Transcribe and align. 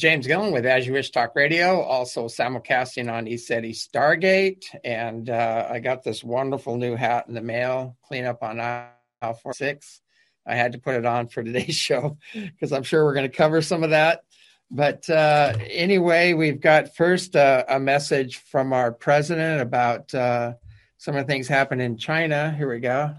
James 0.00 0.26
Gillen 0.26 0.50
with 0.50 0.64
As 0.64 0.86
You 0.86 0.94
Wish 0.94 1.10
Talk 1.10 1.36
Radio, 1.36 1.82
also 1.82 2.24
simulcasting 2.24 3.12
on 3.12 3.28
East 3.28 3.46
City 3.46 3.74
Stargate. 3.74 4.64
And 4.82 5.28
uh, 5.28 5.68
I 5.70 5.78
got 5.78 6.02
this 6.02 6.24
wonderful 6.24 6.78
new 6.78 6.96
hat 6.96 7.26
in 7.28 7.34
the 7.34 7.42
mail, 7.42 7.98
clean 8.02 8.24
up 8.24 8.42
on 8.42 8.58
aisle 8.60 9.34
46. 9.42 10.00
I 10.46 10.54
had 10.54 10.72
to 10.72 10.78
put 10.78 10.94
it 10.94 11.04
on 11.04 11.28
for 11.28 11.42
today's 11.42 11.74
show 11.76 12.16
because 12.32 12.72
I'm 12.72 12.82
sure 12.82 13.04
we're 13.04 13.12
going 13.12 13.30
to 13.30 13.36
cover 13.36 13.60
some 13.60 13.84
of 13.84 13.90
that. 13.90 14.22
But 14.70 15.08
uh, 15.10 15.58
anyway, 15.68 16.32
we've 16.32 16.62
got 16.62 16.96
first 16.96 17.36
uh, 17.36 17.64
a 17.68 17.78
message 17.78 18.38
from 18.38 18.72
our 18.72 18.92
president 18.92 19.60
about 19.60 20.14
uh, 20.14 20.54
some 20.96 21.14
of 21.14 21.26
the 21.26 21.30
things 21.30 21.46
happening 21.46 21.84
in 21.84 21.98
China. 21.98 22.54
Here 22.56 22.70
we 22.72 22.80
go. 22.80 23.14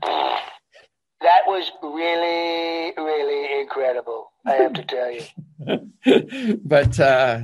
That 1.22 1.42
was 1.46 1.72
really, 1.84 2.92
really 2.98 3.62
incredible. 3.62 4.31
I 4.46 4.54
have 4.54 4.74
to 4.74 4.84
tell 4.84 5.12
you. 5.12 6.58
but 6.64 7.00
uh, 7.00 7.42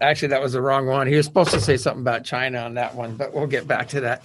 actually, 0.00 0.28
that 0.28 0.40
was 0.40 0.52
the 0.52 0.62
wrong 0.62 0.86
one. 0.86 1.06
He 1.06 1.16
was 1.16 1.26
supposed 1.26 1.50
to 1.50 1.60
say 1.60 1.76
something 1.76 2.02
about 2.02 2.24
China 2.24 2.58
on 2.60 2.74
that 2.74 2.94
one, 2.94 3.16
but 3.16 3.34
we'll 3.34 3.46
get 3.46 3.66
back 3.66 3.88
to 3.88 4.00
that. 4.02 4.22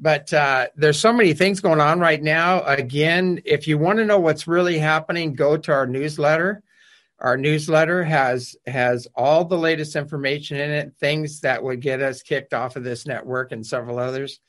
But 0.00 0.32
uh, 0.32 0.68
there's 0.76 0.98
so 0.98 1.12
many 1.12 1.34
things 1.34 1.60
going 1.60 1.80
on 1.80 2.00
right 2.00 2.22
now. 2.22 2.62
Again, 2.62 3.40
if 3.44 3.68
you 3.68 3.78
want 3.78 3.98
to 3.98 4.04
know 4.04 4.18
what's 4.18 4.48
really 4.48 4.78
happening, 4.78 5.34
go 5.34 5.56
to 5.58 5.72
our 5.72 5.86
newsletter. 5.86 6.62
Our 7.18 7.36
newsletter 7.36 8.02
has 8.02 8.56
has 8.66 9.06
all 9.14 9.44
the 9.44 9.58
latest 9.58 9.94
information 9.94 10.56
in 10.56 10.70
it, 10.70 10.94
things 10.98 11.40
that 11.40 11.62
would 11.62 11.82
get 11.82 12.00
us 12.00 12.22
kicked 12.22 12.54
off 12.54 12.76
of 12.76 12.84
this 12.84 13.06
network 13.06 13.52
and 13.52 13.64
several 13.64 13.98
others. 13.98 14.40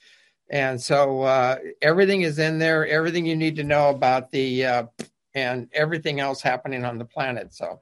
And 0.50 0.82
so 0.82 1.22
uh, 1.22 1.58
everything 1.82 2.22
is 2.22 2.40
in 2.40 2.60
there, 2.60 2.88
everything 2.88 3.26
you 3.26 3.36
need 3.36 3.58
to 3.58 3.64
know 3.64 3.90
about 3.90 4.32
the 4.32 4.66
uh, 4.66 4.84
and 5.34 5.70
everything 5.74 6.20
else 6.20 6.42
happening 6.42 6.86
on 6.86 6.98
the 6.98 7.06
planet. 7.06 7.54
So, 7.54 7.82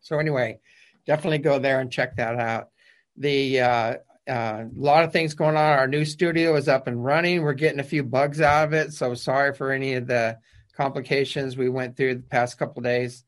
so 0.00 0.18
anyway, 0.18 0.60
definitely 1.06 1.38
go 1.38 1.58
there 1.58 1.80
and 1.80 1.90
check 1.90 2.16
that 2.16 2.36
out. 2.36 2.68
The 3.16 3.60
uh, 3.60 3.94
uh, 4.28 4.64
a 4.64 4.80
lot 4.80 5.04
of 5.04 5.12
things 5.12 5.34
going 5.34 5.56
on. 5.56 5.78
Our 5.78 5.88
new 5.88 6.04
studio 6.04 6.54
is 6.56 6.68
up 6.68 6.86
and 6.86 7.02
running. 7.02 7.42
We're 7.42 7.54
getting 7.54 7.80
a 7.80 7.84
few 7.84 8.02
bugs 8.02 8.40
out 8.40 8.64
of 8.64 8.74
it, 8.74 8.92
so 8.92 9.14
sorry 9.14 9.54
for 9.54 9.72
any 9.72 9.94
of 9.94 10.06
the 10.06 10.38
complications 10.76 11.56
we 11.56 11.68
went 11.68 11.96
through 11.96 12.16
the 12.16 12.22
past 12.22 12.58
couple 12.58 12.82
days. 12.82 13.24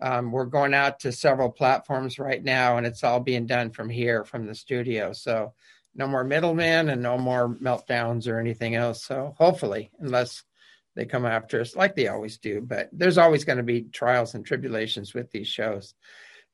Um, 0.00 0.32
we're 0.32 0.44
going 0.46 0.74
out 0.74 1.00
to 1.00 1.12
several 1.12 1.50
platforms 1.50 2.18
right 2.18 2.42
now, 2.42 2.76
and 2.76 2.86
it's 2.86 3.04
all 3.04 3.20
being 3.20 3.46
done 3.46 3.70
from 3.70 3.90
here, 3.90 4.24
from 4.24 4.46
the 4.46 4.54
studio. 4.54 5.12
So 5.12 5.54
no 5.94 6.06
more 6.06 6.24
middlemen 6.24 6.88
and 6.88 7.02
no 7.02 7.18
more 7.18 7.48
meltdowns 7.48 8.28
or 8.28 8.38
anything 8.38 8.74
else. 8.74 9.04
So 9.04 9.34
hopefully, 9.38 9.90
unless 10.00 10.44
they 10.94 11.04
come 11.04 11.26
after 11.26 11.60
us 11.60 11.76
like 11.76 11.96
they 11.96 12.08
always 12.08 12.38
do, 12.38 12.60
but 12.60 12.88
there's 12.92 13.18
always 13.18 13.44
going 13.44 13.58
to 13.58 13.64
be 13.64 13.82
trials 13.82 14.34
and 14.34 14.44
tribulations 14.44 15.14
with 15.14 15.30
these 15.30 15.48
shows. 15.48 15.94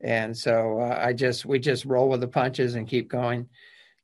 And 0.01 0.37
so 0.37 0.81
uh, 0.81 0.99
I 0.99 1.13
just 1.13 1.45
we 1.45 1.59
just 1.59 1.85
roll 1.85 2.09
with 2.09 2.21
the 2.21 2.29
punches 2.29 2.75
and 2.75 2.89
keep 2.89 3.09
going. 3.09 3.49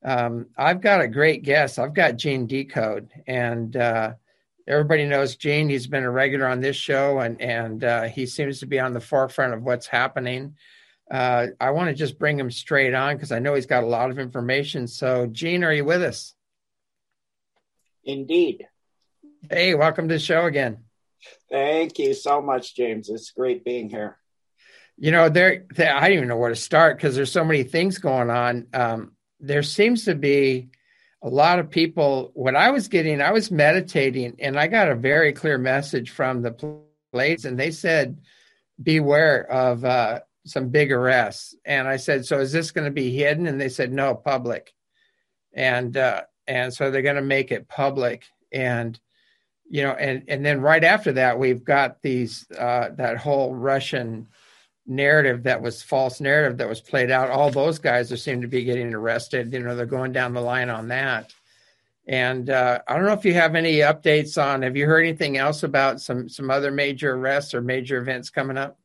Um, 0.05 0.47
I've 0.57 0.81
got 0.81 1.01
a 1.01 1.09
great 1.09 1.43
guest. 1.43 1.79
I've 1.79 1.95
got 1.95 2.17
Gene 2.17 2.47
Decode, 2.47 3.11
and 3.27 3.75
uh, 3.77 4.13
everybody 4.69 5.07
knows 5.07 5.37
Gene. 5.37 5.71
He's 5.71 5.87
been 5.87 6.05
a 6.05 6.11
regular 6.11 6.47
on 6.47 6.61
this 6.61 6.77
show, 6.77 7.21
and 7.21 7.41
and 7.41 7.83
uh, 7.83 8.03
he 8.05 8.27
seems 8.27 8.61
to 8.61 8.67
be 8.67 8.79
on 8.79 8.93
the 8.93 9.01
forefront 9.01 9.55
of 9.55 9.63
what's 9.63 9.87
happening 9.87 10.55
uh, 11.11 11.47
I 11.61 11.71
want 11.71 11.89
to 11.89 11.95
just 11.95 12.19
bring 12.19 12.39
him 12.39 12.51
straight 12.51 12.95
on 12.95 13.17
because 13.17 13.33
I 13.33 13.39
know 13.39 13.55
he's 13.55 13.67
got 13.67 13.85
a 13.85 13.89
lot 13.89 14.11
of 14.11 14.19
information. 14.19 14.89
So, 14.89 15.27
Gene, 15.27 15.63
are 15.63 15.73
you 15.73 15.85
with 15.85 16.03
us? 16.03 16.35
Indeed. 18.05 18.67
Hey, 19.51 19.75
welcome 19.75 20.09
to 20.09 20.15
the 20.15 20.19
show 20.19 20.47
again. 20.47 20.79
Thank 21.51 21.99
you 21.99 22.15
so 22.15 22.43
much, 22.43 22.75
James. 22.75 23.09
It's 23.09 23.31
great 23.31 23.65
being 23.65 23.89
here. 23.89 24.19
You 24.97 25.11
know, 25.11 25.29
there, 25.29 25.67
there 25.75 25.95
I 25.95 26.09
don't 26.09 26.17
even 26.17 26.29
know 26.29 26.37
where 26.37 26.51
to 26.51 26.57
start 26.57 26.97
because 26.97 27.15
there's 27.15 27.33
so 27.33 27.45
many 27.45 27.63
things 27.63 27.99
going 27.99 28.31
on. 28.31 28.67
Um, 28.73 29.13
there 29.41 29.63
seems 29.63 30.07
to 30.07 30.15
be 30.15 30.69
a 31.23 31.29
lot 31.29 31.59
of 31.59 31.71
people. 31.71 32.31
What 32.35 32.57
I 32.57 32.71
was 32.71 32.89
getting, 32.89 33.21
I 33.21 33.33
was 33.33 33.51
meditating, 33.51 34.37
and 34.39 34.59
I 34.59 34.67
got 34.67 34.91
a 34.91 34.95
very 34.95 35.33
clear 35.33 35.59
message 35.59 36.11
from 36.11 36.43
the 36.43 36.81
place, 37.13 37.45
and 37.45 37.59
they 37.59 37.71
said, 37.71 38.19
"Beware 38.83 39.51
of." 39.51 39.85
Uh, 39.85 40.21
some 40.47 40.69
big 40.69 40.93
arrests. 40.93 41.55
And 41.65 41.87
I 41.89 41.97
said, 41.97 42.25
so 42.25 42.39
is 42.39 42.53
this 42.53 42.71
going 42.71 42.85
to 42.85 42.93
be 42.93 43.15
hidden? 43.15 43.47
And 43.47 43.61
they 43.61 43.69
said, 43.69 43.93
no, 43.93 44.15
public. 44.15 44.73
And 45.53 45.97
uh, 45.97 46.23
and 46.47 46.73
so 46.73 46.91
they're 46.91 47.03
going 47.03 47.17
to 47.17 47.23
make 47.23 47.51
it 47.51 47.69
public. 47.69 48.25
And 48.53 48.99
you 49.69 49.83
know, 49.83 49.93
and 49.93 50.23
and 50.29 50.45
then 50.45 50.61
right 50.61 50.85
after 50.85 51.13
that, 51.13 51.39
we've 51.39 51.65
got 51.65 52.03
these 52.03 52.47
uh, 52.53 52.91
that 52.97 53.19
whole 53.19 53.55
Russian 53.55 54.29
narrative 54.87 55.43
that 55.45 55.61
was 55.61 55.83
false 55.83 56.21
narrative 56.21 56.59
that 56.59 56.69
was 56.69 56.81
played 56.81 57.11
out. 57.11 57.31
All 57.31 57.51
those 57.51 57.79
guys 57.79 58.13
are 58.13 58.17
seem 58.17 58.43
to 58.43 58.49
be 58.49 58.65
getting 58.65 58.95
arrested. 58.95 59.53
You 59.53 59.61
know, 59.61 59.75
they're 59.75 59.87
going 59.87 60.13
down 60.13 60.33
the 60.33 60.41
line 60.41 60.71
on 60.71 60.89
that. 60.89 61.33
And 62.09 62.51
uh, 62.51 62.81
I 62.87 62.95
don't 62.95 63.05
know 63.05 63.13
if 63.13 63.25
you 63.25 63.35
have 63.35 63.57
any 63.57 63.79
updates 63.79 64.41
on. 64.41 64.63
Have 64.63 64.77
you 64.77 64.87
heard 64.87 65.01
anything 65.05 65.37
else 65.39 65.65
about 65.65 66.01
some 66.01 66.29
some 66.29 66.51
other 66.51 66.71
major 66.71 67.15
arrests 67.15 67.55
or 67.55 67.61
major 67.61 67.99
events 67.99 68.31
coming 68.31 68.57
up? 68.57 68.79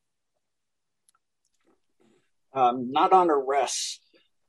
um, 2.54 2.92
not 2.92 3.14
on 3.14 3.30
arrests 3.30 4.00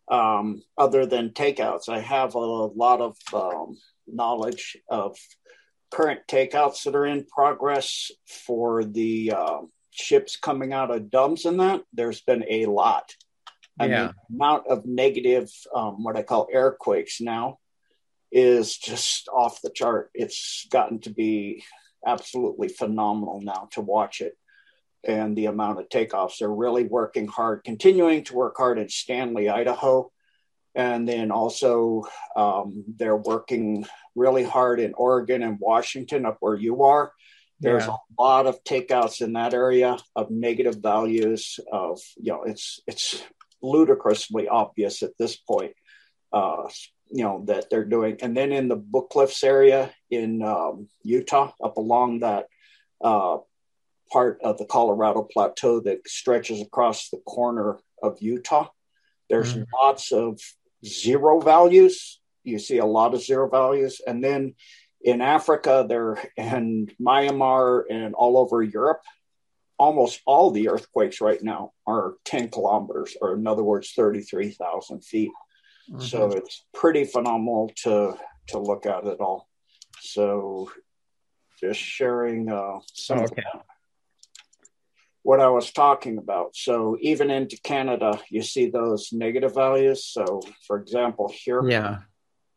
um, 0.09 0.63
other 0.77 1.07
than 1.07 1.31
takeouts. 1.31 1.89
I 1.89 2.01
have 2.01 2.35
a 2.35 2.39
lot 2.39 3.01
of 3.01 3.17
um, 3.33 3.77
knowledge 4.07 4.77
of 4.89 5.17
current 5.93 6.21
takeouts 6.29 6.85
that 6.85 6.95
are 6.95 7.07
in 7.07 7.25
progress 7.25 8.11
for 8.27 8.85
the 8.85 9.33
uh, 9.37 9.59
ships 9.91 10.37
coming 10.37 10.73
out 10.73 10.91
of 10.91 11.03
DUMBs 11.03 11.45
and 11.45 11.61
that. 11.61 11.83
There's 11.93 12.21
been 12.23 12.45
a 12.49 12.67
lot. 12.67 13.15
I 13.79 13.87
yeah. 13.87 14.03
mean, 14.07 14.15
amount 14.35 14.67
of 14.69 14.85
negative, 14.87 15.51
um, 15.75 16.03
what 16.03 16.17
I 16.17 16.23
call 16.23 16.49
airquakes 16.55 17.21
now, 17.21 17.59
is 18.31 18.77
just 18.77 19.29
off 19.29 19.61
the 19.63 19.71
chart. 19.71 20.11
It's 20.15 20.67
gotten 20.71 21.01
to 21.01 21.11
be 21.11 21.65
absolutely 22.07 22.69
phenomenal 22.69 23.41
now 23.43 23.69
to 23.73 23.81
watch 23.81 24.21
it 24.21 24.37
and 25.05 25.37
the 25.37 25.47
amount 25.47 25.81
of 25.81 25.89
takeoffs. 25.89 26.39
They're 26.39 26.51
really 26.51 26.85
working 26.85 27.27
hard, 27.29 27.65
continuing 27.65 28.25
to 28.25 28.35
work 28.35 28.55
hard 28.57 28.79
in 28.79 28.89
Stanley, 28.89 29.49
Idaho. 29.49 30.11
And 30.75 31.07
then 31.07 31.31
also, 31.31 32.05
um, 32.35 32.85
they're 32.97 33.17
working 33.17 33.87
really 34.15 34.45
hard 34.45 34.81
in 34.81 34.95
Oregon 34.95 35.43
and 35.43 35.59
Washington, 35.61 36.25
up 36.25 36.39
where 36.41 36.55
you 36.55 36.85
are. 36.85 37.13
There's 37.61 37.87
yeah. 37.87 37.95
a 37.95 38.23
lot 38.23 38.47
of 38.47 38.65
takeouts 38.65 39.21
in 39.21 39.35
that 39.35 39.55
area 39.55 39.97
of 40.17 40.31
negative 40.31 40.77
values. 40.83 41.61
Of 41.71 42.01
you 42.17 42.33
know, 42.33 42.43
it's 42.43 42.81
it's 42.87 43.23
ludicrously 43.63 44.49
obvious 44.49 45.03
at 45.03 45.17
this 45.19 45.37
point. 45.37 45.73
Uh, 46.33 46.69
you 47.11 47.23
know 47.23 47.45
that 47.47 47.71
they're 47.71 47.85
doing, 47.85 48.17
and 48.21 48.37
then 48.37 48.51
in 48.51 48.69
the 48.69 48.77
Book 48.77 49.11
Cliffs 49.11 49.45
area 49.45 49.91
in 50.11 50.43
um, 50.43 50.89
Utah, 51.03 51.53
up 51.63 51.77
along 51.77 52.21
that 52.21 52.47
uh, 53.05 53.37
part 54.11 54.41
of 54.43 54.59
the 54.59 54.65
Colorado 54.65 55.23
Plateau 55.23 55.81
that 55.81 56.09
stretches 56.09 56.61
across 56.61 57.11
the 57.11 57.19
corner 57.19 57.79
of 58.03 58.21
Utah. 58.21 58.69
There's 59.31 59.55
mm. 59.55 59.67
lots 59.73 60.13
of 60.13 60.41
zero 60.85 61.41
values. 61.41 62.21
You 62.45 62.59
see 62.59 62.79
a 62.79 62.87
lot 62.87 63.15
of 63.15 63.23
zero 63.23 63.49
values. 63.49 64.01
And 64.07 64.23
then 64.23 64.55
in 65.01 65.21
Africa, 65.21 65.85
there 65.89 66.23
and 66.37 66.93
Myanmar 67.01 67.85
and 67.91 68.15
all 68.15 68.37
over 68.37 68.63
Europe, 68.63 69.03
almost 69.79 70.21
all 70.27 70.51
the 70.51 70.69
earthquakes 70.69 71.21
right 71.21 71.43
now 71.43 71.73
are 71.87 72.15
10 72.25 72.49
kilometers, 72.49 73.17
or 73.21 73.35
in 73.35 73.47
other 73.47 73.65
words, 73.65 73.93
33,000 73.93 75.05
feet. 75.05 75.31
Mm-hmm. 75.91 76.03
So 76.03 76.31
it's 76.31 76.65
pretty 76.73 77.05
phenomenal 77.05 77.73
to 77.83 78.17
to 78.49 78.59
look 78.59 78.87
at 78.87 79.05
it 79.05 79.21
all. 79.21 79.49
So 80.01 80.71
just 81.61 81.81
sharing 81.81 82.51
uh, 82.51 82.79
some 82.93 83.21
okay 83.21 83.43
what 85.23 85.41
I 85.41 85.49
was 85.49 85.71
talking 85.71 86.19
about. 86.19 86.57
So 86.57 86.97
even 87.01 87.31
into 87.31 87.61
Canada, 87.63 88.21
you 88.29 88.43
see 88.43 88.69
those 88.69 89.13
negative 89.13 89.55
values. 89.55 90.05
So 90.05 90.43
for 90.67 90.79
example, 90.79 91.33
here, 91.33 91.65
yeah, 91.69 91.99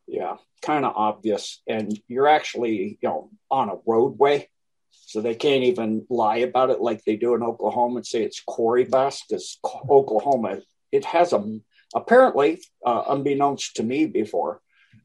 yeah, 0.08 0.38
kind 0.62 0.86
of 0.86 0.94
obvious. 0.96 1.62
And 1.68 2.00
you're 2.08 2.28
actually, 2.28 2.98
you 3.02 3.10
know, 3.10 3.30
on 3.52 3.70
a 3.70 3.76
roadway. 3.86 4.50
So 4.92 5.22
they 5.22 5.36
can't 5.36 5.64
even 5.64 6.06
lie 6.10 6.38
about 6.38 6.72
it 6.72 6.82
like 6.82 7.04
they 7.04 7.16
do 7.16 7.36
in 7.36 7.44
Oklahoma 7.44 7.98
and 7.98 8.08
say 8.08 8.24
it's 8.24 8.42
quarry 8.46 8.86
bust 8.86 9.26
because 9.30 9.60
Oklahoma, 9.64 10.62
it 10.92 11.06
has 11.06 11.32
a, 11.32 11.60
apparently, 11.94 12.62
uh, 12.84 13.04
unbeknownst 13.10 13.76
to 13.76 13.84
me 13.84 14.08
before, 14.08 14.62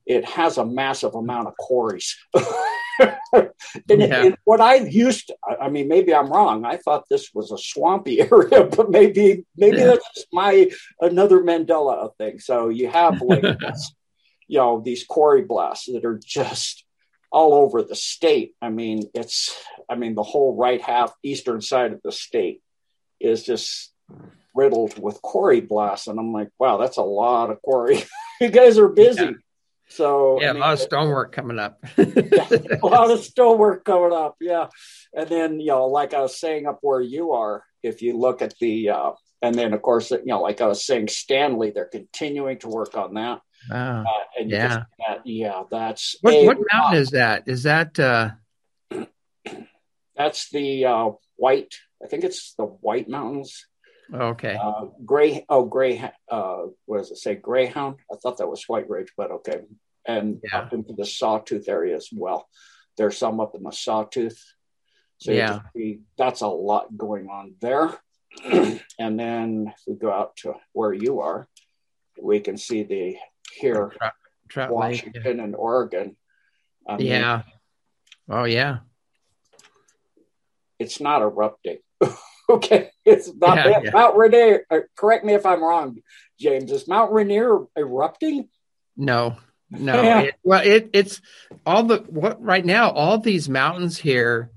it 0.07 0.25
has 0.25 0.57
a 0.57 0.65
massive 0.65 1.15
amount 1.15 1.49
of 1.49 1.57
quarries. 1.59 2.17
and, 3.33 3.51
yeah. 3.89 4.25
and, 4.25 4.37
what 4.45 4.61
I 4.61 4.77
used 4.77 5.29
to, 5.29 5.37
I 5.61 5.69
mean, 5.69 5.89
maybe 5.89 6.15
I'm 6.15 6.31
wrong. 6.31 6.65
I 6.65 6.77
thought 6.77 7.09
this 7.09 7.31
was 7.35 7.53
a 7.53 7.59
swampy 7.59 8.21
area, 8.33 8.65
but 8.65 8.91
maybe, 8.91 9.45
maybe 9.57 9.79
yeah. 9.79 9.87
that's 9.87 10.27
my 10.33 10.71
another 11.01 11.41
Mandela 11.41 12.15
thing. 12.17 12.41
So 12.41 12.69
you 12.69 12.89
have 12.89 13.21
like, 13.21 13.43
this, 13.61 13.95
you 14.49 14.59
know, 14.59 14.81
these 14.81 15.05
quarry 15.05 15.43
blasts 15.43 15.87
that 15.93 16.05
are 16.05 16.21
just 16.25 16.85
all 17.31 17.55
over 17.55 17.83
the 17.83 17.95
state. 17.95 18.55
I 18.61 18.71
mean, 18.71 19.05
it's, 19.15 19.57
I 19.89 19.95
mean, 19.95 20.15
the 20.15 20.23
whole 20.23 20.57
right 20.57 20.81
half, 20.81 21.15
eastern 21.23 21.61
side 21.61 21.93
of 21.93 22.01
the 22.03 22.13
state 22.13 22.61
is 23.21 23.45
just 23.45 23.93
riddled 24.55 25.01
with 25.01 25.23
quarry 25.23 25.61
blasts. 25.61 26.09
And 26.09 26.19
I'm 26.19 26.33
like, 26.33 26.49
wow, 26.59 26.77
that's 26.77 26.97
a 26.97 27.03
lot 27.03 27.51
of 27.51 27.63
quarry. 27.63 28.03
you 28.41 28.49
guys 28.49 28.79
are 28.79 28.89
busy. 28.89 29.25
Yeah. 29.25 29.31
So 29.91 30.41
yeah, 30.41 30.51
I 30.51 30.53
mean, 30.53 30.63
a 30.63 30.67
lot 30.67 30.73
of 30.75 30.79
stonework 30.79 31.33
coming 31.33 31.59
up. 31.59 31.85
yeah, 31.99 32.49
a 32.81 32.87
lot 32.87 33.11
of 33.11 33.21
stonework 33.25 33.85
coming 33.85 34.13
up. 34.13 34.37
Yeah, 34.41 34.69
and 35.13 35.29
then 35.29 35.59
you 35.59 35.67
know, 35.67 35.87
like 35.87 36.15
I 36.15 36.21
was 36.21 36.39
saying, 36.39 36.67
up 36.67 36.79
where 36.83 37.01
you 37.01 37.33
are, 37.33 37.65
if 37.83 38.01
you 38.01 38.17
look 38.17 38.41
at 38.41 38.55
the, 38.61 38.91
uh, 38.91 39.11
and 39.43 39.53
then 39.53 39.75
of 39.75 39.83
course, 39.83 40.13
you 40.13 40.23
know, 40.27 40.41
like 40.41 40.61
I 40.61 40.69
was 40.69 40.87
saying, 40.87 41.09
Stanley, 41.09 41.73
they're 41.73 41.87
continuing 41.87 42.59
to 42.61 42.69
work 42.69 42.97
on 42.97 43.15
that. 43.15 43.41
Wow. 43.69 44.03
Uh, 44.03 44.41
and 44.41 44.51
yeah, 44.51 44.85
that, 45.07 45.27
yeah, 45.27 45.65
that's 45.69 46.15
what, 46.21 46.47
what 46.47 46.59
mountain 46.73 47.01
is 47.01 47.11
that? 47.11 47.49
Is 47.49 47.65
that 47.65 47.99
uh, 47.99 48.31
that's 50.17 50.51
the 50.51 50.85
uh, 50.85 51.11
white? 51.35 51.75
I 52.03 52.07
think 52.07 52.23
it's 52.23 52.55
the 52.55 52.65
White 52.65 53.09
Mountains. 53.09 53.67
Okay. 54.13 54.57
Uh, 54.61 54.87
gray. 55.05 55.45
Oh, 55.49 55.65
gray. 55.65 56.11
Uh, 56.29 56.63
what 56.87 56.99
does 56.99 57.11
it 57.11 57.19
say? 57.19 57.35
Greyhound. 57.37 57.97
I 58.13 58.17
thought 58.17 58.39
that 58.39 58.49
was 58.49 58.65
White 58.69 58.89
Ridge, 58.89 59.13
but 59.17 59.31
okay. 59.31 59.63
And 60.07 60.41
Yeah. 60.43 60.61
up 60.61 60.73
into 60.73 60.93
the 60.95 61.05
Sawtooth 61.05 61.69
area 61.69 61.95
as 61.97 62.09
well. 62.13 62.49
There's 62.97 63.17
some 63.17 63.39
up 63.41 63.55
in 63.55 63.63
the 63.63 63.71
Sawtooth. 63.71 64.43
So 65.19 65.33
Yeah. 65.33 65.61
see 65.77 66.01
that's 66.17 66.41
a 66.41 66.49
lot 66.49 66.97
going 66.97 67.29
on 67.29 67.55
there. 67.61 67.99
and 68.99 69.19
then 69.21 69.73
if 69.75 69.81
we 69.87 69.95
go 69.95 70.11
out 70.13 70.37
to 70.39 70.55
where 70.73 70.93
you 70.93 71.21
are, 71.21 71.49
we 72.21 72.41
can 72.41 72.57
see 72.57 72.83
the 72.83 73.17
here 73.53 73.89
Trout, 73.99 74.13
Trout 74.49 74.71
Lake. 74.71 74.77
Washington 75.05 75.41
and 75.41 75.55
Oregon. 75.57 76.17
I 76.89 76.97
mean, 76.97 77.07
Yeah. 77.07 77.43
Oh 78.29 78.45
yeah. 78.45 78.79
it's 80.79 81.01
not 81.01 81.23
erupting. 81.23 81.79
okay, 82.57 82.91
it's 83.05 83.33
not 83.35 83.57
Yeah, 83.57 83.81
yeah. 83.83 83.91
Mount 83.93 84.17
Rainier. 84.17 84.67
uh, 84.71 84.81
Correct 84.97 85.25
me 85.25 85.35
if 85.35 85.47
I'm 85.47 85.63
wrong, 85.63 85.99
James. 86.39 86.71
Is 86.71 86.89
Mount 86.89 87.13
Rainier 87.13 87.67
erupting? 87.77 88.49
No, 88.97 89.37
no. 89.71 90.03
Yeah. 90.03 90.21
It, 90.23 90.35
well, 90.43 90.63
it 90.65 90.91
it's 90.93 91.21
all 91.65 91.85
the 91.85 91.99
what 92.09 92.43
right 92.43 92.65
now. 92.65 92.91
All 92.91 93.19
these 93.19 93.49
mountains 93.49 93.99
here 93.99 94.51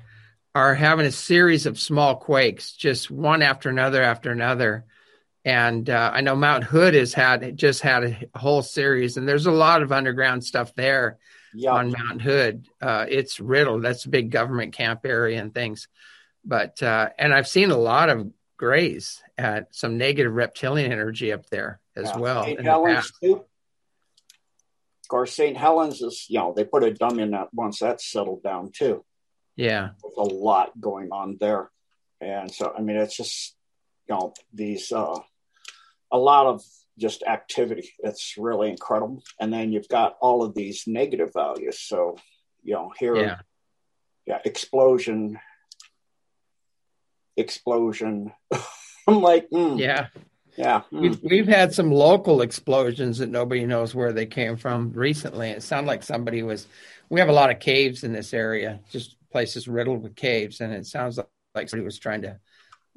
are 0.56 0.75
having 0.75 1.06
a 1.06 1.12
series 1.12 1.66
of 1.66 1.80
small 1.80 2.16
quakes, 2.16 2.74
just 2.74 3.10
one 3.10 3.42
after 3.42 3.69
another 3.69 4.01
after 4.01 4.31
another. 4.31 4.86
And 5.46 5.89
uh, 5.89 6.12
I 6.13 6.22
know 6.22 6.36
Mount 6.36 6.63
Hood 6.63 6.94
has 6.94 7.13
had 7.13 7.57
just 7.57 7.81
had 7.81 8.04
a 8.34 8.39
whole 8.39 8.62
series, 8.62 9.18
and 9.18 9.28
there's 9.28 9.46
a 9.46 9.51
lot 9.51 9.81
of 9.81 9.92
underground 9.92 10.44
stuff 10.44 10.74
there 10.75 11.18
Yeah, 11.54 11.72
on 11.72 11.92
Mount 11.92 12.22
Hood. 12.22 12.68
Uh, 12.81 13.06
it's 13.10 13.39
riddled. 13.42 13.84
That's 13.84 14.06
a 14.06 14.10
big 14.10 14.31
government 14.31 14.74
camp 14.74 15.01
area 15.06 15.42
and 15.42 15.54
things. 15.54 15.88
But 16.45 16.81
uh, 16.84 17.10
and 17.18 17.34
I've 17.34 17.48
seen 17.48 17.72
a 17.72 17.78
lot 17.78 18.10
of 18.10 18.30
grays 18.57 19.22
at 19.38 19.74
some 19.75 19.98
negative 19.98 20.34
reptilian 20.34 20.92
energy 20.92 21.31
up 21.31 21.50
there 21.50 21.80
as 21.95 22.10
yeah. 22.10 22.18
well. 22.18 22.44
St. 22.44 22.62
Helens 22.62 23.12
too. 23.22 23.36
Of 23.36 25.07
course, 25.10 25.34
St. 25.34 25.57
Helens 25.57 26.01
is 26.01 26.25
you 26.30 26.40
know 26.40 26.54
they 26.56 26.63
put 26.63 26.84
a 26.84 26.94
dumb 26.94 27.19
in 27.19 27.31
that 27.31 27.54
once 27.54 27.80
that's 27.80 28.10
settled 28.10 28.44
down 28.44 28.72
too. 28.72 29.04
Yeah. 29.56 29.90
There's 30.01 30.30
a 30.31 30.34
lot 30.34 30.80
going 30.80 31.10
on 31.12 31.38
there, 31.40 31.69
and 32.22 32.51
so 32.51 32.74
I 32.75 32.81
mean 32.81 32.96
it's 32.96 33.16
just 33.16 33.56
you 34.07 34.16
know 34.16 34.34
these 34.54 34.92
uh, 34.92 35.19
a 36.12 36.18
lot 36.18 36.48
of 36.48 36.63
just 36.98 37.24
activity. 37.24 37.94
It's 38.00 38.36
really 38.38 38.69
incredible, 38.69 39.24
and 39.39 39.51
then 39.51 39.72
you've 39.72 39.89
got 39.89 40.16
all 40.22 40.44
of 40.44 40.56
these 40.56 40.84
negative 40.88 41.31
values. 41.34 41.80
So 41.80 42.18
you 42.63 42.74
know 42.74 42.92
here 42.98 43.16
Yeah. 43.16 43.39
yeah, 44.25 44.39
explosion, 44.46 45.39
explosion. 47.38 48.32
I'm 49.08 49.22
like, 49.22 49.50
mm, 49.50 49.80
Yeah. 49.80 50.08
yeah, 50.56 50.82
mm. 50.92 51.02
We've, 51.02 51.20
we've 51.24 51.48
had 51.48 51.74
some 51.74 51.92
local 51.92 52.42
explosions 52.42 53.18
that 53.18 53.30
nobody 53.30 53.66
knows 53.66 53.94
where 53.94 54.14
they 54.14 54.26
came 54.26 54.56
from 54.56 54.92
recently. 54.94 55.50
It 55.50 55.64
sounded 55.64 55.88
like 55.88 56.04
somebody 56.04 56.44
was. 56.44 56.68
We 57.10 57.20
have 57.20 57.30
a 57.30 57.34
lot 57.34 57.52
of 57.52 57.60
caves 57.60 58.04
in 58.04 58.14
this 58.14 58.34
area, 58.34 58.80
just 58.90 59.18
places 59.32 59.68
riddled 59.68 60.04
with 60.04 60.16
caves, 60.16 60.62
and 60.62 60.74
it 60.74 60.86
sounds 60.86 61.18
like, 61.18 61.28
like 61.54 61.70
somebody 61.70 61.86
was 61.86 62.00
trying 62.00 62.22
to 62.24 62.40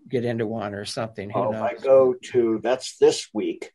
get 0.09 0.25
into 0.25 0.47
one 0.47 0.75
or 0.75 0.85
something. 0.85 1.29
Who 1.31 1.39
Oh, 1.41 1.53
if 1.53 1.61
I 1.63 1.75
go 1.75 2.15
to 2.33 2.61
that's 2.63 2.97
this 2.99 3.29
week. 3.35 3.73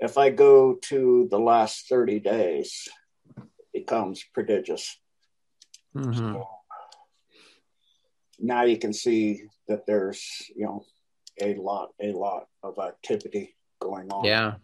If 0.00 0.16
I 0.16 0.30
go 0.30 0.74
to 0.82 1.26
the 1.30 1.38
last 1.40 1.88
30 1.88 2.20
days, 2.20 2.88
it 3.36 3.84
becomes 3.84 4.24
prodigious. 4.32 4.96
Mhm. 5.94 6.46
Now 8.38 8.62
you 8.62 8.78
can 8.78 8.92
see 8.92 9.42
that 9.68 9.86
there's, 9.86 10.50
you 10.54 10.64
know, 10.64 10.84
a 11.40 11.54
lot, 11.54 11.90
a 12.00 12.10
lot 12.12 12.46
of 12.62 12.78
activity 12.78 13.54
going 13.80 14.10
on. 14.10 14.24
Yeah. 14.24 14.54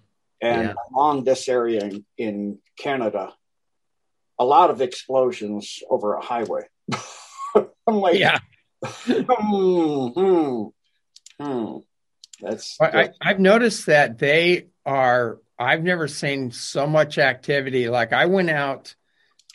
And 0.41 0.69
yeah. 0.69 0.75
along 0.91 1.25
this 1.25 1.49
area 1.49 1.85
in, 1.85 2.05
in 2.19 2.59
Canada, 2.79 3.33
a 4.39 4.45
lot 4.45 4.71
of 4.71 4.81
explosions 4.81 5.81
over 5.89 6.15
a 6.15 6.21
highway. 6.21 6.63
I'm 7.55 7.97
like, 8.01 8.19
Yeah. 8.19 8.39
hmm, 9.07 10.69
hmm. 11.41 11.77
That's 12.41 12.77
I, 12.81 12.87
I, 12.87 13.11
I've 13.21 13.41
noticed 13.41 13.87
that 13.87 14.19
they 14.19 14.67
are. 14.85 15.39
I've 15.59 15.83
never 15.83 16.09
seen 16.09 16.51
so 16.51 16.87
much 16.87 17.17
activity. 17.17 17.89
Like 17.89 18.13
I 18.13 18.27
went 18.27 18.51
out 18.51 18.95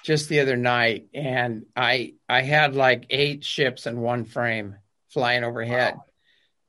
just 0.04 0.30
the 0.30 0.40
other 0.40 0.56
night, 0.56 1.08
and 1.14 1.66
I 1.76 2.14
I 2.28 2.42
had 2.42 2.76
like 2.76 3.06
eight 3.10 3.44
ships 3.44 3.86
in 3.86 4.00
one 4.00 4.26
frame 4.26 4.78
flying 5.10 5.44
overhead, 5.44 5.96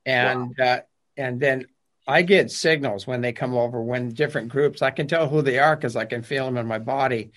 and 0.05 0.59
uh, 0.59 0.81
and 1.17 1.39
then 1.39 1.67
I 2.07 2.21
get 2.21 2.51
signals 2.51 3.05
when 3.07 3.21
they 3.21 3.33
come 3.33 3.55
over. 3.55 3.81
When 3.81 4.09
different 4.09 4.49
groups, 4.49 4.81
I 4.81 4.91
can 4.91 5.07
tell 5.07 5.27
who 5.27 5.41
they 5.41 5.59
are 5.59 5.75
because 5.75 5.95
I 5.95 6.05
can 6.05 6.23
feel 6.23 6.45
them 6.45 6.57
in 6.57 6.67
my 6.67 6.79
body, 6.79 7.31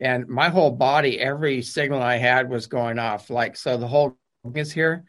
and 0.00 0.28
my 0.28 0.48
whole 0.48 0.72
body. 0.72 1.20
Every 1.20 1.62
signal 1.62 2.02
I 2.02 2.16
had 2.16 2.50
was 2.50 2.66
going 2.66 2.98
off. 2.98 3.30
Like 3.30 3.56
so, 3.56 3.76
the 3.76 3.88
whole 3.88 4.18
thing 4.44 4.56
is 4.56 4.72
here 4.72 5.04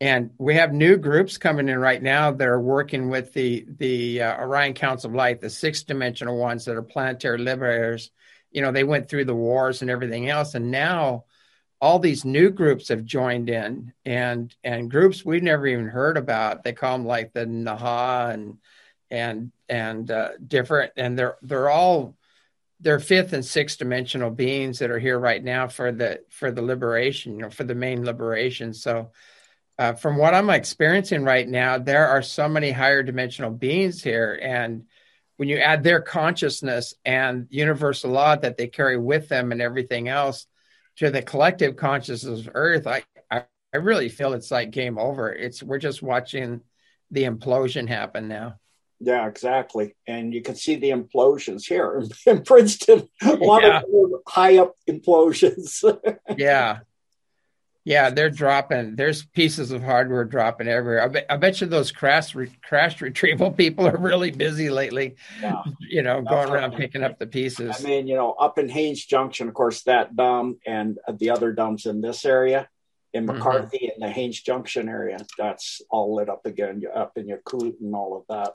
and 0.00 0.30
we 0.38 0.54
have 0.54 0.72
new 0.72 0.96
groups 0.96 1.36
coming 1.36 1.68
in 1.68 1.78
right 1.78 2.02
now 2.02 2.32
that 2.32 2.48
are 2.48 2.60
working 2.60 3.10
with 3.10 3.32
the 3.34 3.66
the 3.78 4.22
uh, 4.22 4.40
Orion 4.42 4.72
Council 4.72 5.10
of 5.10 5.14
Light, 5.14 5.40
the 5.40 5.50
six 5.50 5.82
dimensional 5.82 6.38
ones 6.38 6.64
that 6.64 6.76
are 6.76 6.82
planetary 6.82 7.38
liberators. 7.38 8.10
You 8.50 8.62
know, 8.62 8.72
they 8.72 8.84
went 8.84 9.08
through 9.08 9.26
the 9.26 9.34
wars 9.34 9.82
and 9.82 9.90
everything 9.90 10.28
else, 10.28 10.54
and 10.54 10.70
now 10.70 11.24
all 11.80 11.98
these 11.98 12.24
new 12.24 12.50
groups 12.50 12.88
have 12.88 13.04
joined 13.04 13.48
in, 13.48 13.92
and 14.04 14.54
and 14.62 14.90
groups 14.90 15.24
we've 15.24 15.42
never 15.42 15.66
even 15.66 15.86
heard 15.86 16.16
about. 16.16 16.62
They 16.62 16.72
call 16.72 16.98
them 16.98 17.06
like 17.06 17.32
the 17.32 17.46
Naha 17.46 18.34
and 18.34 18.58
and 19.10 19.52
and 19.68 20.10
uh, 20.10 20.30
different, 20.46 20.92
and 20.96 21.18
they're 21.18 21.36
they're 21.42 21.70
all 21.70 22.16
they're 22.80 23.00
fifth 23.00 23.32
and 23.32 23.44
sixth 23.44 23.78
dimensional 23.78 24.30
beings 24.30 24.78
that 24.78 24.90
are 24.90 24.98
here 24.98 25.18
right 25.18 25.42
now 25.42 25.68
for 25.68 25.92
the 25.92 26.20
for 26.30 26.50
the 26.50 26.62
liberation, 26.62 27.36
you 27.36 27.42
know, 27.42 27.50
for 27.50 27.64
the 27.64 27.74
main 27.74 28.04
liberation. 28.04 28.74
So 28.74 29.10
uh, 29.78 29.94
from 29.94 30.18
what 30.18 30.34
I'm 30.34 30.50
experiencing 30.50 31.24
right 31.24 31.48
now, 31.48 31.78
there 31.78 32.08
are 32.08 32.22
so 32.22 32.48
many 32.48 32.70
higher 32.70 33.02
dimensional 33.02 33.50
beings 33.50 34.02
here. 34.02 34.38
And 34.42 34.84
when 35.38 35.48
you 35.48 35.56
add 35.56 35.82
their 35.82 36.02
consciousness 36.02 36.92
and 37.06 37.46
universal 37.48 38.10
law 38.10 38.36
that 38.36 38.58
they 38.58 38.66
carry 38.66 38.98
with 38.98 39.28
them 39.28 39.52
and 39.52 39.62
everything 39.62 40.08
else 40.08 40.46
to 41.00 41.10
the 41.10 41.22
collective 41.22 41.76
consciousness 41.76 42.40
of 42.40 42.50
Earth, 42.54 42.86
I, 42.86 43.02
I, 43.30 43.44
I 43.72 43.78
really 43.78 44.10
feel 44.10 44.34
it's 44.34 44.50
like 44.50 44.70
game 44.70 44.98
over. 44.98 45.32
It's 45.32 45.62
we're 45.62 45.78
just 45.78 46.02
watching 46.02 46.60
the 47.10 47.24
implosion 47.24 47.88
happen 47.88 48.28
now. 48.28 48.56
Yeah, 49.00 49.26
exactly. 49.26 49.96
And 50.06 50.34
you 50.34 50.42
can 50.42 50.54
see 50.56 50.76
the 50.76 50.90
implosions 50.90 51.66
here 51.66 52.02
in 52.26 52.42
Princeton. 52.42 53.08
A 53.22 53.32
lot 53.32 53.62
Yeah. 53.62 53.78
of 53.80 54.10
high 54.28 54.58
up 54.58 54.76
implosions. 54.88 55.82
Yeah. 56.36 56.80
Yeah, 57.90 58.10
they're 58.10 58.30
dropping. 58.30 58.94
There's 58.94 59.24
pieces 59.24 59.72
of 59.72 59.82
hardware 59.82 60.24
dropping 60.24 60.68
everywhere. 60.68 61.02
I 61.02 61.08
bet, 61.08 61.26
I 61.28 61.36
bet 61.38 61.60
you 61.60 61.66
those 61.66 61.90
crash 61.90 62.36
re, 62.36 62.48
crash 62.62 63.00
retrieval 63.00 63.50
people 63.64 63.84
are 63.88 63.96
really 63.96 64.30
busy 64.30 64.70
lately. 64.70 65.16
Yeah. 65.42 65.62
You 65.80 66.02
know, 66.02 66.22
going 66.22 66.50
around 66.50 66.76
picking 66.76 67.02
up 67.02 67.18
the 67.18 67.26
pieces. 67.26 67.84
I 67.84 67.88
mean, 67.88 68.06
you 68.06 68.14
know, 68.14 68.30
up 68.30 68.58
in 68.58 68.68
Haines 68.68 69.04
Junction, 69.04 69.48
of 69.48 69.54
course, 69.54 69.82
that 69.82 70.14
dump 70.14 70.58
and 70.64 71.00
the 71.18 71.30
other 71.30 71.52
dumps 71.52 71.84
in 71.84 72.00
this 72.00 72.24
area, 72.24 72.68
in 73.12 73.26
Mhm. 73.26 73.34
McCarthy 73.34 73.90
in 73.92 74.00
the 74.00 74.08
Haines 74.08 74.40
Junction 74.40 74.88
area, 74.88 75.18
that's 75.36 75.82
all 75.90 76.14
lit 76.14 76.28
up 76.28 76.46
again. 76.46 76.80
You're 76.80 76.96
up 76.96 77.18
in 77.18 77.26
Yakut 77.26 77.80
and 77.80 77.92
all 77.92 78.16
of 78.18 78.24
that. 78.28 78.54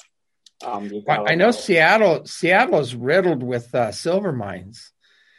Um, 0.65 0.85
you 0.85 1.03
Well, 1.05 1.23
got 1.25 1.29
I 1.29 1.35
know 1.35 1.51
Seattle. 1.51 2.25
Seattle 2.25 2.79
is 2.79 2.95
riddled 2.95 3.43
with 3.43 3.75
uh, 3.75 3.91
silver 3.91 4.31
mines, 4.31 4.93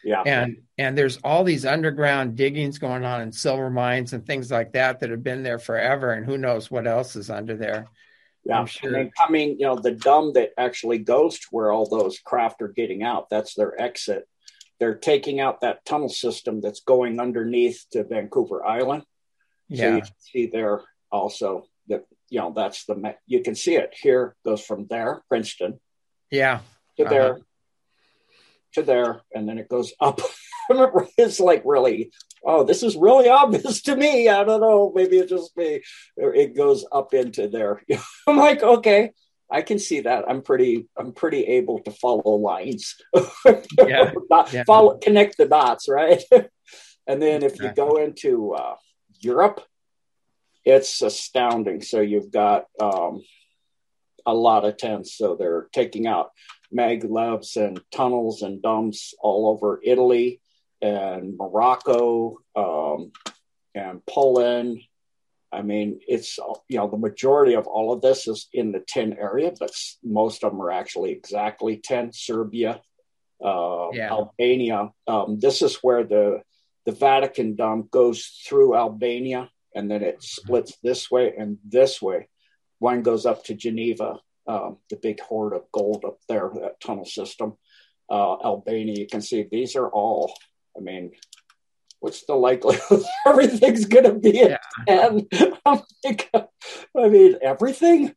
Yeah, 0.07 0.23
and 0.25 0.59
and 0.79 0.97
there's 0.97 1.17
all 1.25 1.43
these 1.43 1.67
underground 1.67 2.37
diggings 2.37 2.79
going 2.79 3.05
on 3.05 3.23
in 3.23 3.33
silver 3.33 3.71
mines 3.71 4.13
and 4.13 4.25
things 4.25 4.53
like 4.53 4.73
that 4.73 5.01
that 5.01 5.11
have 5.11 5.25
been 5.25 5.43
there 5.43 5.59
forever, 5.59 6.13
and 6.13 6.25
who 6.25 6.39
knows 6.39 6.71
what 6.71 6.87
else 6.87 7.17
is 7.17 7.29
under 7.29 7.57
there. 7.57 7.89
yeah. 8.45 8.61
I'm 8.61 8.67
sure. 8.67 8.89
And 8.89 8.97
then 8.97 9.11
coming, 9.19 9.59
you 9.59 9.67
know, 9.67 9.75
the 9.75 9.91
dumb 9.91 10.33
that 10.35 10.51
actually 10.57 10.99
goes 10.99 11.41
to 11.41 11.47
where 11.51 11.73
all 11.73 11.89
those 11.89 12.21
craft 12.21 12.63
are 12.63 12.69
getting 12.69 13.03
out, 13.03 13.29
that's 13.31 13.55
their 13.55 13.81
exit. 13.81 14.29
They're 14.79 14.95
taking 14.95 15.41
out 15.41 15.63
that 15.63 15.85
tunnel 15.85 16.09
system 16.09 16.61
that's 16.61 16.81
going 16.83 17.19
underneath 17.19 17.85
to 17.91 18.05
Vancouver 18.05 18.65
Island. 18.65 19.03
So 19.71 19.83
Yeah, 19.83 19.97
you 19.97 20.03
can 20.03 20.11
see 20.21 20.47
there 20.47 20.83
also 21.11 21.65
that 21.89 22.05
you 22.29 22.39
know 22.39 22.53
that's 22.55 22.85
the 22.85 23.17
you 23.27 23.43
can 23.43 23.57
see 23.57 23.75
it 23.75 23.93
here 24.01 24.37
goes 24.45 24.65
from 24.65 24.87
there 24.89 25.23
Princeton 25.29 25.81
yeah 26.31 26.61
to 26.97 27.05
uh-huh. 27.05 27.39
There 28.83 29.03
to 29.03 29.13
there 29.13 29.23
and 29.35 29.49
then 29.49 29.59
it 29.59 29.69
goes 29.69 29.93
up 30.01 30.21
it's 31.19 31.41
like 31.41 31.63
really 31.65 32.11
oh 32.45 32.65
this 32.65 32.83
is 32.83 32.97
really 32.97 33.29
obvious 33.29 33.83
to 33.83 33.97
me 33.97 34.29
i 34.29 34.45
don't 34.45 34.61
know 34.61 34.93
maybe 34.95 35.19
it's 35.19 35.31
just 35.31 35.57
me 35.57 35.83
it 36.17 36.57
goes 36.57 36.85
up 36.93 37.15
into 37.15 37.49
there 37.49 37.83
i'm 38.27 38.37
like 38.37 38.63
okay 38.63 39.13
i 39.51 39.63
can 39.63 39.79
see 39.79 40.01
that 40.01 40.25
i'm 40.29 40.43
pretty 40.43 40.89
i'm 40.97 41.13
pretty 41.13 41.43
able 41.45 41.81
to 41.81 41.91
follow 41.91 42.37
lines 42.37 42.97
yeah. 43.87 44.13
yeah. 44.53 44.65
follow 44.67 44.99
connect 44.99 45.37
the 45.37 45.47
dots 45.47 45.89
right 45.89 46.23
and 47.07 47.23
then 47.23 47.43
if 47.43 47.61
you 47.61 47.73
go 47.73 47.97
into 47.97 48.53
uh, 48.53 48.75
europe 49.21 49.63
it's 50.67 51.01
astounding. 51.01 51.81
So 51.81 52.01
you've 52.01 52.33
got 52.33 52.65
um, 52.83 53.23
a 54.27 54.35
lot 54.35 54.65
of 54.65 54.77
tents. 54.77 55.17
So 55.17 55.37
they're 55.37 55.69
taking 55.73 56.09
out 56.09 56.31
maglevs 56.75 57.57
and 57.57 57.81
tunnels 57.91 58.43
and 58.43 58.63
dumps 58.63 59.15
all 59.21 59.49
over 59.49 59.81
Italy 59.83 60.41
and 60.83 61.37
Morocco 61.37 62.39
um, 62.55 63.13
and 63.75 64.05
Poland. 64.07 64.81
I 65.53 65.63
mean, 65.63 66.01
it's 66.07 66.39
you 66.69 66.79
know 66.79 66.89
the 66.89 66.97
majority 66.97 67.55
of 67.55 67.67
all 67.67 67.93
of 67.93 68.03
this 68.03 68.29
is 68.29 68.49
in 68.53 68.73
the 68.73 68.81
ten 68.81 69.15
area, 69.15 69.53
but 69.59 69.71
most 70.03 70.45
of 70.45 70.53
them 70.53 70.61
are 70.61 70.73
actually 70.73 71.13
exactly 71.13 71.79
ten. 71.79 72.13
Serbia, 72.13 72.81
uh, 73.43 73.89
yeah. 73.93 74.11
Albania. 74.11 74.91
Um, 75.07 75.39
this 75.39 75.63
is 75.63 75.77
where 75.83 76.05
the 76.05 76.43
the 76.85 76.93
Vatican 76.93 77.57
dump 77.57 77.91
goes 77.91 78.27
through 78.47 78.77
Albania 78.77 79.51
and 79.77 79.91
then 79.91 80.03
it 80.03 80.23
splits 80.23 80.79
this 80.83 81.11
way 81.11 81.35
and 81.37 81.59
this 81.63 82.01
way. 82.01 82.29
One 82.79 83.03
goes 83.03 83.27
up 83.27 83.45
to 83.45 83.55
Geneva, 83.55 84.19
um, 84.47 84.79
the 84.91 84.97
big 84.97 85.21
hoard 85.21 85.53
of 85.53 85.71
gold 85.73 86.05
up 86.07 86.19
there, 86.29 86.51
that 86.55 86.81
tunnel 86.81 87.05
system. 87.05 87.55
Uh, 88.09 88.35
Albania, 88.35 88.95
you 88.97 89.07
can 89.07 89.21
see 89.21 89.47
these 89.51 89.75
are 89.77 89.89
all, 89.89 90.33
I 90.77 90.81
mean, 90.81 91.13
what's 92.01 92.25
the 92.27 92.35
likelihood 92.35 93.03
everything's 93.27 93.87
going 93.87 94.05
to 94.05 94.15
be 94.15 94.41
at 94.43 94.61
yeah. 94.87 95.09
10? 95.09 95.29
I 96.97 97.09
mean, 97.09 97.37
everything? 97.43 98.15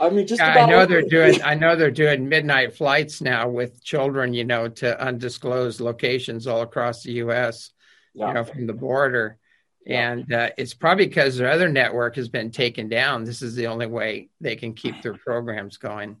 I 0.00 0.10
mean, 0.10 0.26
just 0.26 0.40
yeah, 0.40 0.64
I 0.64 0.66
know 0.66 0.86
they're 0.86 1.02
doing. 1.02 1.42
I 1.42 1.54
know 1.54 1.76
they're 1.76 1.90
doing 1.90 2.28
midnight 2.28 2.74
flights 2.74 3.20
now 3.20 3.48
with 3.48 3.84
children, 3.84 4.32
you 4.32 4.44
know, 4.44 4.68
to 4.68 5.00
undisclosed 5.00 5.80
locations 5.80 6.46
all 6.46 6.62
across 6.62 7.02
the 7.02 7.12
U.S. 7.12 7.70
Yeah. 8.14 8.28
You 8.28 8.34
know, 8.34 8.44
from 8.44 8.66
the 8.66 8.72
border, 8.72 9.38
and 9.86 10.32
uh, 10.32 10.50
it's 10.56 10.74
probably 10.74 11.06
because 11.06 11.36
their 11.36 11.50
other 11.50 11.68
network 11.68 12.16
has 12.16 12.28
been 12.28 12.50
taken 12.50 12.88
down. 12.88 13.24
This 13.24 13.42
is 13.42 13.54
the 13.54 13.66
only 13.66 13.86
way 13.86 14.28
they 14.40 14.56
can 14.56 14.74
keep 14.74 15.02
their 15.02 15.14
programs 15.14 15.76
going. 15.76 16.16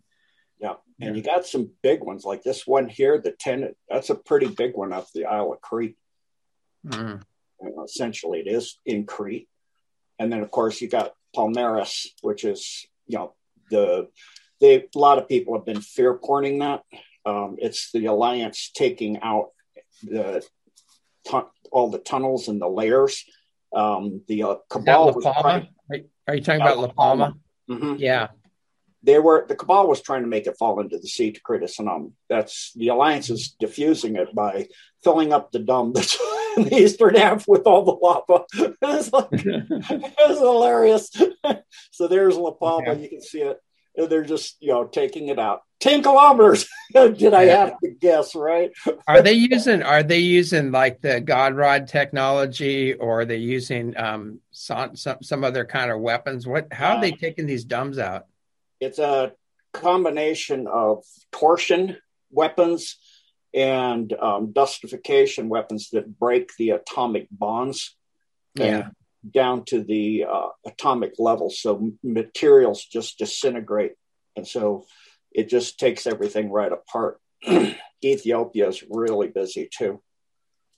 Yeah, 0.58 0.74
and 1.00 1.16
you 1.16 1.22
got 1.22 1.46
some 1.46 1.70
big 1.82 2.02
ones 2.02 2.24
like 2.24 2.42
this 2.42 2.66
one 2.66 2.88
here, 2.88 3.18
the 3.18 3.32
ten. 3.32 3.74
That's 3.88 4.10
a 4.10 4.14
pretty 4.14 4.48
big 4.48 4.74
one 4.74 4.92
up 4.92 5.06
the 5.12 5.26
Isle 5.26 5.52
of 5.52 5.60
Crete. 5.60 5.96
Mm. 6.86 7.22
essentially, 7.84 8.40
it 8.40 8.48
is 8.48 8.78
in 8.84 9.06
Crete, 9.06 9.48
and 10.18 10.32
then 10.32 10.40
of 10.40 10.50
course 10.50 10.80
you 10.80 10.88
got 10.88 11.14
Palmaris, 11.36 12.06
which 12.22 12.44
is 12.44 12.86
you 13.06 13.18
know 13.18 13.34
the 13.70 14.08
they 14.60 14.76
a 14.76 14.98
lot 14.98 15.18
of 15.18 15.28
people 15.28 15.54
have 15.54 15.66
been 15.66 15.80
fear 15.80 16.16
porning 16.16 16.60
that. 16.60 16.82
Um, 17.24 17.56
it's 17.58 17.92
the 17.92 18.06
alliance 18.06 18.70
taking 18.74 19.20
out 19.20 19.50
the 20.02 20.44
all 21.70 21.90
the 21.90 21.98
tunnels 21.98 22.48
and 22.48 22.60
the 22.60 22.68
layers 22.68 23.24
um, 23.74 24.22
the 24.28 24.42
uh, 24.42 24.54
cabal. 24.68 25.12
La 25.12 25.32
Palma? 25.32 25.68
Are 26.28 26.34
you 26.34 26.42
talking 26.42 26.60
about 26.60 26.78
La 26.78 26.88
Palma? 26.88 27.34
Mm-hmm. 27.68 27.94
Yeah. 27.98 28.28
They 29.04 29.18
were 29.18 29.46
the 29.48 29.56
cabal 29.56 29.88
was 29.88 30.00
trying 30.00 30.22
to 30.22 30.28
make 30.28 30.46
it 30.46 30.56
fall 30.58 30.78
into 30.80 30.98
the 30.98 31.08
sea 31.08 31.32
to 31.32 31.40
create 31.40 31.64
a 31.64 31.66
tsunami. 31.66 32.12
That's 32.28 32.72
the 32.74 32.88
alliance 32.88 33.30
is 33.30 33.56
diffusing 33.58 34.14
it 34.14 34.32
by 34.32 34.68
filling 35.02 35.32
up 35.32 35.50
the 35.50 35.58
dome 35.58 35.92
that's 35.94 36.16
in 36.56 36.64
the 36.64 36.76
eastern 36.76 37.16
half 37.16 37.48
with 37.48 37.62
all 37.62 37.84
the 37.84 37.92
lava. 37.92 38.44
it's 38.82 39.12
like 39.12 39.26
it's 39.32 40.38
hilarious. 40.38 41.10
so 41.90 42.06
there's 42.06 42.36
La 42.36 42.52
Palma. 42.52 42.94
You 42.94 43.08
can 43.08 43.22
see 43.22 43.40
it. 43.40 43.58
They're 43.94 44.24
just 44.24 44.56
you 44.60 44.68
know 44.68 44.84
taking 44.84 45.28
it 45.28 45.38
out. 45.38 45.62
10 45.80 46.02
kilometers. 46.04 46.68
Did 46.92 47.34
i 47.34 47.44
have 47.46 47.78
to 47.80 47.90
guess 47.90 48.34
right? 48.34 48.70
Are 49.08 49.20
they 49.20 49.32
using 49.32 49.82
are 49.82 50.02
they 50.02 50.20
using 50.20 50.70
like 50.70 51.00
the 51.00 51.20
god 51.20 51.54
rod 51.54 51.88
technology 51.88 52.94
or 52.94 53.20
are 53.20 53.24
they 53.24 53.38
using 53.38 53.96
um 53.96 54.40
some 54.52 54.94
some, 54.94 55.22
some 55.22 55.44
other 55.44 55.64
kind 55.64 55.90
of 55.90 56.00
weapons? 56.00 56.46
What 56.46 56.72
how 56.72 56.96
are 56.96 57.00
they 57.00 57.12
taking 57.12 57.46
these 57.46 57.64
dumbs 57.64 57.98
out? 57.98 58.26
It's 58.80 58.98
a 58.98 59.32
combination 59.72 60.66
of 60.66 61.04
torsion 61.32 61.96
weapons 62.30 62.96
and 63.54 64.12
um, 64.14 64.52
dustification 64.52 65.48
weapons 65.48 65.90
that 65.90 66.18
break 66.18 66.52
the 66.56 66.70
atomic 66.70 67.26
bonds. 67.30 67.96
Yeah 68.54 68.90
down 69.28 69.64
to 69.64 69.82
the 69.82 70.24
uh, 70.28 70.48
atomic 70.66 71.12
level 71.18 71.48
so 71.48 71.92
materials 72.02 72.84
just 72.84 73.18
disintegrate 73.18 73.92
and 74.36 74.46
so 74.46 74.84
it 75.34 75.48
just 75.48 75.78
takes 75.78 76.06
everything 76.06 76.50
right 76.50 76.72
apart. 76.72 77.20
Ethiopia 78.04 78.68
is 78.68 78.84
really 78.88 79.28
busy 79.28 79.68
too. 79.76 80.00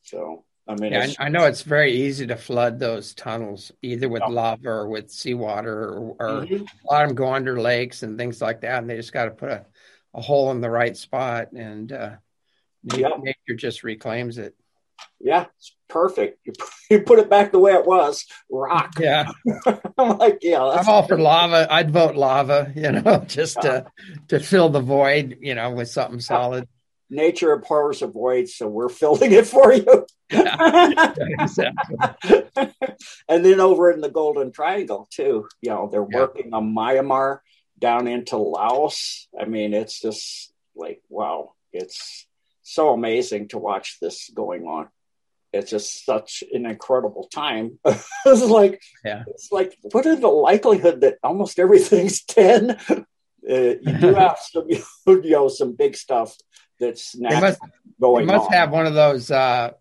So, 0.02 0.44
I 0.68 0.74
mean, 0.74 0.92
yeah, 0.92 1.08
I, 1.18 1.28
know 1.28 1.44
it's 1.44 1.62
very 1.62 1.92
easy 1.92 2.26
to 2.26 2.36
flood 2.36 2.78
those 2.78 3.14
tunnels 3.14 3.72
either 3.82 4.08
with 4.08 4.22
oh. 4.24 4.30
lava 4.30 4.68
or 4.68 4.88
with 4.88 5.10
seawater, 5.10 5.88
or, 5.88 6.16
or 6.18 6.28
mm-hmm. 6.44 6.64
a 6.64 6.92
lot 6.92 7.02
of 7.02 7.08
them 7.08 7.16
go 7.16 7.32
under 7.32 7.60
lakes 7.60 8.02
and 8.02 8.18
things 8.18 8.40
like 8.40 8.62
that. 8.62 8.78
And 8.78 8.88
they 8.88 8.96
just 8.96 9.12
got 9.12 9.26
to 9.26 9.30
put 9.30 9.50
a, 9.50 9.66
a 10.14 10.20
hole 10.20 10.50
in 10.50 10.60
the 10.60 10.70
right 10.70 10.96
spot, 10.96 11.52
and 11.52 11.90
uh, 11.92 12.10
yep. 12.94 13.12
nature 13.22 13.56
just 13.56 13.82
reclaims 13.82 14.38
it. 14.38 14.54
Yeah, 15.20 15.46
it's 15.56 15.74
perfect. 15.88 16.40
You, 16.44 16.52
you 16.90 17.00
put 17.00 17.18
it 17.18 17.30
back 17.30 17.52
the 17.52 17.58
way 17.58 17.72
it 17.72 17.86
was, 17.86 18.26
rock. 18.50 18.94
Yeah. 18.98 19.30
I'm 19.98 20.18
like, 20.18 20.38
yeah. 20.42 20.62
I'm 20.62 20.88
all 20.88 21.06
for 21.06 21.18
lava. 21.18 21.66
I'd 21.72 21.90
vote 21.90 22.14
lava, 22.14 22.72
you 22.76 22.92
know, 22.92 23.24
just 23.26 23.60
to 23.62 23.86
to 24.28 24.40
fill 24.40 24.68
the 24.68 24.80
void, 24.80 25.38
you 25.40 25.54
know, 25.54 25.70
with 25.72 25.88
something 25.88 26.20
solid. 26.20 26.68
Nature 27.10 27.52
abhors 27.52 28.02
a 28.02 28.06
void, 28.06 28.48
so 28.48 28.66
we're 28.66 28.88
filling 28.88 29.32
it 29.32 29.46
for 29.46 29.72
you. 29.72 30.06
Yeah, 30.30 31.14
exactly. 31.38 31.96
and 33.28 33.44
then 33.44 33.60
over 33.60 33.92
in 33.92 34.00
the 34.00 34.10
Golden 34.10 34.50
Triangle 34.50 35.06
too, 35.10 35.46
you 35.60 35.70
know, 35.70 35.88
they're 35.92 36.06
yeah. 36.10 36.20
working 36.20 36.54
on 36.54 36.74
Myanmar 36.74 37.38
down 37.78 38.08
into 38.08 38.38
Laos. 38.38 39.28
I 39.38 39.44
mean, 39.44 39.74
it's 39.74 40.00
just 40.00 40.52
like 40.74 41.02
wow, 41.08 41.52
it's 41.72 42.26
so 42.64 42.92
amazing 42.92 43.48
to 43.48 43.58
watch 43.58 43.98
this 44.00 44.30
going 44.34 44.64
on. 44.64 44.88
It's 45.52 45.70
just 45.70 46.04
such 46.04 46.42
an 46.52 46.66
incredible 46.66 47.28
time. 47.32 47.78
it's 47.84 48.42
like, 48.42 48.82
yeah. 49.04 49.22
it's 49.28 49.52
like, 49.52 49.76
what 49.92 50.04
are 50.06 50.16
the 50.16 50.26
likelihood 50.26 51.02
that 51.02 51.18
almost 51.22 51.60
everything's 51.60 52.24
ten? 52.24 52.70
Uh, 52.90 53.04
you 53.46 53.98
do 54.00 54.14
have 54.14 54.38
some, 54.40 54.66
you 54.68 55.30
know, 55.30 55.48
some 55.48 55.76
big 55.76 55.94
stuff 55.94 56.36
that's 56.80 57.14
must, 57.16 57.60
going. 58.00 58.26
They 58.26 58.32
must 58.32 58.46
on. 58.46 58.52
have 58.52 58.70
one 58.72 58.86
of 58.86 58.94
those, 58.94 59.30
uh, 59.30 59.72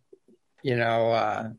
you 0.61 0.75
know, 0.75 1.11
uh, 1.11 1.49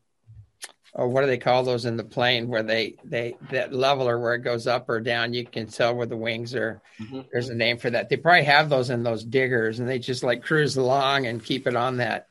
or 0.95 1.09
what 1.09 1.23
do 1.23 1.27
they 1.27 1.39
call 1.39 1.65
those 1.65 1.85
in 1.85 1.97
the 1.97 2.05
plane 2.05 2.49
where 2.49 2.63
they 2.63 2.97
they 3.05 3.37
that 3.51 3.73
leveler 3.73 4.19
where 4.19 4.35
it 4.35 4.41
goes 4.41 4.67
up 4.67 4.89
or 4.89 5.01
down 5.01 5.35
you 5.35 5.45
can 5.45 5.67
tell 5.67 5.95
where 5.95 6.07
the 6.07 6.17
wings 6.17 6.55
are. 6.55 6.81
Mm-hmm. 7.01 7.23
there's 7.33 7.49
a 7.49 7.55
name 7.55 7.79
for 7.79 7.91
that. 7.91 8.09
They 8.09 8.17
probably 8.17 8.45
have 8.45 8.69
those 8.69 8.91
in 8.91 9.03
those 9.03 9.25
diggers 9.25 9.81
and 9.81 9.89
they 9.89 9.99
just 9.99 10.23
like 10.23 10.43
cruise 10.43 10.77
along 10.77 11.27
and 11.27 11.45
keep 11.45 11.67
it 11.67 11.77
on 11.77 11.97
that 11.99 12.29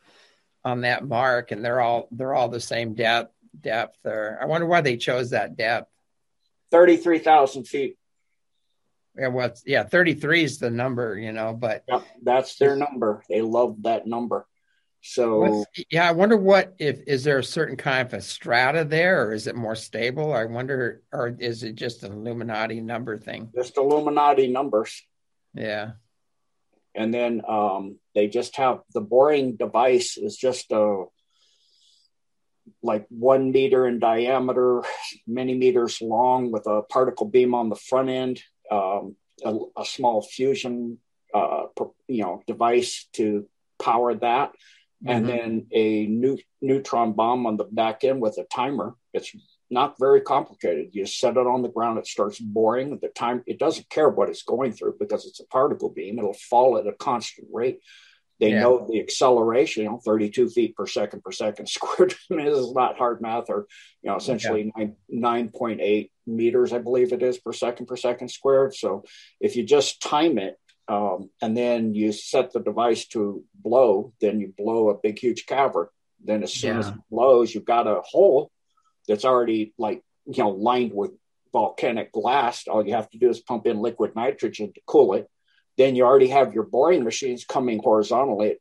on 0.64 0.82
that 0.82 1.06
mark 1.06 1.52
and 1.52 1.64
they're 1.64 1.82
all 1.82 2.08
they're 2.12 2.34
all 2.34 2.48
the 2.48 2.62
same 2.62 2.94
depth 2.94 3.34
depth 3.60 4.00
or 4.06 4.40
i 4.42 4.46
wonder 4.46 4.66
why 4.66 4.82
they 4.82 4.98
chose 4.98 5.32
that 5.32 5.58
depth. 5.58 5.92
33000 6.72 7.66
feet. 7.66 7.98
Yeah 9.18 9.28
well 9.28 9.54
yeah 9.66 9.84
33 9.84 10.44
is 10.44 10.60
the 10.60 10.72
number 10.72 11.18
you 11.18 11.34
know 11.34 11.54
but 11.54 11.84
yep, 11.88 12.04
that's 12.24 12.56
their 12.56 12.78
number. 12.78 13.24
They 13.30 13.42
love 13.42 13.84
that 13.84 14.08
number 14.08 14.48
so 15.06 15.40
What's, 15.40 15.84
yeah, 15.92 16.08
I 16.08 16.14
wonder 16.14 16.38
what 16.38 16.76
if 16.80 17.02
is 17.08 17.26
there 17.26 17.38
a 17.38 17.44
certain 17.44 17.76
kind 17.76 18.08
of 18.08 18.14
a 18.14 18.22
strata 18.22 18.86
there, 18.86 19.28
or 19.28 19.34
is 19.34 19.48
it 19.48 19.56
more 19.56 19.76
stable? 19.76 20.34
I 20.34 20.46
wonder, 20.46 21.02
or 21.12 21.36
is 21.40 21.64
it 21.64 21.76
just 21.76 22.04
an 22.04 22.14
Illuminati 22.14 22.80
number 22.80 23.18
thing? 23.18 23.52
Just 23.54 23.76
Illuminati 23.76 24.48
numbers. 24.48 25.04
Yeah. 25.54 25.92
And 26.96 27.14
then 27.14 27.42
um, 27.46 28.00
they 28.16 28.30
just 28.30 28.56
have 28.56 28.80
the 28.94 29.02
boring 29.02 29.58
device 29.58 30.16
is 30.16 30.38
just 30.38 30.72
a 30.72 31.04
like 32.82 33.06
one 33.10 33.52
meter 33.52 33.86
in 33.86 34.00
diameter, 34.00 34.84
many 35.28 35.54
meters 35.54 36.02
long, 36.02 36.50
with 36.50 36.66
a 36.66 36.82
particle 36.84 37.28
beam 37.28 37.54
on 37.54 37.68
the 37.68 37.76
front 37.76 38.08
end, 38.08 38.42
um, 38.72 39.18
a, 39.44 39.54
a, 39.76 39.86
small 39.86 40.22
fusion, 40.22 40.98
uh, 41.34 41.64
you 42.08 42.24
know, 42.24 42.42
device 42.48 43.10
to 43.14 43.46
power 43.80 44.16
that 44.16 44.54
and 45.06 45.26
mm-hmm. 45.26 45.38
then 45.38 45.68
a 45.72 46.06
new, 46.08 46.38
neutron 46.62 47.14
bomb 47.14 47.46
on 47.46 47.58
the 47.58 47.66
back 47.66 48.04
end 48.04 48.22
with 48.22 48.38
a 48.38 48.46
timer. 48.46 48.96
It's 49.14 49.36
not 49.70 49.96
very 50.00 50.22
complicated. 50.22 50.90
You 50.92 51.06
set 51.06 51.38
it 51.38 51.48
on 51.48 51.62
the 51.62 51.70
ground, 51.70 51.98
it 51.98 52.08
starts 52.08 52.40
boring. 52.40 53.00
The 53.02 53.10
time 53.10 53.44
it 53.46 53.60
doesn't 53.60 53.90
care 53.90 54.10
what 54.10 54.30
it's 54.30 54.44
going 54.44 54.72
through 54.74 54.96
because 55.00 55.26
it's 55.26 55.40
a 55.40 55.48
particle 55.48 55.90
beam. 55.90 56.20
It'll 56.20 56.34
fall 56.34 56.78
at 56.78 56.88
a 56.88 56.94
constant 56.94 57.48
rate. 57.52 57.80
They 58.40 58.52
yeah. 58.52 58.62
know 58.62 58.88
the 58.90 59.00
acceleration, 59.00 59.84
you 59.84 59.90
know, 59.90 60.02
32 60.04 60.50
feet 60.50 60.76
per 60.76 60.88
second 60.88 61.24
per 61.24 61.32
second 61.32 61.68
squared. 61.70 62.14
I 62.32 62.36
mean, 62.36 62.46
this 62.46 62.58
is 62.58 62.74
not 62.74 62.98
hard 62.98 63.22
math, 63.22 63.50
or 63.50 63.68
you 64.02 64.10
know, 64.10 64.18
essentially 64.18 64.72
yeah. 64.78 64.88
nine 65.12 65.50
9.8 65.52 66.10
meters, 66.28 66.74
I 66.74 66.80
believe 66.80 67.14
it 67.14 67.24
is, 67.24 67.38
per 67.38 67.54
second 67.54 67.86
per 67.86 67.96
second 67.96 68.30
squared. 68.30 68.76
So 68.76 69.04
if 69.40 69.56
you 69.56 69.64
just 69.64 70.02
time 70.02 70.38
it 70.38 70.58
um, 70.88 71.30
and 71.42 71.56
then 71.56 71.94
you 71.94 72.12
set 72.12 72.52
the 72.52 72.60
device 72.60 73.08
to 73.08 73.44
blow, 73.56 74.14
then 74.20 74.40
you 74.40 74.54
blow 74.58 74.90
a 74.90 74.98
big, 74.98 75.20
huge 75.20 75.46
cavern. 75.46 75.88
Then 76.24 76.44
as 76.44 76.54
soon 76.54 76.74
yeah. 76.74 76.80
as 76.80 76.88
it 76.90 76.96
blows, 77.10 77.54
you've 77.54 77.66
got 77.66 77.88
a 77.88 78.02
hole 78.02 78.52
that's 79.08 79.26
already 79.26 79.74
like 79.78 80.02
you 80.26 80.44
know 80.44 80.50
lined 80.50 80.94
with 80.94 81.12
volcanic 81.52 82.12
glass. 82.12 82.68
All 82.68 82.86
you 82.86 82.94
have 82.94 83.10
to 83.12 83.18
do 83.18 83.30
is 83.30 83.40
pump 83.40 83.68
in 83.68 83.80
liquid 83.80 84.16
nitrogen 84.16 84.72
to 84.74 84.82
cool 84.86 85.14
it 85.14 85.30
then 85.78 85.96
you 85.96 86.04
already 86.04 86.28
have 86.28 86.54
your 86.54 86.64
boring 86.64 87.04
machines 87.04 87.46
coming 87.46 87.80
horizontally 87.80 88.58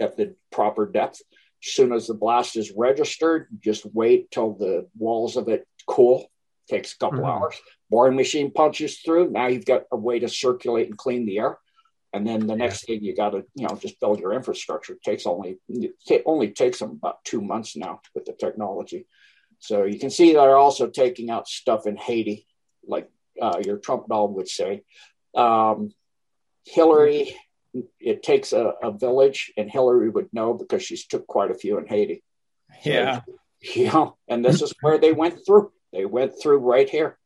at 0.00 0.16
the 0.16 0.34
proper 0.50 0.86
depth. 0.86 1.20
As 1.62 1.72
soon 1.72 1.92
as 1.92 2.06
the 2.06 2.14
blast 2.14 2.56
is 2.56 2.72
registered, 2.74 3.48
just 3.60 3.84
wait 3.84 4.30
till 4.30 4.54
the 4.54 4.88
walls 4.96 5.36
of 5.36 5.48
it 5.48 5.66
cool. 5.86 6.29
Takes 6.70 6.94
a 6.94 6.98
couple 6.98 7.18
mm-hmm. 7.18 7.42
hours. 7.42 7.60
Boring 7.90 8.16
machine 8.16 8.52
punches 8.52 9.00
through. 9.00 9.30
Now 9.30 9.48
you've 9.48 9.66
got 9.66 9.82
a 9.90 9.96
way 9.96 10.20
to 10.20 10.28
circulate 10.28 10.86
and 10.86 10.96
clean 10.96 11.26
the 11.26 11.38
air. 11.38 11.58
And 12.12 12.26
then 12.26 12.46
the 12.46 12.56
next 12.56 12.86
thing 12.86 13.02
you 13.02 13.14
got 13.14 13.30
to, 13.30 13.44
you 13.54 13.66
know, 13.66 13.76
just 13.76 14.00
build 14.00 14.20
your 14.20 14.32
infrastructure. 14.32 14.94
It 14.94 15.02
takes 15.02 15.26
only 15.26 15.58
it 15.68 16.22
only 16.26 16.50
takes 16.50 16.78
them 16.78 16.90
about 16.90 17.24
two 17.24 17.40
months 17.40 17.76
now 17.76 18.00
with 18.14 18.24
the 18.24 18.32
technology. 18.32 19.06
So 19.58 19.84
you 19.84 19.98
can 19.98 20.10
see 20.10 20.32
they're 20.32 20.56
also 20.56 20.88
taking 20.88 21.30
out 21.30 21.48
stuff 21.48 21.86
in 21.86 21.96
Haiti, 21.96 22.46
like 22.86 23.10
uh, 23.40 23.60
your 23.64 23.78
Trump 23.78 24.08
doll 24.08 24.28
would 24.34 24.48
say. 24.48 24.82
Um, 25.34 25.90
Hillary, 26.64 27.34
it 28.00 28.22
takes 28.22 28.52
a, 28.52 28.74
a, 28.82 28.90
village, 28.90 29.52
and 29.56 29.70
Hillary 29.70 30.08
would 30.08 30.28
know 30.32 30.54
because 30.54 30.82
she's 30.82 31.06
took 31.06 31.26
quite 31.26 31.50
a 31.50 31.54
few 31.54 31.78
in 31.78 31.86
Haiti. 31.86 32.22
Yeah. 32.84 33.20
So, 33.26 33.34
you 33.74 33.86
know, 33.86 34.16
and 34.28 34.44
this 34.44 34.62
is 34.62 34.74
where 34.80 34.98
they 34.98 35.12
went 35.12 35.44
through. 35.46 35.72
They 35.92 36.04
went 36.04 36.40
through 36.40 36.58
right 36.58 36.88
here. 36.88 37.18